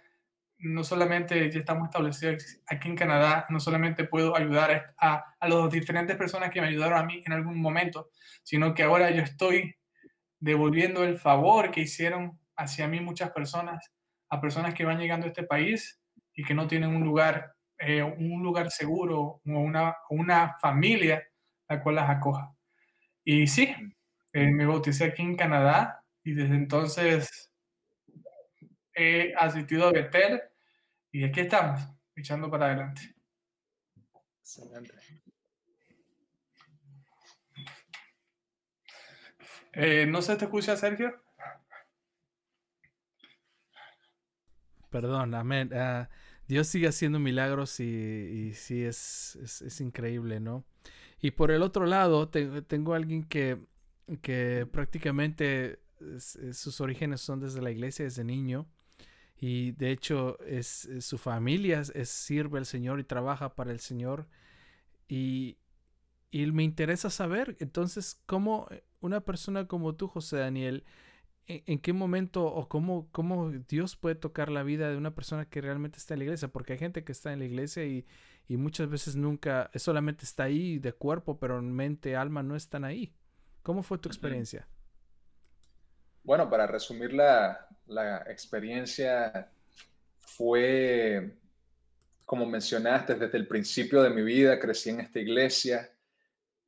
[0.60, 5.72] no solamente ya estamos establecidos aquí en Canadá, no solamente puedo ayudar a, a las
[5.72, 8.10] diferentes personas que me ayudaron a mí en algún momento,
[8.44, 9.76] sino que ahora yo estoy
[10.40, 13.92] devolviendo el favor que hicieron hacia mí muchas personas,
[14.30, 16.02] a personas que van llegando a este país
[16.34, 21.24] y que no tienen un lugar, eh, un lugar seguro o una, una familia
[21.70, 22.57] la cual las acoja.
[23.30, 23.76] Y sí,
[24.32, 27.52] eh, me bauticé aquí en Canadá y desde entonces
[28.94, 30.42] he asistido a Betel
[31.12, 31.82] y aquí estamos,
[32.16, 33.02] echando para adelante.
[34.40, 34.94] Excelente.
[39.74, 41.22] Eh, ¿No se te escucha, Sergio?
[44.90, 45.70] Perdón, amén.
[45.74, 46.08] Uh,
[46.48, 50.64] Dios sigue haciendo milagros y, y sí, es, es, es, increíble, ¿no?
[51.20, 53.60] Y por el otro lado, te, tengo alguien que,
[54.22, 55.80] que prácticamente
[56.20, 58.68] sus orígenes son desde la iglesia, desde niño.
[59.40, 64.28] Y de hecho, es, su familia sirve al Señor y trabaja para el Señor.
[65.08, 65.58] Y,
[66.32, 68.68] y me interesa saber, entonces, cómo
[69.00, 70.84] una persona como tú, José Daniel,
[71.48, 75.62] ¿en, qué momento o cómo, cómo, Dios puede tocar la vida de una persona que
[75.62, 76.48] realmente está en la iglesia?
[76.50, 78.06] Porque hay gente que está en la iglesia y,
[78.48, 82.86] y muchas veces nunca, solamente está ahí de cuerpo, pero en mente, alma no están
[82.86, 83.14] ahí.
[83.64, 84.68] ¿Cómo fue tu experiencia?
[86.24, 89.50] Bueno, para resumir la, la experiencia,
[90.28, 91.38] fue,
[92.26, 95.90] como mencionaste, desde el principio de mi vida crecí en esta iglesia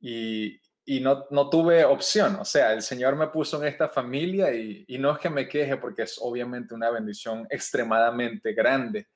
[0.00, 2.36] y, y no, no, tuve opción.
[2.36, 5.46] O sea, el Señor me puso en esta familia y, y, no es que me
[5.46, 9.08] queje porque es obviamente una bendición extremadamente grande.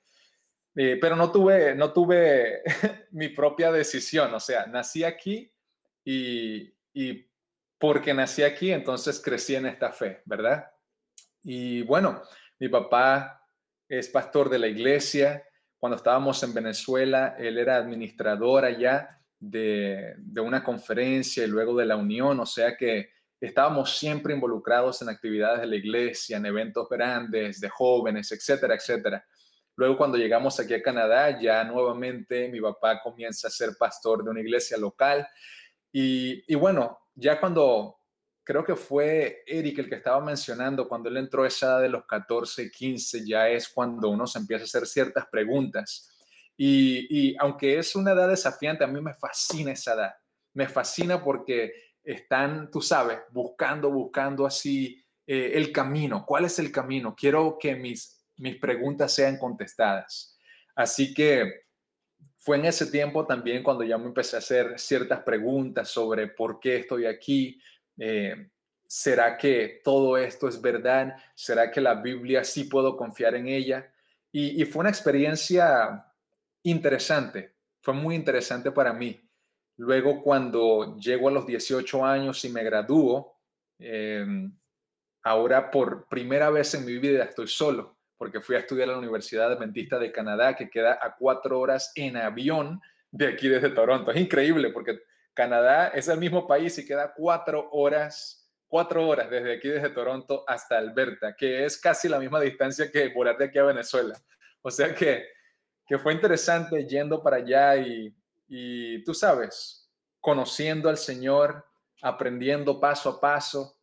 [0.76, 2.62] Eh, pero no tuve, no tuve
[3.12, 4.32] mi propia decisión.
[4.34, 5.52] O sea, nací aquí
[6.04, 7.30] y, y
[7.78, 10.70] porque nací aquí, entonces crecí en esta fe, ¿verdad?
[11.42, 12.22] Y bueno,
[12.58, 13.46] mi papá
[13.88, 15.44] es pastor de la iglesia.
[15.78, 21.96] Cuando estábamos en Venezuela, él era administrador allá de, una conferencia y luego de la
[21.96, 23.10] unión, o sea que
[23.40, 29.24] estábamos siempre involucrados en actividades de la iglesia, en eventos grandes, de jóvenes, etcétera, etcétera.
[29.76, 34.30] Luego cuando llegamos aquí a Canadá, ya nuevamente mi papá comienza a ser pastor de
[34.30, 35.26] una iglesia local
[35.90, 37.96] y, bueno, ya cuando
[38.42, 41.88] creo que fue Eric el que estaba mencionando, cuando él entró a esa edad de
[41.88, 46.10] los 14, 15, ya es cuando uno se empieza a hacer ciertas preguntas
[46.56, 50.14] y, aunque es una edad desafiante, a mí me fascina esa edad.
[50.52, 51.72] Me fascina porque
[52.02, 56.24] están, tú sabes, buscando, buscando así eh, el camino.
[56.24, 57.14] ¿Cuál es el camino?
[57.16, 60.36] Quiero que mis mis preguntas sean contestadas.
[60.74, 61.64] Así que
[62.36, 66.60] fue en ese tiempo también cuando ya me empecé a hacer ciertas preguntas sobre por
[66.60, 67.60] qué estoy aquí.
[67.98, 68.50] Eh,
[68.86, 71.16] ¿Será que todo esto es verdad?
[71.34, 73.90] ¿Será que la Biblia sí puedo confiar en ella?
[74.30, 76.04] Y, fue una experiencia
[76.64, 79.20] interesante, fue muy interesante para mí.
[79.76, 83.38] Luego cuando llego a los 18 años y me gradúo,
[83.78, 84.52] em,
[85.22, 87.93] ahora por primera vez en mi vida estoy solo
[88.24, 91.92] porque fui a estudiar a la Universidad Adventista de Canadá, que queda a cuatro horas
[91.94, 94.10] en avión de aquí desde Toronto.
[94.10, 95.02] Es increíble porque
[95.34, 100.42] Canadá es el mismo país y queda cuatro horas, cuatro horas desde aquí, desde Toronto
[100.48, 104.18] hasta Alberta, que es casi la misma distancia que volar de aquí a Venezuela.
[104.62, 105.26] O sea que,
[105.86, 108.10] que fue interesante yendo para allá y,
[108.48, 109.86] y tú sabes,
[110.18, 111.62] conociendo al Señor,
[112.00, 113.76] aprendiendo paso a paso.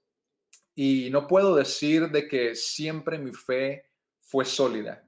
[0.73, 3.90] Y no puedo decir de que siempre mi fe
[4.31, 5.05] fue sólida.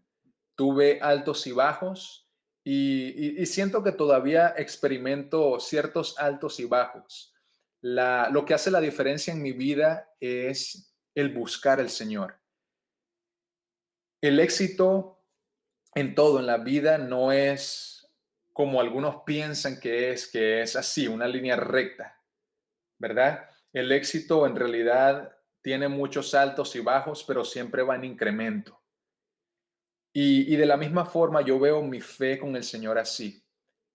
[0.55, 2.29] Tuve altos y bajos
[2.65, 7.33] y, siento que todavía experimento ciertos altos y bajos.
[7.81, 12.37] Lo que hace la diferencia en mi vida es el buscar al Señor.
[14.21, 15.25] El éxito
[15.95, 18.05] en todo en la vida no es
[18.51, 22.21] como algunos piensan que es, que es así, una línea recta,
[22.99, 23.49] ¿verdad?
[23.71, 28.82] El éxito en realidad tiene muchos altos y bajos, pero siempre va en incremento.
[30.15, 33.43] Y, de la misma forma yo veo mi fe con el Señor así.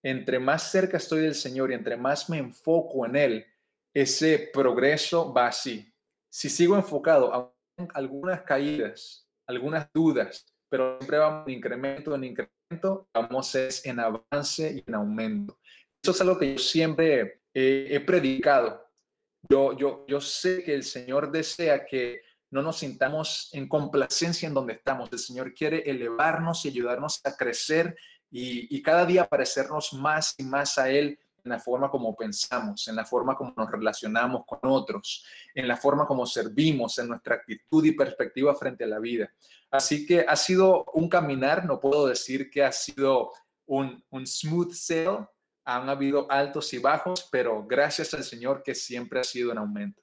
[0.02, 3.46] Entre más cerca estoy del Señor y entre más me enfoco en Él,
[3.94, 5.92] ese progreso va así.
[6.28, 7.54] Si sigo enfocado, a
[7.94, 14.84] algunas caídas, algunas dudas, pero siempre vamos en incremento, en incremento, vamos en avance y
[14.86, 15.58] en aumento.
[16.02, 18.84] Eso es algo que yo siempre he predicado.
[19.48, 24.54] Yo, yo, yo sé que el Señor desea que no nos sintamos en complacencia en
[24.54, 25.10] donde estamos.
[25.12, 27.96] El Señor quiere elevarnos y ayudarnos a crecer
[28.30, 32.96] y, cada día parecernos más y más a Él en la forma como pensamos, en
[32.96, 35.24] la forma como nos relacionamos con otros,
[35.54, 39.32] en la forma como servimos, en nuestra actitud y perspectiva frente a la vida.
[39.70, 43.32] Así que ha sido un caminar, no puedo decir que ha sido
[43.66, 45.26] un, un smooth sail,
[45.64, 50.02] han habido altos y bajos, pero gracias al Señor que siempre ha sido en aumento.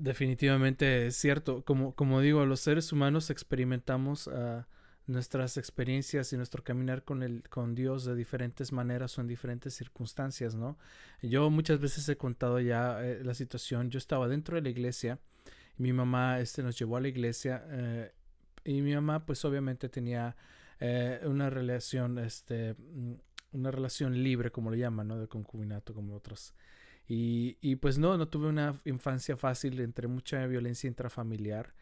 [0.00, 1.62] Definitivamente es cierto.
[1.62, 4.66] Como, como digo, los seres humanos experimentamos ah,
[5.06, 9.74] nuestras experiencias y nuestro caminar con, el, con Dios de diferentes maneras o en diferentes
[9.74, 10.78] circunstancias, ¿no?
[11.20, 13.90] Yo muchas veces he contado ya eh, la situación.
[13.90, 15.18] Yo estaba dentro de la iglesia.
[15.76, 18.12] Mi mamá este, nos llevó a la iglesia eh,
[18.64, 20.34] y mi mamá pues obviamente tenía
[20.78, 23.12] eh, una relación, este, mm,
[23.52, 25.18] una relación libre, como lo llaman, ¿no?
[25.18, 26.54] De concubinato, como otros
[27.12, 31.74] y, pues no, no tuve una infancia fácil entre mucha violencia intrafamiliar.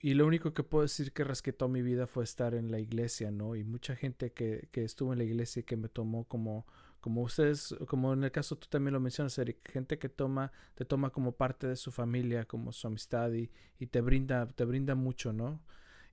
[0.00, 3.32] Y lo único que puedo decir que rescató mi vida fue estar en la iglesia,
[3.32, 3.56] ¿no?
[3.56, 6.68] Y mucha gente que, que estuvo en la iglesia y que me tomó como,
[7.00, 10.84] como ustedes, como en el caso tú también lo mencionas, Eric, gente que toma, te
[10.84, 13.50] toma como parte de su familia, como su amistad y,
[13.80, 15.60] y te brinda, te brinda mucho, ¿no?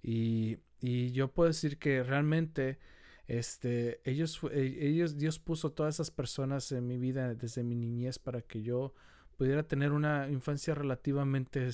[0.02, 2.80] Y, y yo puedo decir que realmente
[3.28, 8.20] este, ellos, e, ellos, Dios puso todas esas personas en mi vida desde mi niñez
[8.20, 8.94] para que yo
[9.38, 11.70] pudiera tener una infancia relativamente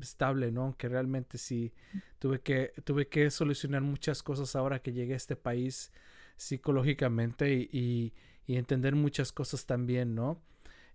[0.00, 0.62] estable, ¿no?
[0.62, 1.72] Aunque realmente sí
[2.18, 5.92] tuve que, tuve que solucionar muchas cosas ahora que llegué a este país
[6.36, 8.12] psicológicamente y,
[8.46, 10.40] y, entender muchas cosas también, ¿no?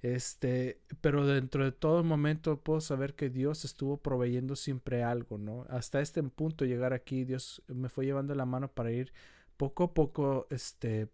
[0.01, 5.66] Este, pero dentro de todo momento puedo saber que Dios estuvo proveyendo siempre algo, ¿no?
[5.70, 9.14] Hasta este punto llegar aquí, Dios me fue llevando la mano para ir
[9.64, 11.07] poco a poco, este,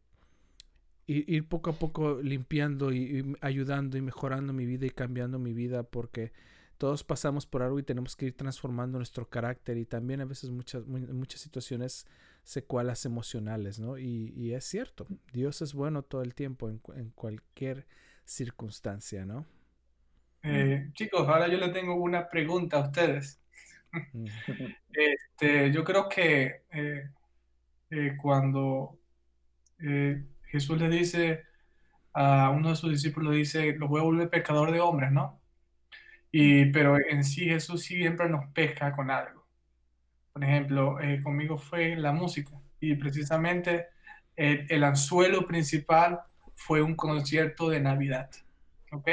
[1.05, 5.83] ir, poco a poco limpiando y, ayudando y mejorando mi vida y cambiando mi vida
[5.83, 6.31] porque
[6.79, 10.49] todos pasamos por algo y tenemos que ir transformando nuestro carácter y también a veces
[10.49, 12.07] muchas, muchas situaciones
[12.43, 13.99] secuelas emocionales, ¿no?
[13.99, 17.85] Y, es cierto, Dios es bueno todo el tiempo en, cualquier
[18.25, 19.45] circunstancia, ¿no?
[20.41, 23.39] Eh, chicos, ahora yo le tengo una pregunta a ustedes.
[23.91, 24.25] Mm.
[24.93, 27.09] este, yo creo que eh,
[27.91, 28.99] eh, cuando
[29.79, 31.43] eh, Jesús le dice
[32.13, 35.39] a uno de sus discípulos, dice, lo voy a volver pescador de hombres, ¿no?
[36.31, 39.45] Y, pero en sí Jesús siempre nos pesca con algo.
[40.33, 43.87] Por ejemplo, eh, conmigo fue la música y precisamente
[44.35, 46.21] el anzuelo principal
[46.55, 48.29] fue un concierto de Navidad.
[48.91, 49.09] ¿Ok?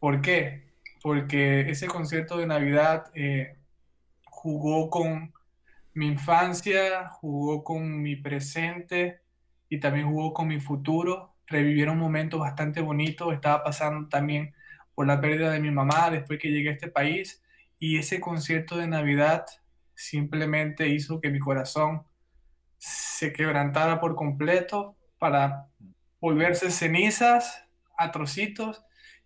[0.00, 0.64] ¿Por qué?
[1.00, 3.12] Porque ese concierto de Navidad
[4.24, 5.32] jugó con
[5.96, 9.22] mi infancia, jugó con mi presente
[9.70, 11.34] y también jugó con mi futuro.
[11.46, 13.32] Revivieron momentos bastante bonitos.
[13.32, 14.54] Estaba pasando también
[14.94, 17.42] por la pérdida de mi mamá después que llegué a este país
[17.78, 19.46] Y ese concierto de Navidad
[19.94, 22.02] simplemente hizo que mi corazón
[22.76, 25.68] se quebrantara por completo para
[26.20, 27.64] volverse cenizas
[27.96, 28.84] a trocitos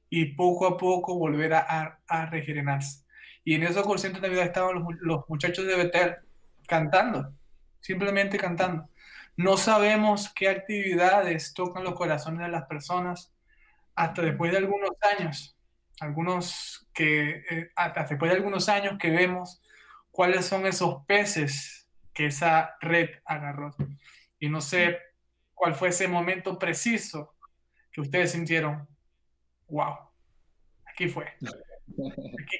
[0.08, 3.04] y poco a poco volver a, a, regenerarse.
[3.44, 6.16] Y en esos conciertos de Navidad estaban los, los muchachos de Betel
[6.70, 7.34] cantando,
[7.80, 8.88] simplemente cantando.
[9.36, 13.34] No sabemos qué actividades tocan los corazones de las personas
[13.96, 15.58] hasta después de algunos años,
[15.98, 19.60] algunos que, eh, hasta después de algunos años que vemos
[20.12, 23.74] cuáles son esos peces que esa red agarró.
[24.38, 25.00] Y no sé
[25.54, 27.34] cuál fue ese momento preciso
[27.90, 28.88] que ustedes sintieron,
[29.66, 29.96] wow,
[30.86, 31.32] aquí fue.
[31.90, 32.56] Aquí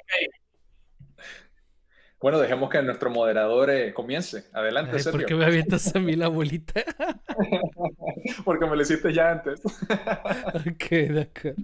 [2.21, 4.45] bueno, dejemos que nuestro moderador eh, comience.
[4.53, 6.85] Adelante, Ay, ¿Por qué me avientas a mí la bolita?
[8.45, 9.61] Porque me lo hiciste ya antes.
[10.55, 11.62] ok, de acuerdo.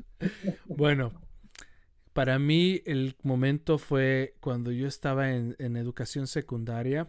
[0.64, 1.12] Bueno,
[2.12, 7.06] para mí el momento fue cuando yo estaba en, en educación secundaria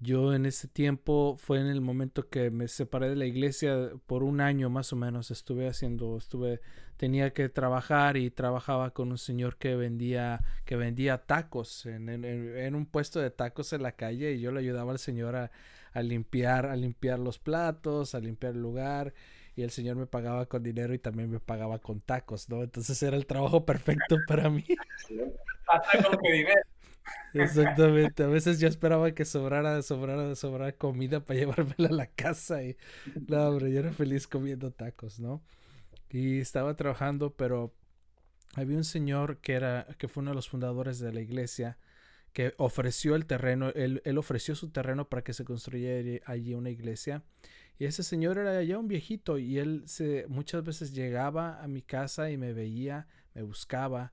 [0.00, 4.22] yo en ese tiempo fue en el momento que me separé de la iglesia por
[4.22, 5.30] un año más o menos.
[5.30, 6.60] Estuve haciendo, estuve,
[6.96, 12.74] tenía que trabajar y trabajaba con un señor que vendía, que vendía tacos en, en,
[12.74, 15.50] un puesto de tacos en la calle y yo le ayudaba al señor a,
[15.92, 19.12] a, limpiar, a limpiar los platos, a limpiar el lugar
[19.54, 22.62] y el señor me pagaba con dinero y también me pagaba con tacos, ¿no?
[22.62, 24.64] Entonces era el trabajo perfecto para mí.
[26.22, 26.62] dinero.
[27.32, 28.22] Exactamente.
[28.24, 32.76] A veces yo esperaba que sobrara, sobrara, sobrara comida para llevármela a la casa y
[33.28, 35.42] no, hombre, yo era feliz comiendo tacos, ¿no?
[36.10, 37.74] Y estaba trabajando, pero
[38.56, 41.78] había un señor que era, que fue uno de los fundadores de la iglesia,
[42.32, 46.70] que ofreció el terreno, él, él ofreció su terreno para que se construyera allí una
[46.70, 47.24] iglesia.
[47.78, 51.82] Y ese señor era ya un viejito y él se, muchas veces llegaba a mi
[51.82, 54.12] casa y me veía, me buscaba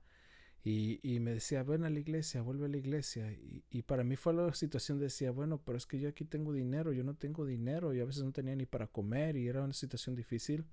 [0.70, 3.32] y, me decía, ven a la iglesia, vuelve a la iglesia.
[3.70, 6.92] Y, para mí fue la situación, decía, bueno, pero es que yo aquí tengo dinero,
[6.92, 9.72] yo no tengo dinero y a veces no tenía ni para comer y era una
[9.72, 10.66] situación difícil.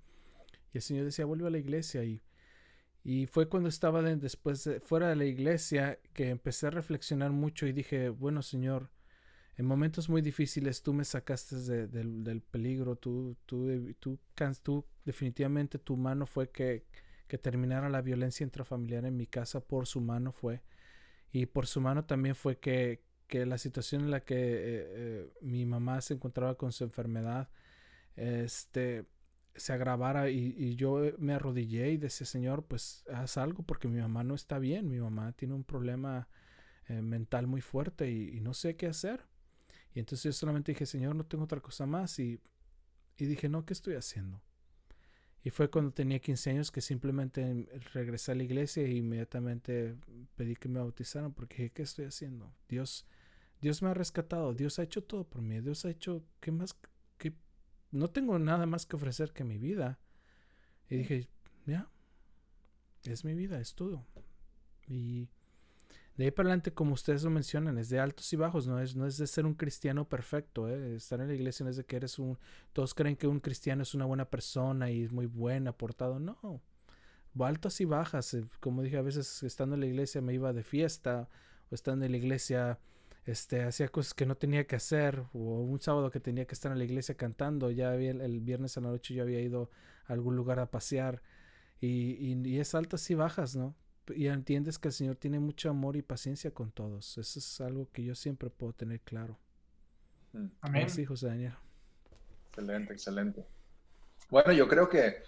[0.74, 2.04] Y el Señor decía, vuelve a la iglesia.
[2.04, 2.20] Y,
[3.04, 7.72] y fue cuando estaba después fuera de la iglesia que empecé a reflexionar mucho y
[7.72, 8.90] dije, bueno, Señor,
[9.56, 14.18] en momentos muy difíciles tú me sacaste del peligro, tú, tú, tú,
[14.62, 16.84] tú, definitivamente tu mano fue que
[17.28, 20.62] que terminara la violencia intrafamiliar en mi casa por su mano fue.
[21.32, 25.66] Y por su mano también fue que, la situación en la que eh, eh, mi
[25.66, 27.50] mamá se encontraba con su enfermedad
[28.16, 29.04] este,
[29.54, 34.24] se agravara y, yo me arrodillé y decía, Señor, pues haz algo porque mi mamá
[34.24, 36.28] no está bien, mi mamá tiene un problema
[36.88, 39.26] eh, mental muy fuerte y, no sé qué hacer.
[39.94, 42.40] Y entonces yo solamente dije, Señor, no tengo otra cosa más y,
[43.16, 44.42] y dije, no, ¿qué estoy haciendo?
[45.46, 49.94] Y fue cuando tenía 15 años que simplemente regresé a la iglesia e inmediatamente
[50.34, 52.52] pedí que me bautizaran porque dije, ¿qué estoy haciendo?
[52.68, 53.06] Dios,
[53.60, 56.76] Dios me ha rescatado, Dios ha hecho todo por mí, Dios ha hecho, ¿qué más?
[57.16, 57.32] Que
[57.92, 60.00] no tengo nada más que ofrecer que mi vida.
[60.90, 61.28] Y dije,
[61.64, 61.88] ya,
[63.04, 64.04] es mi vida, es todo.
[64.88, 65.28] Y
[66.16, 68.96] de ahí para adelante, como ustedes lo mencionan, es de altos y bajos, no es,
[68.96, 70.96] no es de ser un cristiano perfecto, ¿eh?
[70.96, 72.38] estar en la iglesia no es de que eres un,
[72.72, 76.62] todos creen que un cristiano es una buena persona y es muy buen, aportado, no,
[77.44, 80.62] altos y bajas, eh, como dije, a veces estando en la iglesia me iba de
[80.62, 81.28] fiesta,
[81.70, 82.78] o estando en la iglesia,
[83.26, 86.72] este, hacía cosas que no tenía que hacer, o un sábado que tenía que estar
[86.72, 89.70] en la iglesia cantando, ya había, el viernes a la noche yo había ido
[90.06, 91.22] a algún lugar a pasear,
[91.78, 93.74] y, y, y es altas y bajas, ¿no?
[94.14, 97.18] Y entiendes que el Señor tiene mucho amor y paciencia con todos.
[97.18, 99.38] Eso es algo que yo siempre puedo tener claro.
[100.32, 100.46] Mm.
[100.60, 100.90] Amén.
[100.90, 101.54] Sí, José Daniel.
[102.48, 103.44] Excelente, excelente.
[104.30, 105.22] Bueno, yo creo que,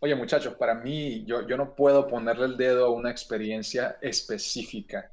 [0.00, 5.10] oye muchachos, para mí yo, yo no puedo ponerle el dedo a una experiencia específica.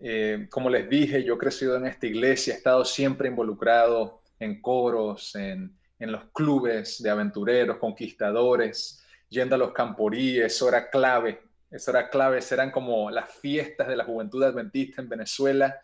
[0.00, 4.60] Eh, como les dije, yo he crecido en esta iglesia, he estado siempre involucrado en
[4.60, 11.47] coros, en, en los clubes de aventureros, conquistadores, yendo a los camporíes, eso era clave
[11.70, 15.78] eso era clave, eran como las fiestas de la juventud adventista en Venezuela,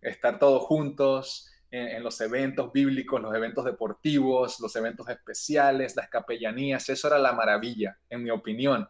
[0.00, 6.88] estar todos juntos en, los eventos bíblicos, los eventos deportivos, los eventos especiales, las capellanías,
[6.88, 8.88] eso era la maravilla, en mi opinión.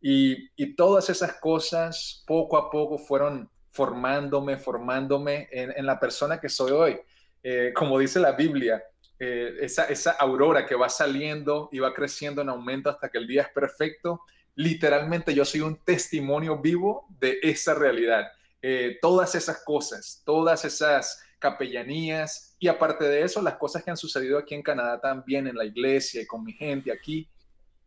[0.00, 6.72] Y, todas esas cosas poco a poco fueron formándome, formándome en, la persona que soy
[6.72, 7.00] hoy.
[7.42, 8.82] Eh, como dice la Biblia,
[9.18, 13.26] eh, esa, esa aurora que va saliendo y va creciendo en aumento hasta que el
[13.26, 14.22] día es perfecto
[14.54, 18.26] literalmente yo soy un testimonio vivo de esa realidad.
[18.62, 23.96] Eh, todas esas cosas, todas esas capellanías y aparte de eso, las cosas que han
[23.96, 27.26] sucedido aquí en Canadá también, en la iglesia y con mi gente aquí,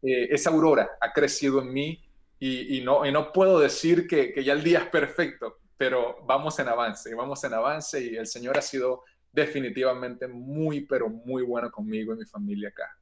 [0.02, 2.04] eh, esa aurora ha crecido en mí
[2.40, 6.68] y, no, y no puedo decir que, ya el día es perfecto, pero vamos en
[6.68, 12.14] avance, vamos en avance y el Señor ha sido definitivamente muy, pero muy bueno conmigo
[12.14, 12.98] y mi familia acá.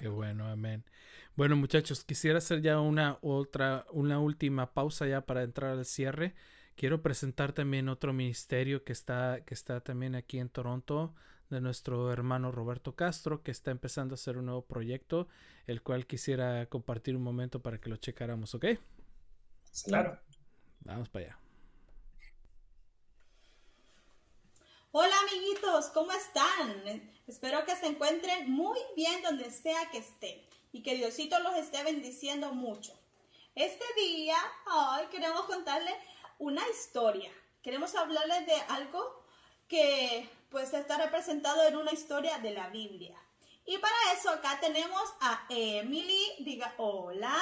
[0.00, 0.84] Qué bueno, amén.
[1.36, 6.34] Bueno, muchachos, quisiera hacer ya una otra, una última pausa ya para entrar al cierre.
[6.76, 11.14] Quiero presentar también otro ministerio que está, que está también aquí en Toronto,
[11.50, 15.28] de nuestro hermano Roberto Castro, que está empezando a hacer un nuevo proyecto,
[15.66, 18.64] el cual quisiera compartir un momento para que lo checáramos, ¿ok?
[19.84, 20.18] Claro.
[20.80, 21.38] Vamos para allá.
[24.90, 27.12] Hola amiguitos, ¿cómo están?
[27.26, 31.82] Espero que se encuentren muy bien donde sea que estén y que Diosito los esté
[31.84, 32.92] bendiciendo mucho.
[33.54, 35.94] Este día, hoy queremos contarles
[36.38, 37.32] una historia.
[37.62, 39.24] Queremos hablarles de algo
[39.68, 43.16] que pues está representado en una historia de la Biblia.
[43.64, 47.38] Y para eso acá tenemos a Emily, diga hola.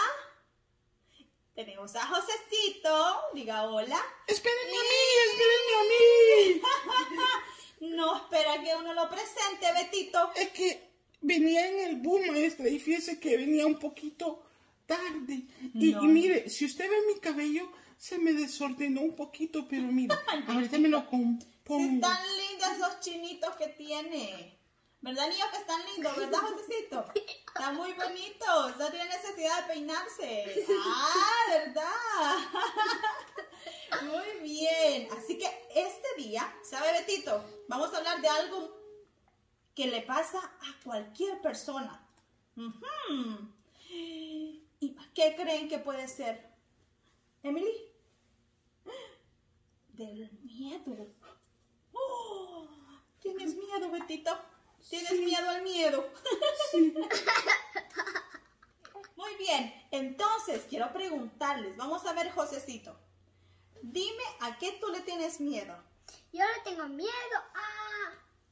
[1.57, 4.01] Tenemos a Josecito, diga hola.
[4.29, 5.83] Espérenme a mí, espérenme a
[7.81, 7.97] mí.
[7.97, 10.31] no espera que uno lo presente, Betito.
[10.37, 10.94] Es que
[11.25, 14.45] venía en el boom, maestra, y fíjese que venía un poquito
[14.87, 15.47] tarde.
[15.75, 20.15] Y, mire, si usted ve mi cabello, se me desordenó un poquito, pero mire,
[20.47, 21.89] ahorita me lo compongo.
[21.89, 24.59] Si están lindos esos chinitos que tiene.
[25.01, 26.17] ¿Verdad, niños que están lindos?
[26.17, 27.05] ¿Verdad, Josecito?
[27.47, 28.77] Están muy bonitos.
[28.79, 30.67] No tiene necesidad de peinarse.
[30.87, 32.37] Ah, ¿verdad?
[34.03, 35.09] Muy bien.
[35.13, 37.45] Así que este día, ¿sabe, Betito?
[37.69, 38.84] Vamos a hablar de algo
[39.75, 42.07] que le pasa a cualquier persona.
[43.89, 46.51] ¿Y qué creen que puede ser?
[47.43, 47.93] Emily.
[49.89, 51.09] Del miedo.
[51.93, 52.69] Oh,
[53.21, 54.37] ¿Tienes miedo, Betito?
[54.89, 56.11] ¿Tienes miedo al miedo?
[59.17, 62.99] Muy bien, entonces quiero preguntarles, vamos a ver, Josecito,
[63.81, 65.75] dime a qué tú le tienes miedo.
[66.33, 67.74] Yo le tengo miedo a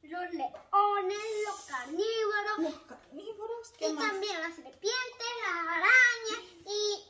[0.03, 2.59] los leones, los carnívoros.
[2.59, 7.05] Los carnívoros, ¿qué y también las serpientes, las arañas y...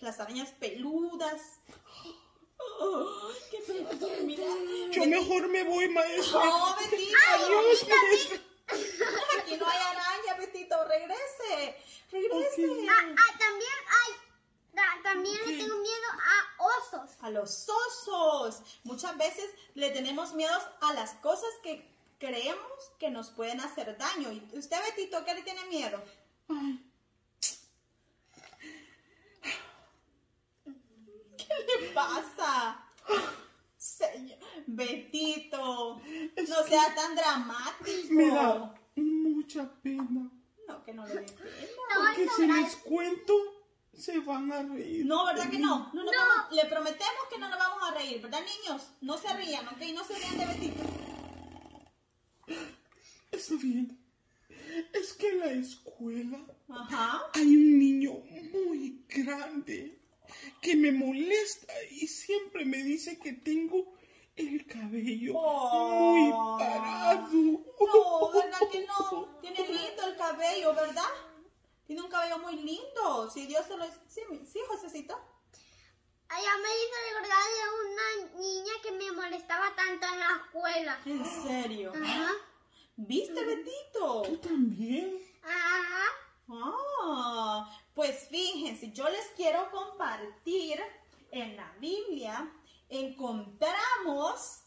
[0.00, 1.60] Las arañas peludas.
[3.50, 4.44] qué mira.
[4.92, 6.44] Yo mejor me voy, maestro.
[6.44, 7.18] No, Betito.
[7.34, 8.38] Adiós, maestro.
[9.38, 10.84] Aquí no hay araña, Betito.
[10.84, 11.76] Regrese.
[12.12, 12.86] Regrese.
[12.88, 14.27] Ah, ah, también hay.
[15.02, 17.10] También le tengo miedo a osos.
[17.20, 18.62] A los osos.
[18.84, 24.32] Muchas veces le tenemos miedo a las cosas que creemos que nos pueden hacer daño.
[24.32, 26.02] ¿Y usted, Betito, qué le tiene miedo?
[31.36, 32.84] ¿Qué le pasa?
[33.76, 36.00] Señor, Betito,
[36.48, 38.08] no sea tan dramático.
[38.10, 40.30] Me da mucha pena.
[40.66, 41.48] No, que no le dé pena.
[41.94, 43.34] Porque si les cuento,
[43.98, 45.04] se van a reír.
[45.04, 45.90] No, ¿verdad que no?
[45.92, 46.56] No, no, no.
[46.56, 48.82] Le prometemos que no nos vamos a reír, ¿verdad, niños?
[49.00, 49.80] No se rían, ¿ok?
[49.94, 50.82] No se rían de Betito.
[53.32, 53.98] Está bien.
[54.92, 57.22] Es que en la escuela Ajá.
[57.34, 58.12] hay un niño
[58.52, 59.98] muy grande
[60.60, 63.94] que me molesta y siempre me dice que tengo
[64.36, 67.32] el cabello muy parado.
[67.32, 69.40] No, ¿verdad que no?
[69.40, 71.02] Tiene lindo el cabello, ¿verdad?
[71.88, 73.30] Tiene un cabello muy lindo.
[73.30, 73.86] Si Dios se lo...
[74.06, 75.18] Sí, sí Josecito.
[76.28, 81.00] Allá me hizo recordar de una niña que me molestaba tanto en la escuela.
[81.06, 81.94] ¿En serio?
[81.94, 82.32] Ajá.
[82.94, 84.20] ¿Viste, Betito?
[84.20, 85.18] ¿Tú también?
[85.42, 86.04] Ajá.
[86.50, 90.78] Ah, pues fíjense, yo les quiero compartir
[91.30, 92.52] en la Biblia,
[92.90, 94.62] encontramos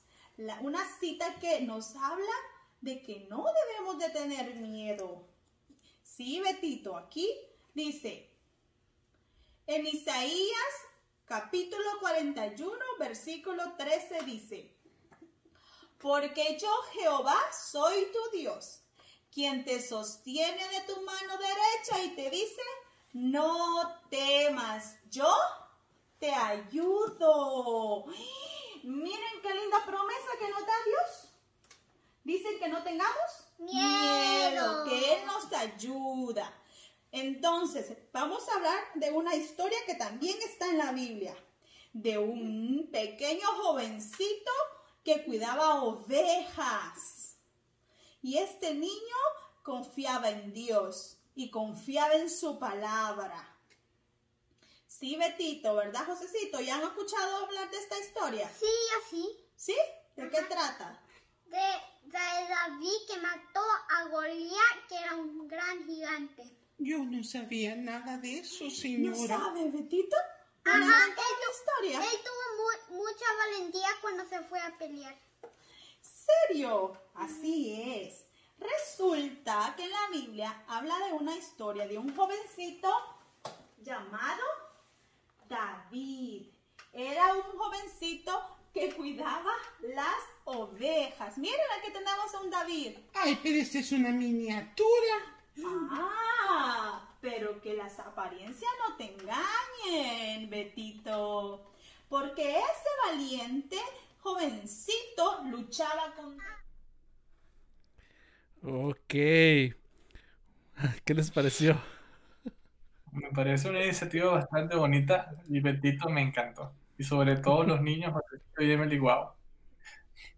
[0.62, 2.34] una cita que nos habla
[2.82, 5.31] de que no debemos de tener miedo.
[6.24, 7.28] Sí, Betito, aquí
[7.74, 8.30] dice,
[9.66, 10.74] en Isaías
[11.26, 14.72] capítulo 41, versículo 13 dice,
[15.98, 18.84] porque yo Jehová soy tu Dios
[19.32, 22.62] quien te sostiene de tu mano derecha y te dice,
[23.14, 25.34] no temas, yo
[26.20, 28.06] te ayudo.
[28.84, 31.34] Miren qué linda promesa que nos da Dios.
[32.24, 36.54] Dicen que no tengamos miedo, que Él nos ayuda.
[37.12, 41.36] Entonces, vamos a hablar de una historia que también está en la Biblia,
[41.94, 44.52] de un pequeño jovencito
[45.04, 47.38] que cuidaba ovejas.
[48.22, 49.18] Y este niño
[49.64, 53.48] confiaba en Dios y confiaba en su palabra.
[54.88, 56.62] Sí, Betito, ¿verdad, Josecito?
[56.62, 58.52] ¿Ya han escuchado hablar de esta historia?
[58.58, 58.66] Sí,
[59.02, 59.38] así.
[59.56, 59.76] ¿Sí?
[60.16, 61.02] ¿De qué trata?
[61.48, 61.58] De,
[62.04, 66.44] David que mató a Goliat, que era un gran gigante.
[66.78, 69.38] Yo no sabía nada de eso, señora.
[69.38, 70.16] ¿No sabe, Betito?
[70.66, 71.52] Ajá, ¿Le él, la
[71.92, 72.12] historia?
[72.12, 75.16] él tuvo mu- mucha valentía cuando se fue a pelear.
[76.02, 77.00] serio?
[77.16, 78.26] Así es.
[78.60, 82.90] Resulta que en la Biblia habla de una historia de un jovencito
[83.82, 84.44] llamado
[85.50, 86.48] David.
[86.94, 91.38] Era un jovencito que cuidaba las ovejas.
[91.38, 92.98] Miren, aquí tenemos a un David.
[93.14, 95.16] Ay, pero esta es una miniatura.
[95.92, 101.72] Ah, pero que las apariencias no te engañen, Betito.
[102.10, 103.78] Porque ese valiente
[104.20, 106.38] jovencito luchaba con...
[108.64, 108.98] Ok.
[111.06, 111.80] ¿Qué les pareció?
[113.12, 116.74] Me parece una iniciativa bastante bonita y Betito me encantó.
[116.98, 119.32] Y sobre todo los niños, Betito y Emily, wow.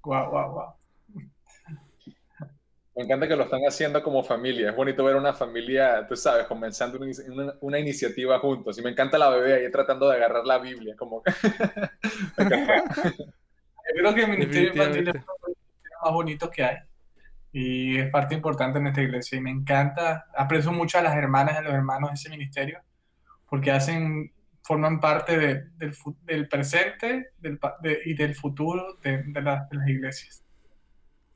[0.06, 0.74] Wow, wow, wow.
[2.96, 4.70] Me encanta que lo están haciendo como familia.
[4.70, 8.78] Es bonito ver una familia, tú sabes, comenzando una, una- una iniciativa juntos.
[8.78, 10.96] Y me encanta la bebé ahí tratando de agarrar la Biblia.
[10.96, 11.24] Como...
[13.96, 16.78] Yo creo que el Ministerio Infantil es uno de los ministerios más bonitos que hay.
[17.54, 19.38] Y es parte importante en esta iglesia.
[19.38, 22.80] Y me encanta, aprecio mucho a las hermanas y a los hermanos de ese ministerio,
[23.50, 24.32] porque hacen,
[24.64, 25.64] forman parte de-
[26.24, 27.32] del, presente
[28.06, 30.44] y del futuro de, de la- de las iglesias.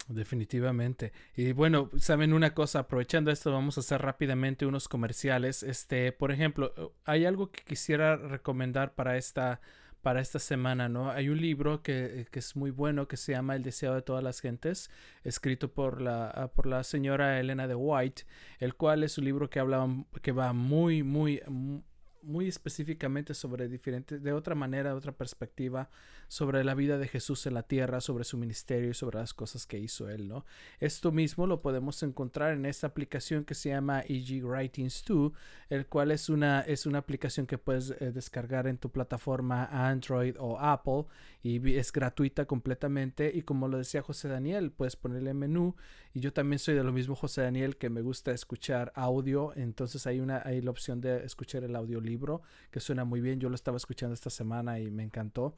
[0.09, 1.11] Definitivamente.
[1.35, 5.63] Y bueno, saben una cosa, aprovechando esto, vamos a hacer rápidamente unos comerciales.
[5.63, 9.59] Este, por ejemplo, hay algo que quisiera recomendar para esta,
[10.01, 11.11] para esta semana, ¿no?
[11.11, 14.23] Hay un libro que, que es muy bueno que se llama El deseo de todas
[14.23, 14.89] las gentes,
[15.25, 18.23] escrito por la, por la señora Elena de White,
[18.59, 19.85] el cual es un libro que habla,
[20.21, 21.81] que va muy, muy, mu-
[22.27, 25.89] muy específicamente sobre diferentes, de otra manera, de otra perspectiva,
[26.27, 29.65] sobre la vida de Jesús en la tierra, sobre su ministerio y sobre las cosas
[29.65, 30.45] que hizo él, ¿no?
[30.79, 35.31] Esto mismo lo podemos encontrar en esta aplicación que se llama EG Writings 2,
[35.69, 40.35] el cual es una, es una aplicación que puedes eh, descargar en tu plataforma Android
[40.39, 41.05] o Apple
[41.43, 45.75] y es gratuita completamente y como lo decía José Daniel, puedes ponerle menú
[46.13, 50.05] y yo también soy de lo mismo José Daniel que me gusta escuchar audio, entonces
[50.07, 52.41] hay una hay la opción de escuchar el audiolibro
[52.71, 55.55] que suena muy bien, yo lo estaba escuchando esta semana y me encantó.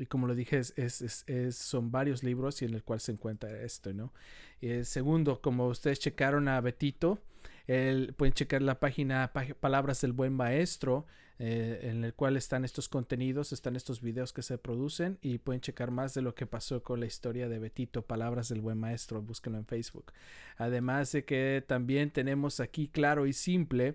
[0.00, 3.50] Y como lo dije, es, es- son varios libros y en el cual se encuentra
[3.62, 4.12] esto, ¿no?
[4.60, 7.18] El segundo, como ustedes checaron a Betito,
[7.66, 11.06] el- pueden checar la página Palabras del Buen Maestro,
[11.42, 15.62] eh, en el cual están estos contenidos, están estos videos que se producen y pueden
[15.62, 19.22] checar más de lo que pasó con la historia de Betito, Palabras del Buen Maestro,
[19.22, 20.12] búsquenlo en Facebook.
[20.58, 23.94] Además de que también tenemos aquí Claro y Simple,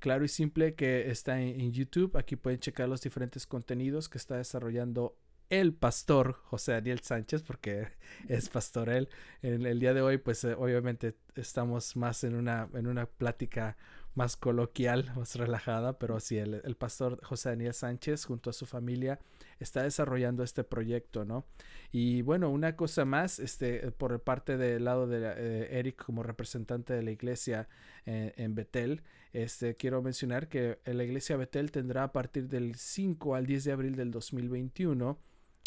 [0.00, 4.18] Claro y Simple que está en, en YouTube, aquí pueden checar los diferentes contenidos que
[4.18, 5.14] está desarrollando
[5.50, 7.88] el pastor José Daniel Sánchez, porque
[8.28, 9.08] es pastor él.
[9.42, 13.76] En el día de hoy, pues eh, obviamente estamos más en una, en una plática
[14.14, 18.66] más coloquial, más relajada, pero sí, el, el pastor José Daniel Sánchez junto a su
[18.66, 19.20] familia
[19.60, 21.46] está desarrollando este proyecto, ¿no?
[21.92, 26.92] Y bueno, una cosa más, este, por parte del lado de eh, Eric como representante
[26.92, 27.68] de la iglesia
[28.04, 29.02] eh, en Betel,
[29.32, 33.72] este, quiero mencionar que la iglesia Betel tendrá a partir del 5 al 10 de
[33.72, 35.18] abril del 2021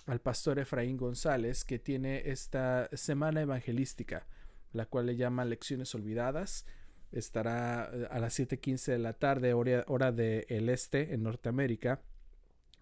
[0.05, 4.25] al pastor Efraín González, que tiene esta semana evangelística,
[4.73, 6.65] la cual le llama Lecciones Olvidadas.
[7.11, 12.01] Estará eh, a las 7:15 de la tarde, hora, hora del este, en Norteamérica.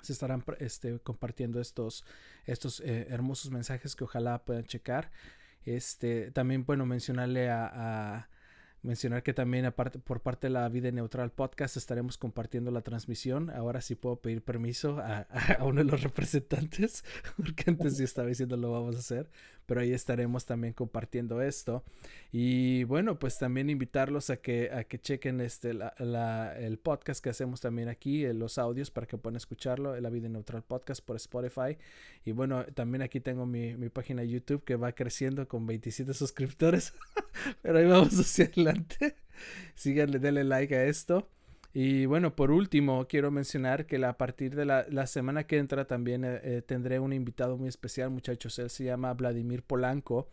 [0.01, 2.05] Se estarán este, compartiendo estos,
[2.45, 5.11] estos eh, hermosos mensajes que ojalá puedan checar.
[5.63, 7.67] Este, también, bueno, mencionarle a,
[8.17, 8.29] a
[8.83, 13.49] mencionar que también aparte, por parte de la Vida Neutral Podcast estaremos compartiendo la transmisión.
[13.49, 15.19] Ahora sí puedo pedir permiso a,
[15.59, 17.03] a, uno de los representantes,
[17.37, 19.29] porque antes sí estaba diciendo lo vamos a hacer,
[19.71, 21.81] pero ahí estaremos también compartiendo esto.
[22.33, 27.29] Y bueno, pues también invitarlos a que, a que chequen este, la, el podcast que
[27.29, 31.77] hacemos también aquí, los audios para que puedan escucharlo, la Vida Neutral Podcast por Spotify.
[32.25, 36.93] Y bueno, también aquí tengo mi, mi página YouTube que va creciendo con 27 suscriptores,
[37.61, 39.15] pero ahí vamos hacia adelante.
[39.75, 41.29] Síganle, denle like a esto.
[41.73, 45.85] Y bueno, por último, quiero mencionar que a partir de la, la semana que entra
[45.85, 48.59] también eh, tendré un invitado muy especial, muchachos.
[48.59, 50.27] Él se llama Vladimir Polanco.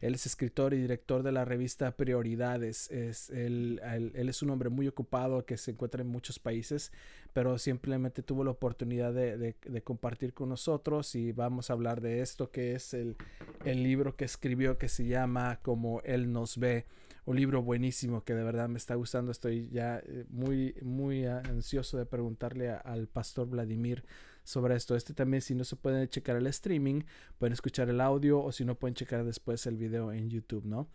[0.00, 2.90] Él es escritor y director de la revista Prioridades.
[2.90, 6.92] Es, él, él, es un hombre muy ocupado que se encuentra en muchos países,
[7.32, 12.02] pero simplemente tuvo la oportunidad de, de, de compartir con nosotros y vamos a hablar
[12.02, 13.16] de esto que es el,
[13.64, 16.84] el libro que escribió que se llama Como Él nos ve
[17.26, 19.30] un libro buenísimo que de verdad me está gustando.
[19.30, 24.04] Estoy ya muy, muy ansioso de preguntarle a, al pastor Vladimir
[24.42, 24.94] sobre esto.
[24.94, 27.02] Este también, si no se pueden checar el streaming,
[27.38, 30.88] pueden escuchar el audio o si no pueden checar después el video en YouTube, ¿no?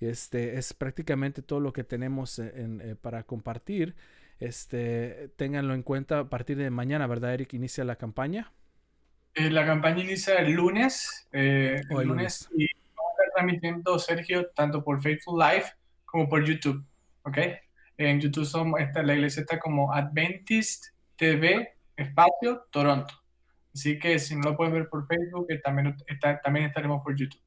[0.00, 3.94] Este es prácticamente todo lo que tenemos en, en, para compartir.
[4.40, 7.54] Este, ténganlo en cuenta a partir de mañana, ¿verdad, Eric?
[7.54, 8.52] Inicia la campaña.
[9.34, 11.28] Eh, la campaña inicia el lunes.
[11.32, 12.66] Eh, el el lunes y
[13.46, 15.64] transmitiendo, Sergio, tanto por Facebook Live
[16.04, 16.84] como por YouTube.
[17.24, 17.38] ¿Ok?
[17.98, 20.86] En YouTube somos, esta, la iglesia está como Adventist
[21.16, 23.14] TV Espacio Toronto.
[23.74, 27.14] Así que si no lo pueden ver por Facebook, eh, también, está, también estaremos por
[27.16, 27.40] YouTube.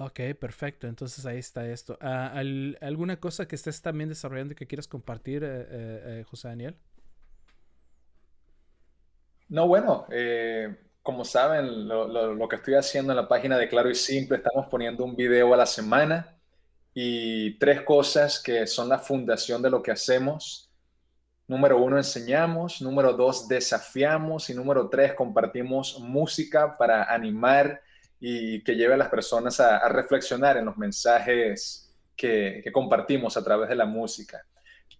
[0.00, 0.86] Ok, perfecto.
[0.86, 1.98] Entonces ahí está esto.
[2.00, 6.48] Ah, al- ¿Alguna cosa que estés también desarrollando y que quieras compartir, eh, eh, José
[6.48, 6.76] Daniel?
[9.48, 13.94] No, bueno, eh, como saben, lo, que estoy haciendo en la página de Claro y
[13.94, 16.36] Simple, estamos poniendo un video a la semana
[16.94, 20.70] y tres cosas que son la fundación de lo que hacemos.
[21.48, 22.80] Número uno, enseñamos.
[22.80, 24.48] Número dos, desafiamos.
[24.48, 27.82] Y número tres, compartimos música para animar
[28.20, 33.68] y que lleve a las personas a, reflexionar en los mensajes que compartimos a través
[33.68, 34.44] de la música.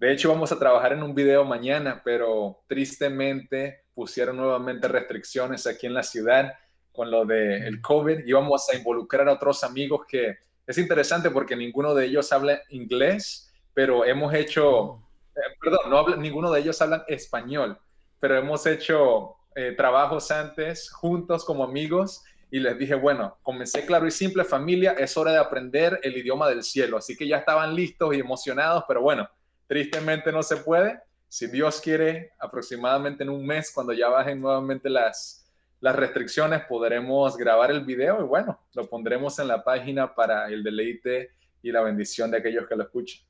[0.01, 5.86] De hecho, vamos a trabajar en un video mañana, pero tristemente pusieron nuevamente restricciones aquí
[5.86, 6.52] en la ciudad
[6.93, 10.36] con lo del COVID y vamos a involucrar a otros amigos que
[10.66, 15.02] es interesante porque ninguno de ellos habla inglés, pero hemos hecho,
[15.35, 17.78] eh, perdón, no habla, ninguno de ellos habla español,
[18.20, 24.06] pero hemos hecho eh, trabajos antes juntos como amigos y les dije, bueno, comencé claro
[24.06, 27.74] y simple familia, es hora de aprender el idioma del cielo, así que ya estaban
[27.74, 29.28] listos y emocionados, pero bueno,
[29.66, 31.01] tristemente no se puede.
[31.33, 35.51] Si Dios quiere, aproximadamente en un mes, cuando ya bajen nuevamente las,
[35.81, 40.63] las restricciones, podremos grabar el video y bueno, lo pondremos en la página para el
[40.63, 41.31] deleite
[41.63, 43.23] y la bendición de aquellos que lo escuchen.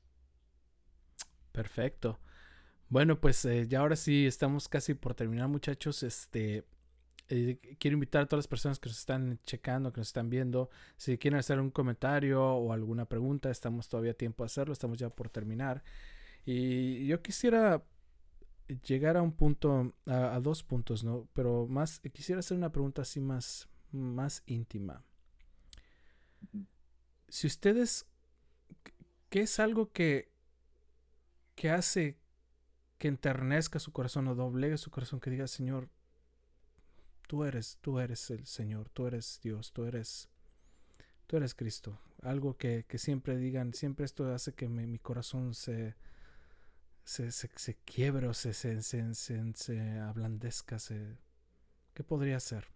[1.53, 2.19] Perfecto.
[2.89, 6.03] Bueno, pues eh, ya ahora sí estamos casi por terminar, muchachos.
[6.03, 6.65] Este,
[7.29, 10.69] eh, quiero invitar a todas las personas que nos están checando, que nos están viendo,
[10.97, 14.97] si quieren hacer un comentario o alguna pregunta, estamos todavía a tiempo de hacerlo, estamos
[14.97, 15.85] ya por terminar.
[16.45, 17.81] Y yo quisiera
[18.67, 21.27] llegar a un punto, a, dos puntos, ¿no?
[21.33, 25.03] Pero más, quisiera hacer una pregunta así más, más íntima.
[27.27, 28.05] Si ustedes,
[29.29, 30.31] ¿qué es algo que,
[31.55, 32.17] que hace
[32.97, 35.89] que enternezca su corazón o doblegue su corazón, que diga, Señor,
[37.27, 40.29] tú eres, tú eres el Señor, tú eres Dios, tú eres,
[41.27, 41.99] tú eres Cristo.
[42.21, 45.95] Algo que, que siempre digan, siempre esto hace que mi corazón se,
[47.03, 50.79] se, se, se quiebre o se, se, se, ablandezca.
[50.79, 51.17] Se,
[51.93, 52.67] ¿Qué podría ser?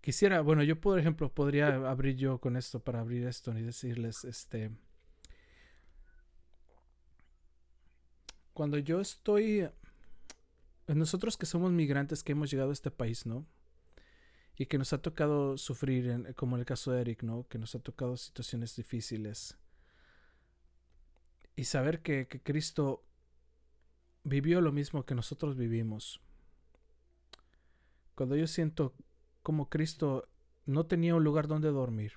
[0.00, 4.24] Quisiera, bueno, yo por ejemplo podría abrir yo con esto para abrir esto y decirles,
[4.24, 4.70] este,
[8.54, 9.68] cuando yo estoy,
[10.86, 13.46] nosotros que somos migrantes que hemos llegado a este país, ¿no?
[14.56, 17.46] Y que nos ha tocado sufrir, en, como en el caso de Eric, ¿no?
[17.48, 19.56] Que nos ha tocado situaciones difíciles.
[21.58, 23.04] Y saber que, que Cristo
[24.22, 26.20] vivió lo mismo que nosotros vivimos.
[28.14, 28.94] Cuando yo siento
[29.42, 30.28] como Cristo
[30.66, 32.12] no tenía un lugar donde dormir,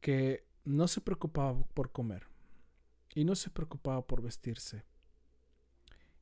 [0.00, 2.28] que no se preocupaba por comer
[3.16, 4.84] y no se preocupaba por vestirse.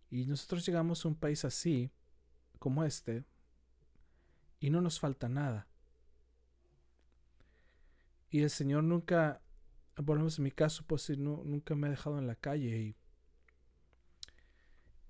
[0.08, 1.90] Y nosotros llegamos a un país así,
[2.58, 3.26] como este,
[4.60, 5.68] y no nos falta nada.
[8.30, 9.42] Y el Señor nunca,
[10.02, 12.78] por lo menos en mi caso, pues no, nunca me ha dejado en la calle.
[12.78, 12.96] Y,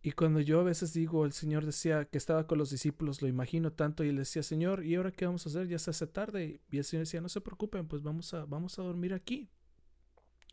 [0.03, 3.29] y cuando yo a veces digo, el Señor decía que estaba con los discípulos, lo
[3.29, 5.69] imagino tanto, y él decía, Señor, ¿y ahora qué vamos a hacer?
[5.69, 6.61] Ya se hace tarde.
[6.71, 9.49] Y el Señor decía, no se preocupen, pues vamos a, vamos a dormir aquí,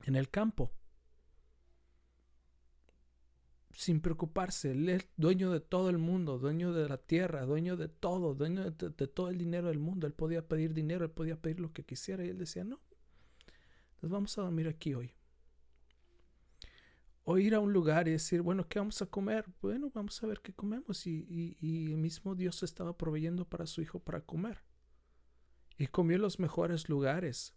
[0.05, 0.71] en el campo
[3.73, 4.71] sin preocuparse.
[4.71, 8.69] Él es dueño de todo el mundo, dueño de la tierra, dueño de todo, dueño
[8.69, 10.07] de, de, todo el dinero del mundo.
[10.07, 12.79] Él podía pedir dinero, él podía pedir lo que quisiera y él decía, no,
[14.01, 15.13] nos vamos a dormir aquí hoy.
[17.23, 19.45] O ir a un lugar y decir, bueno, ¿qué vamos a comer?
[19.61, 21.05] Bueno, vamos a ver qué comemos.
[21.05, 24.63] Y, y, y el mismo Dios estaba proveyendo para su hijo para comer.
[25.77, 27.53] Y comió en los mejores lugares.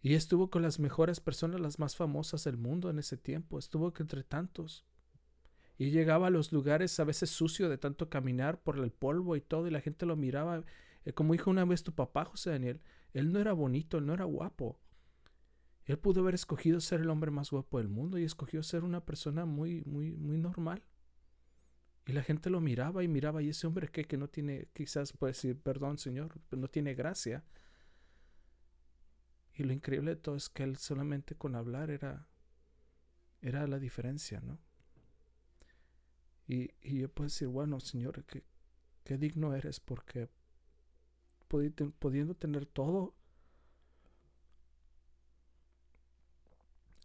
[0.00, 3.58] Y estuvo con las mejores personas, las más famosas del mundo en ese tiempo.
[3.58, 4.86] Estuvo entre tantos.
[5.76, 9.40] Y llegaba a los lugares a veces sucio de tanto caminar por el polvo y
[9.40, 9.66] todo.
[9.66, 10.64] Y la gente lo miraba.
[11.14, 12.80] Como dijo una vez tu papá, José Daniel,
[13.12, 14.78] él no era bonito, él no era guapo.
[15.86, 19.04] Él pudo haber escogido ser el hombre más guapo del mundo y escogió ser una
[19.04, 20.82] persona muy, muy, muy normal.
[22.04, 23.42] Y la gente lo miraba y miraba.
[23.42, 27.44] Y ese hombre que, que no tiene, quizás puede decir, perdón, señor, no tiene gracia.
[29.54, 32.28] Y lo increíble de todo es que él solamente con hablar era,
[33.40, 34.58] era la diferencia, ¿no?
[36.46, 38.44] Y, y yo puedo decir, bueno, Señor, qué,
[39.04, 40.30] qué digno eres porque
[41.48, 43.14] pudiendo tener todo,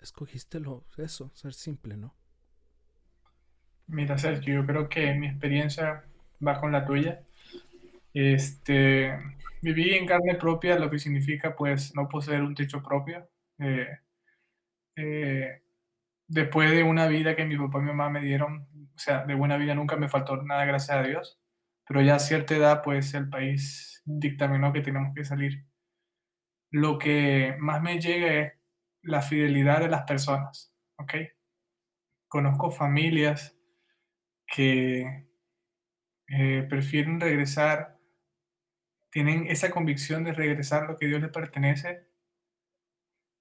[0.02, 2.14] escogiste lo, eso, ser simple, ¿no?
[3.88, 6.04] Mira, Sergio, yo creo que mi experiencia
[6.46, 7.22] va con la tuya.
[8.14, 9.18] Este,
[9.62, 13.28] viví en carne propia lo que significa, pues, no poseer un techo propio.
[13.60, 13.88] Eh,
[14.96, 15.62] eh,
[16.28, 19.36] después de una vida que mi papá y mi mamá me dieron, o sea, de
[19.36, 21.40] buena vida nunca me faltó nada, gracias a Dios,
[21.88, 25.66] pero ya a cierta edad, pues, el país dictaminó que tenemos que salir.
[26.72, 28.54] Lo que más me llega es
[29.02, 31.14] la fidelidad de las personas, ¿ok?
[32.28, 33.56] Conozco familias
[34.48, 35.28] que
[36.28, 38.00] eh, prefieren regresar,
[39.12, 42.08] tienen esa convicción de regresar lo que Dios les pertenece,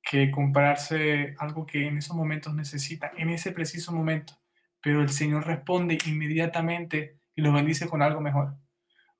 [0.02, 4.35] que comprarse algo que en esos momentos necesitan, en ese preciso momento,
[4.82, 8.56] pero el Señor responde inmediatamente y los bendice con algo mejor.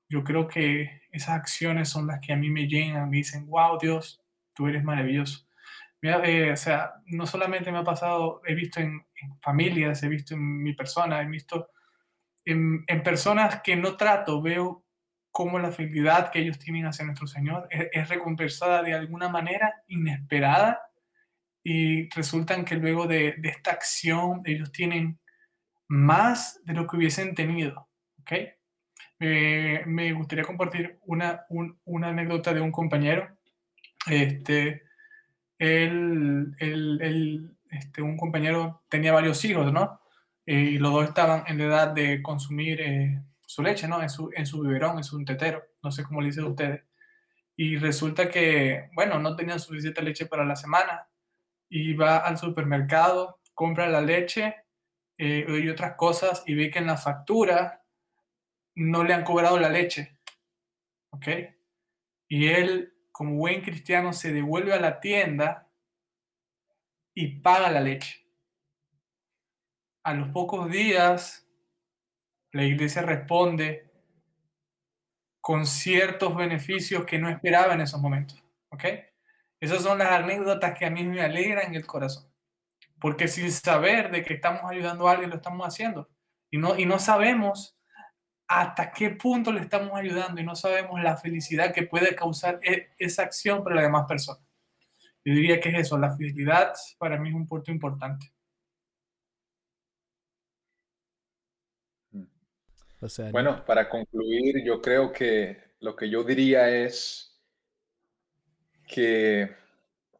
[0.09, 3.77] Yo creo que esas acciones son las que a mí me llenan, me dicen, wow,
[3.79, 4.21] Dios,
[4.53, 5.47] tú eres maravilloso.
[6.03, 9.05] Eh, o sea, no solamente me ha pasado, he visto en,
[9.41, 11.69] familias, he visto en mi persona, he visto
[12.43, 14.85] en, personas que no trato, veo
[15.31, 20.81] cómo la fidelidad que ellos tienen hacia nuestro Señor es, recompensada de alguna manera inesperada
[21.63, 25.19] y resultan que luego de, esta acción ellos tienen
[25.87, 27.87] más de lo que hubiesen tenido.
[28.23, 28.31] ¿Ok?
[29.19, 31.45] me gustaría compartir una,
[31.85, 33.37] una anécdota de un compañero.
[34.05, 34.83] Este,
[35.57, 36.53] él,
[37.71, 40.01] este, un compañero tenía varios hijos, ¿no?
[40.45, 44.01] y los dos estaban en la edad de consumir eh, su leche, ¿no?
[44.01, 46.83] En su, en su biberón, en su tetero, no sé cómo le dicen ustedes.
[47.55, 51.07] Y resulta que, bueno, no tenían suficiente leche para la semana.
[51.69, 54.55] Y va al supermercado, compra la leche
[55.17, 57.82] eh, y otras cosas y ve que en la factura
[58.75, 60.17] no le han cobrado la leche.
[61.11, 61.27] ¿Ok?
[62.27, 65.69] Y él como buen cristiano, se devuelve a la tienda
[67.13, 68.27] y paga la leche.
[70.03, 71.47] A los pocos días,
[72.51, 73.91] la iglesia responde
[75.39, 78.43] con ciertos beneficios que no esperaba en esos momentos.
[78.69, 78.83] ¿Ok?
[79.59, 82.33] Esas son las anécdotas que a mí me alegran el corazón.
[82.99, 86.09] Porque sin saber de que estamos ayudando a alguien, lo estamos haciendo.
[86.49, 87.77] Y no, y no sabemos
[88.61, 92.89] hasta qué punto le estamos ayudando y no sabemos la felicidad que puede causar e,
[92.97, 94.43] esa acción para las demás personas.
[95.25, 98.31] Yo diría que es eso, la fidelidad para mí es un punto importante.
[103.31, 107.37] bueno, para concluir, yo creo que lo que yo diría es
[108.87, 109.53] que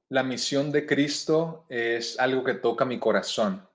[0.10, 3.66] la misión de Cristo es algo que toca mi corazón.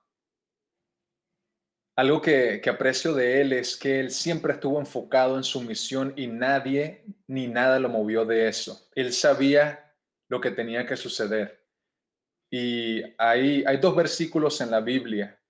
[1.99, 6.27] Algo que, aprecio de él es que él siempre estuvo enfocado en su misión y
[6.27, 8.87] nadie ni nada lo movió de eso.
[8.95, 9.93] Él sabía
[10.29, 11.67] lo que tenía que suceder.
[12.49, 15.41] Y hay, hay dos versículos en la Biblia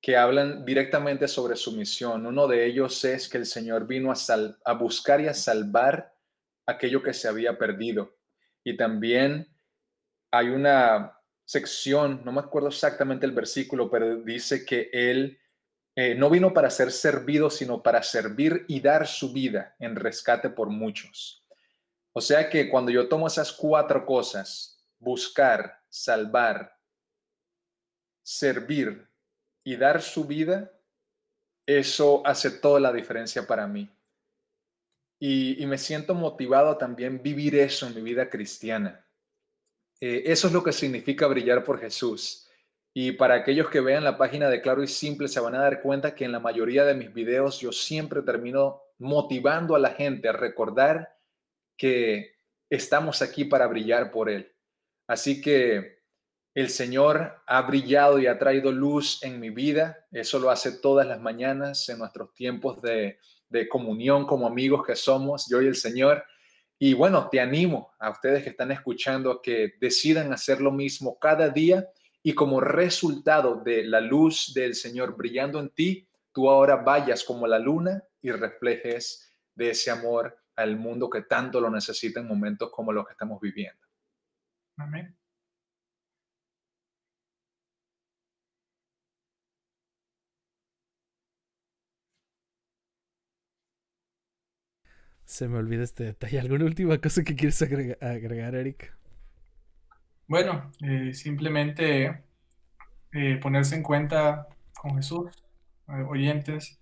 [0.00, 2.26] que hablan directamente sobre su misión.
[2.26, 4.16] Uno de ellos es que el Señor vino a,
[4.64, 6.14] a buscar y a salvar
[6.64, 8.16] aquello que se había perdido.
[8.62, 9.48] Y también
[10.30, 15.40] hay una sección, no me acuerdo exactamente el versículo, pero dice que Él
[16.00, 20.48] eh, no vino para ser servido, sino para servir y dar su vida en rescate
[20.48, 21.44] por muchos.
[22.12, 26.78] O sea que cuando yo tomo esas cuatro cosas, buscar, salvar,
[28.22, 29.08] servir
[29.64, 30.70] y dar su vida,
[31.66, 33.90] eso hace toda la diferencia para mí.
[35.18, 39.04] Y, me siento motivado a también vivir eso en mi vida cristiana.
[40.00, 42.47] Eh, eso es lo que significa brillar por Jesús.
[42.94, 45.82] Y para aquellos que vean la página de Claro y Simple, se van a dar
[45.82, 50.28] cuenta que en la mayoría de mis videos yo siempre termino motivando a la gente
[50.28, 51.16] a recordar
[51.76, 52.36] que
[52.68, 54.52] estamos aquí para brillar por Él.
[55.06, 55.98] Así que
[56.54, 60.06] el Señor ha brillado y ha traído luz en mi vida.
[60.10, 64.96] Eso lo hace todas las mañanas en nuestros tiempos de, de comunión como amigos que
[64.96, 66.24] somos, yo y el Señor.
[66.78, 71.18] Y bueno, te animo a ustedes que están escuchando a que decidan hacer lo mismo
[71.18, 71.88] cada día
[72.28, 77.46] y como resultado de la luz del Señor brillando en ti, tú ahora vayas como
[77.46, 82.70] la luna y reflejes de ese amor al mundo que tanto lo necesita en momentos
[82.70, 83.80] como los que estamos viviendo.
[84.76, 85.16] Amén.
[95.24, 96.40] Se me olvida este detalle.
[96.40, 98.97] ¿Alguna última cosa que quieres agregar, Eric?
[100.28, 102.22] Bueno, eh, simplemente
[103.12, 104.46] eh, ponerse en cuenta
[104.78, 105.30] con Jesús,
[105.88, 106.78] eh, oyentes,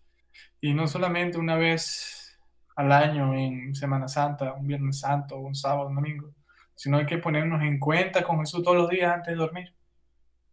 [0.60, 2.38] y no solamente una vez
[2.76, 6.34] al año en Semana Santa, un Viernes Santo, un sábado, un domingo,
[6.74, 9.74] sino hay que ponernos en cuenta con Jesús todos los días antes de dormir.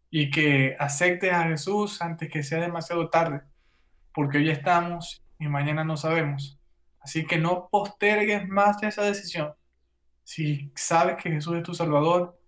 [0.10, 3.42] y que aceptes a Jesús antes que sea demasiado tarde,
[4.14, 6.60] porque hoy estamos y mañana no sabemos.
[7.02, 9.54] Así que no postergues más esa decisión.
[10.24, 12.40] Si sabes que Jesús es tu Salvador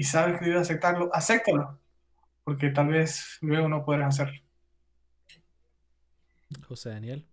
[0.00, 1.78] y sabes que debes aceptarlo, acéptalo,
[2.42, 4.40] porque tal vez luego no podrás hacerlo.
[6.66, 7.26] José Daniel.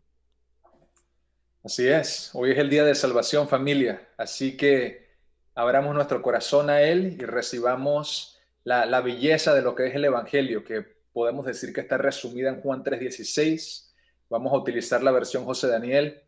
[1.63, 5.15] Así es, hoy es el día de salvación familia, así que
[5.55, 10.65] abramos nuestro corazón a Él y recibamos la, belleza de lo que es el Evangelio,
[10.65, 10.81] que
[11.13, 13.93] podemos decir que está resumida en Juan 3:16.
[14.29, 16.21] Vamos a utilizar la versión José Daniel.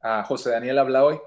[0.00, 1.18] A José Daniel habla hoy.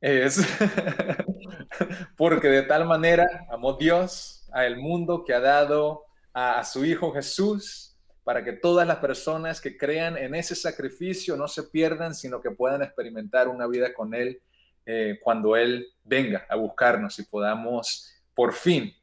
[0.00, 0.40] Es
[2.16, 7.12] porque de tal manera amó Dios a el mundo que ha dado a, su Hijo
[7.12, 12.40] Jesús para que todas las personas que crean en ese sacrificio no se pierdan, sino
[12.40, 14.40] que puedan experimentar una vida con Él
[14.86, 18.94] eh, cuando Él venga a buscarnos y podamos por fin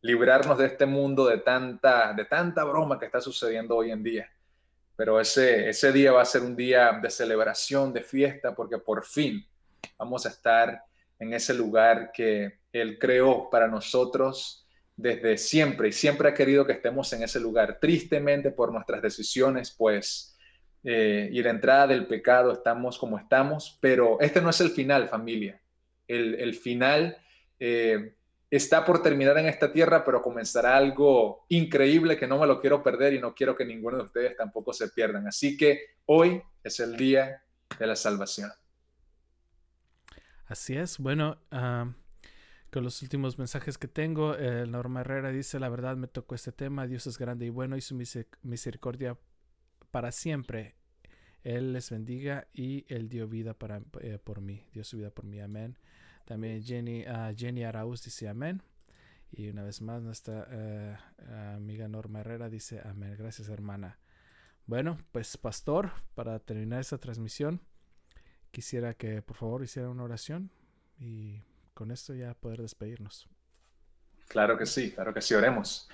[0.00, 4.30] librarnos de este mundo de tanta, de tanta broma que está sucediendo hoy en día.
[4.96, 9.04] Pero ese, ese día va a ser un día de celebración, de fiesta, porque por
[9.04, 9.46] fin
[9.98, 10.82] vamos a estar
[11.18, 14.66] en ese lugar que Él creó para nosotros
[14.98, 17.78] desde siempre y siempre ha querido que estemos en ese lugar.
[17.80, 20.36] Tristemente por nuestras decisiones, pues,
[20.82, 25.08] eh, y la entrada del pecado estamos como estamos, pero este no es el final,
[25.08, 25.60] familia.
[26.08, 27.18] El, final
[27.60, 28.14] eh,
[28.50, 32.82] está por terminar en esta tierra, pero comenzará algo increíble que no me lo quiero
[32.82, 35.28] perder y no quiero que ninguno de ustedes tampoco se pierdan.
[35.28, 37.42] Así que hoy es el día
[37.78, 38.50] de la salvación.
[40.48, 40.98] Así es.
[40.98, 46.52] Bueno, con los últimos mensajes que tengo, Norma Herrera dice, la verdad me tocó este
[46.52, 47.94] tema, Dios es grande y bueno y su
[48.42, 49.16] misericordia
[49.90, 50.74] para siempre.
[51.44, 55.24] Él les bendiga y Él dio vida para, eh, por mí, dio su vida por
[55.24, 55.40] mí.
[55.40, 55.78] Amén.
[56.24, 58.62] También Jenny, uh, Jenny Arauz dice amén.
[59.30, 60.96] Y una vez más nuestra eh,
[61.54, 63.14] amiga Norma Herrera dice amén.
[63.18, 63.98] Gracias hermana.
[64.66, 67.60] Bueno, pues pastor, para terminar esta transmisión,
[68.58, 70.50] quisiera que por favor hiciera una oración
[70.98, 71.40] y
[71.74, 73.28] con esto ya poder despedirnos.
[74.26, 75.88] Claro que sí, claro que sí, oremos.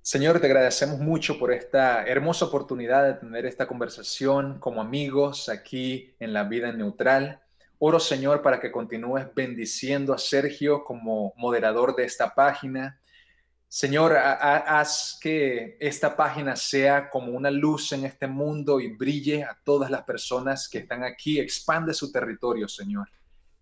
[0.00, 6.14] Señor, te agradecemos mucho por esta hermosa oportunidad de tener esta conversación como amigos aquí
[6.18, 7.42] en la vida neutral.
[7.78, 12.98] Oro, Señor, para que continúes bendiciendo a Sergio como moderador de esta página.
[13.72, 19.56] Señor, haz que esta página sea como una luz en este mundo y brille a
[19.62, 21.38] todas las personas que están aquí.
[21.38, 23.08] Expande su territorio, Señor,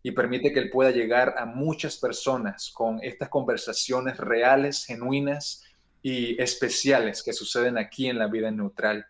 [0.02, 5.62] y permite que Él pueda llegar a muchas personas con estas conversaciones reales, genuinas
[6.02, 9.04] y especiales que suceden aquí en la vida neutral.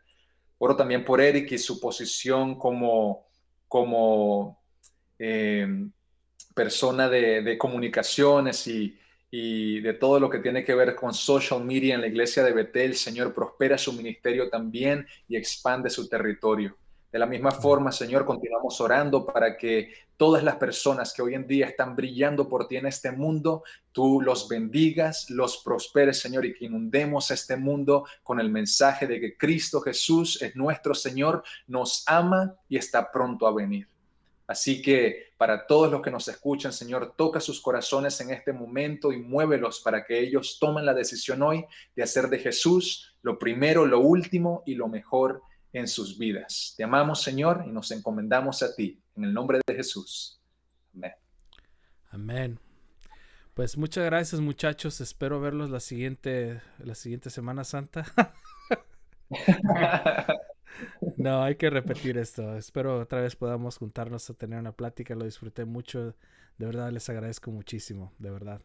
[0.58, 3.28] Oro también por Eric y su posición como,
[3.68, 4.58] como
[5.18, 5.90] Em,
[6.54, 8.96] persona de, comunicaciones y,
[9.30, 12.52] y, de todo lo que tiene que ver con social media en la iglesia de
[12.52, 16.76] Betel, Señor, prospera su ministerio también y expande su territorio.
[17.10, 21.46] De la misma forma, Señor, continuamos orando para que todas las personas que hoy en
[21.46, 26.52] día están brillando por ti en este mundo, tú los bendigas, los prosperes, Señor, y
[26.52, 32.04] que inundemos este mundo con el mensaje de que Cristo Jesús es nuestro Señor, nos
[32.06, 33.88] ama y está pronto a venir.
[34.48, 39.12] Así que para todos los que nos escuchan, Señor, toca sus corazones en este momento
[39.12, 43.84] y muévelos para que ellos tomen la decisión hoy de hacer de Jesús lo primero,
[43.84, 45.42] lo último y lo mejor
[45.74, 46.72] en sus vidas.
[46.78, 48.98] Te amamos, Señor, y nos encomendamos a ti.
[49.16, 50.40] En el nombre de Jesús.
[50.94, 51.12] Amén.
[52.10, 52.60] Amén.
[53.52, 55.02] Pues muchas gracias, muchachos.
[55.02, 58.06] Espero verlos la siguiente, la siguiente Semana Santa.
[61.16, 62.56] No, hay que repetir esto.
[62.56, 65.14] Espero otra vez podamos juntarnos a tener una plática.
[65.14, 66.16] Lo disfruté mucho.
[66.58, 68.12] De verdad, les agradezco muchísimo.
[68.18, 68.60] De verdad.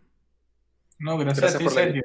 [1.00, 2.04] No, gracias, a ti, Sergio.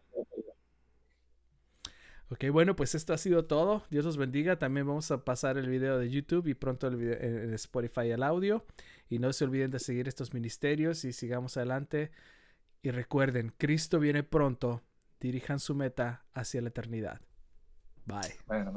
[2.31, 3.85] Ok, bueno, pues esto ha sido todo.
[3.91, 4.59] Dios los bendiga.
[4.59, 8.23] También vamos a pasar el video de YouTube y pronto el video en Spotify el
[8.23, 8.67] audio.
[9.09, 12.11] Y no se olviden de seguir estos ministerios y sigamos adelante.
[12.83, 14.83] Y recuerden, Cristo viene pronto.
[15.21, 17.21] Dirijan su meta hacia la eternidad.
[18.05, 18.37] Bye.
[18.47, 18.73] Bueno,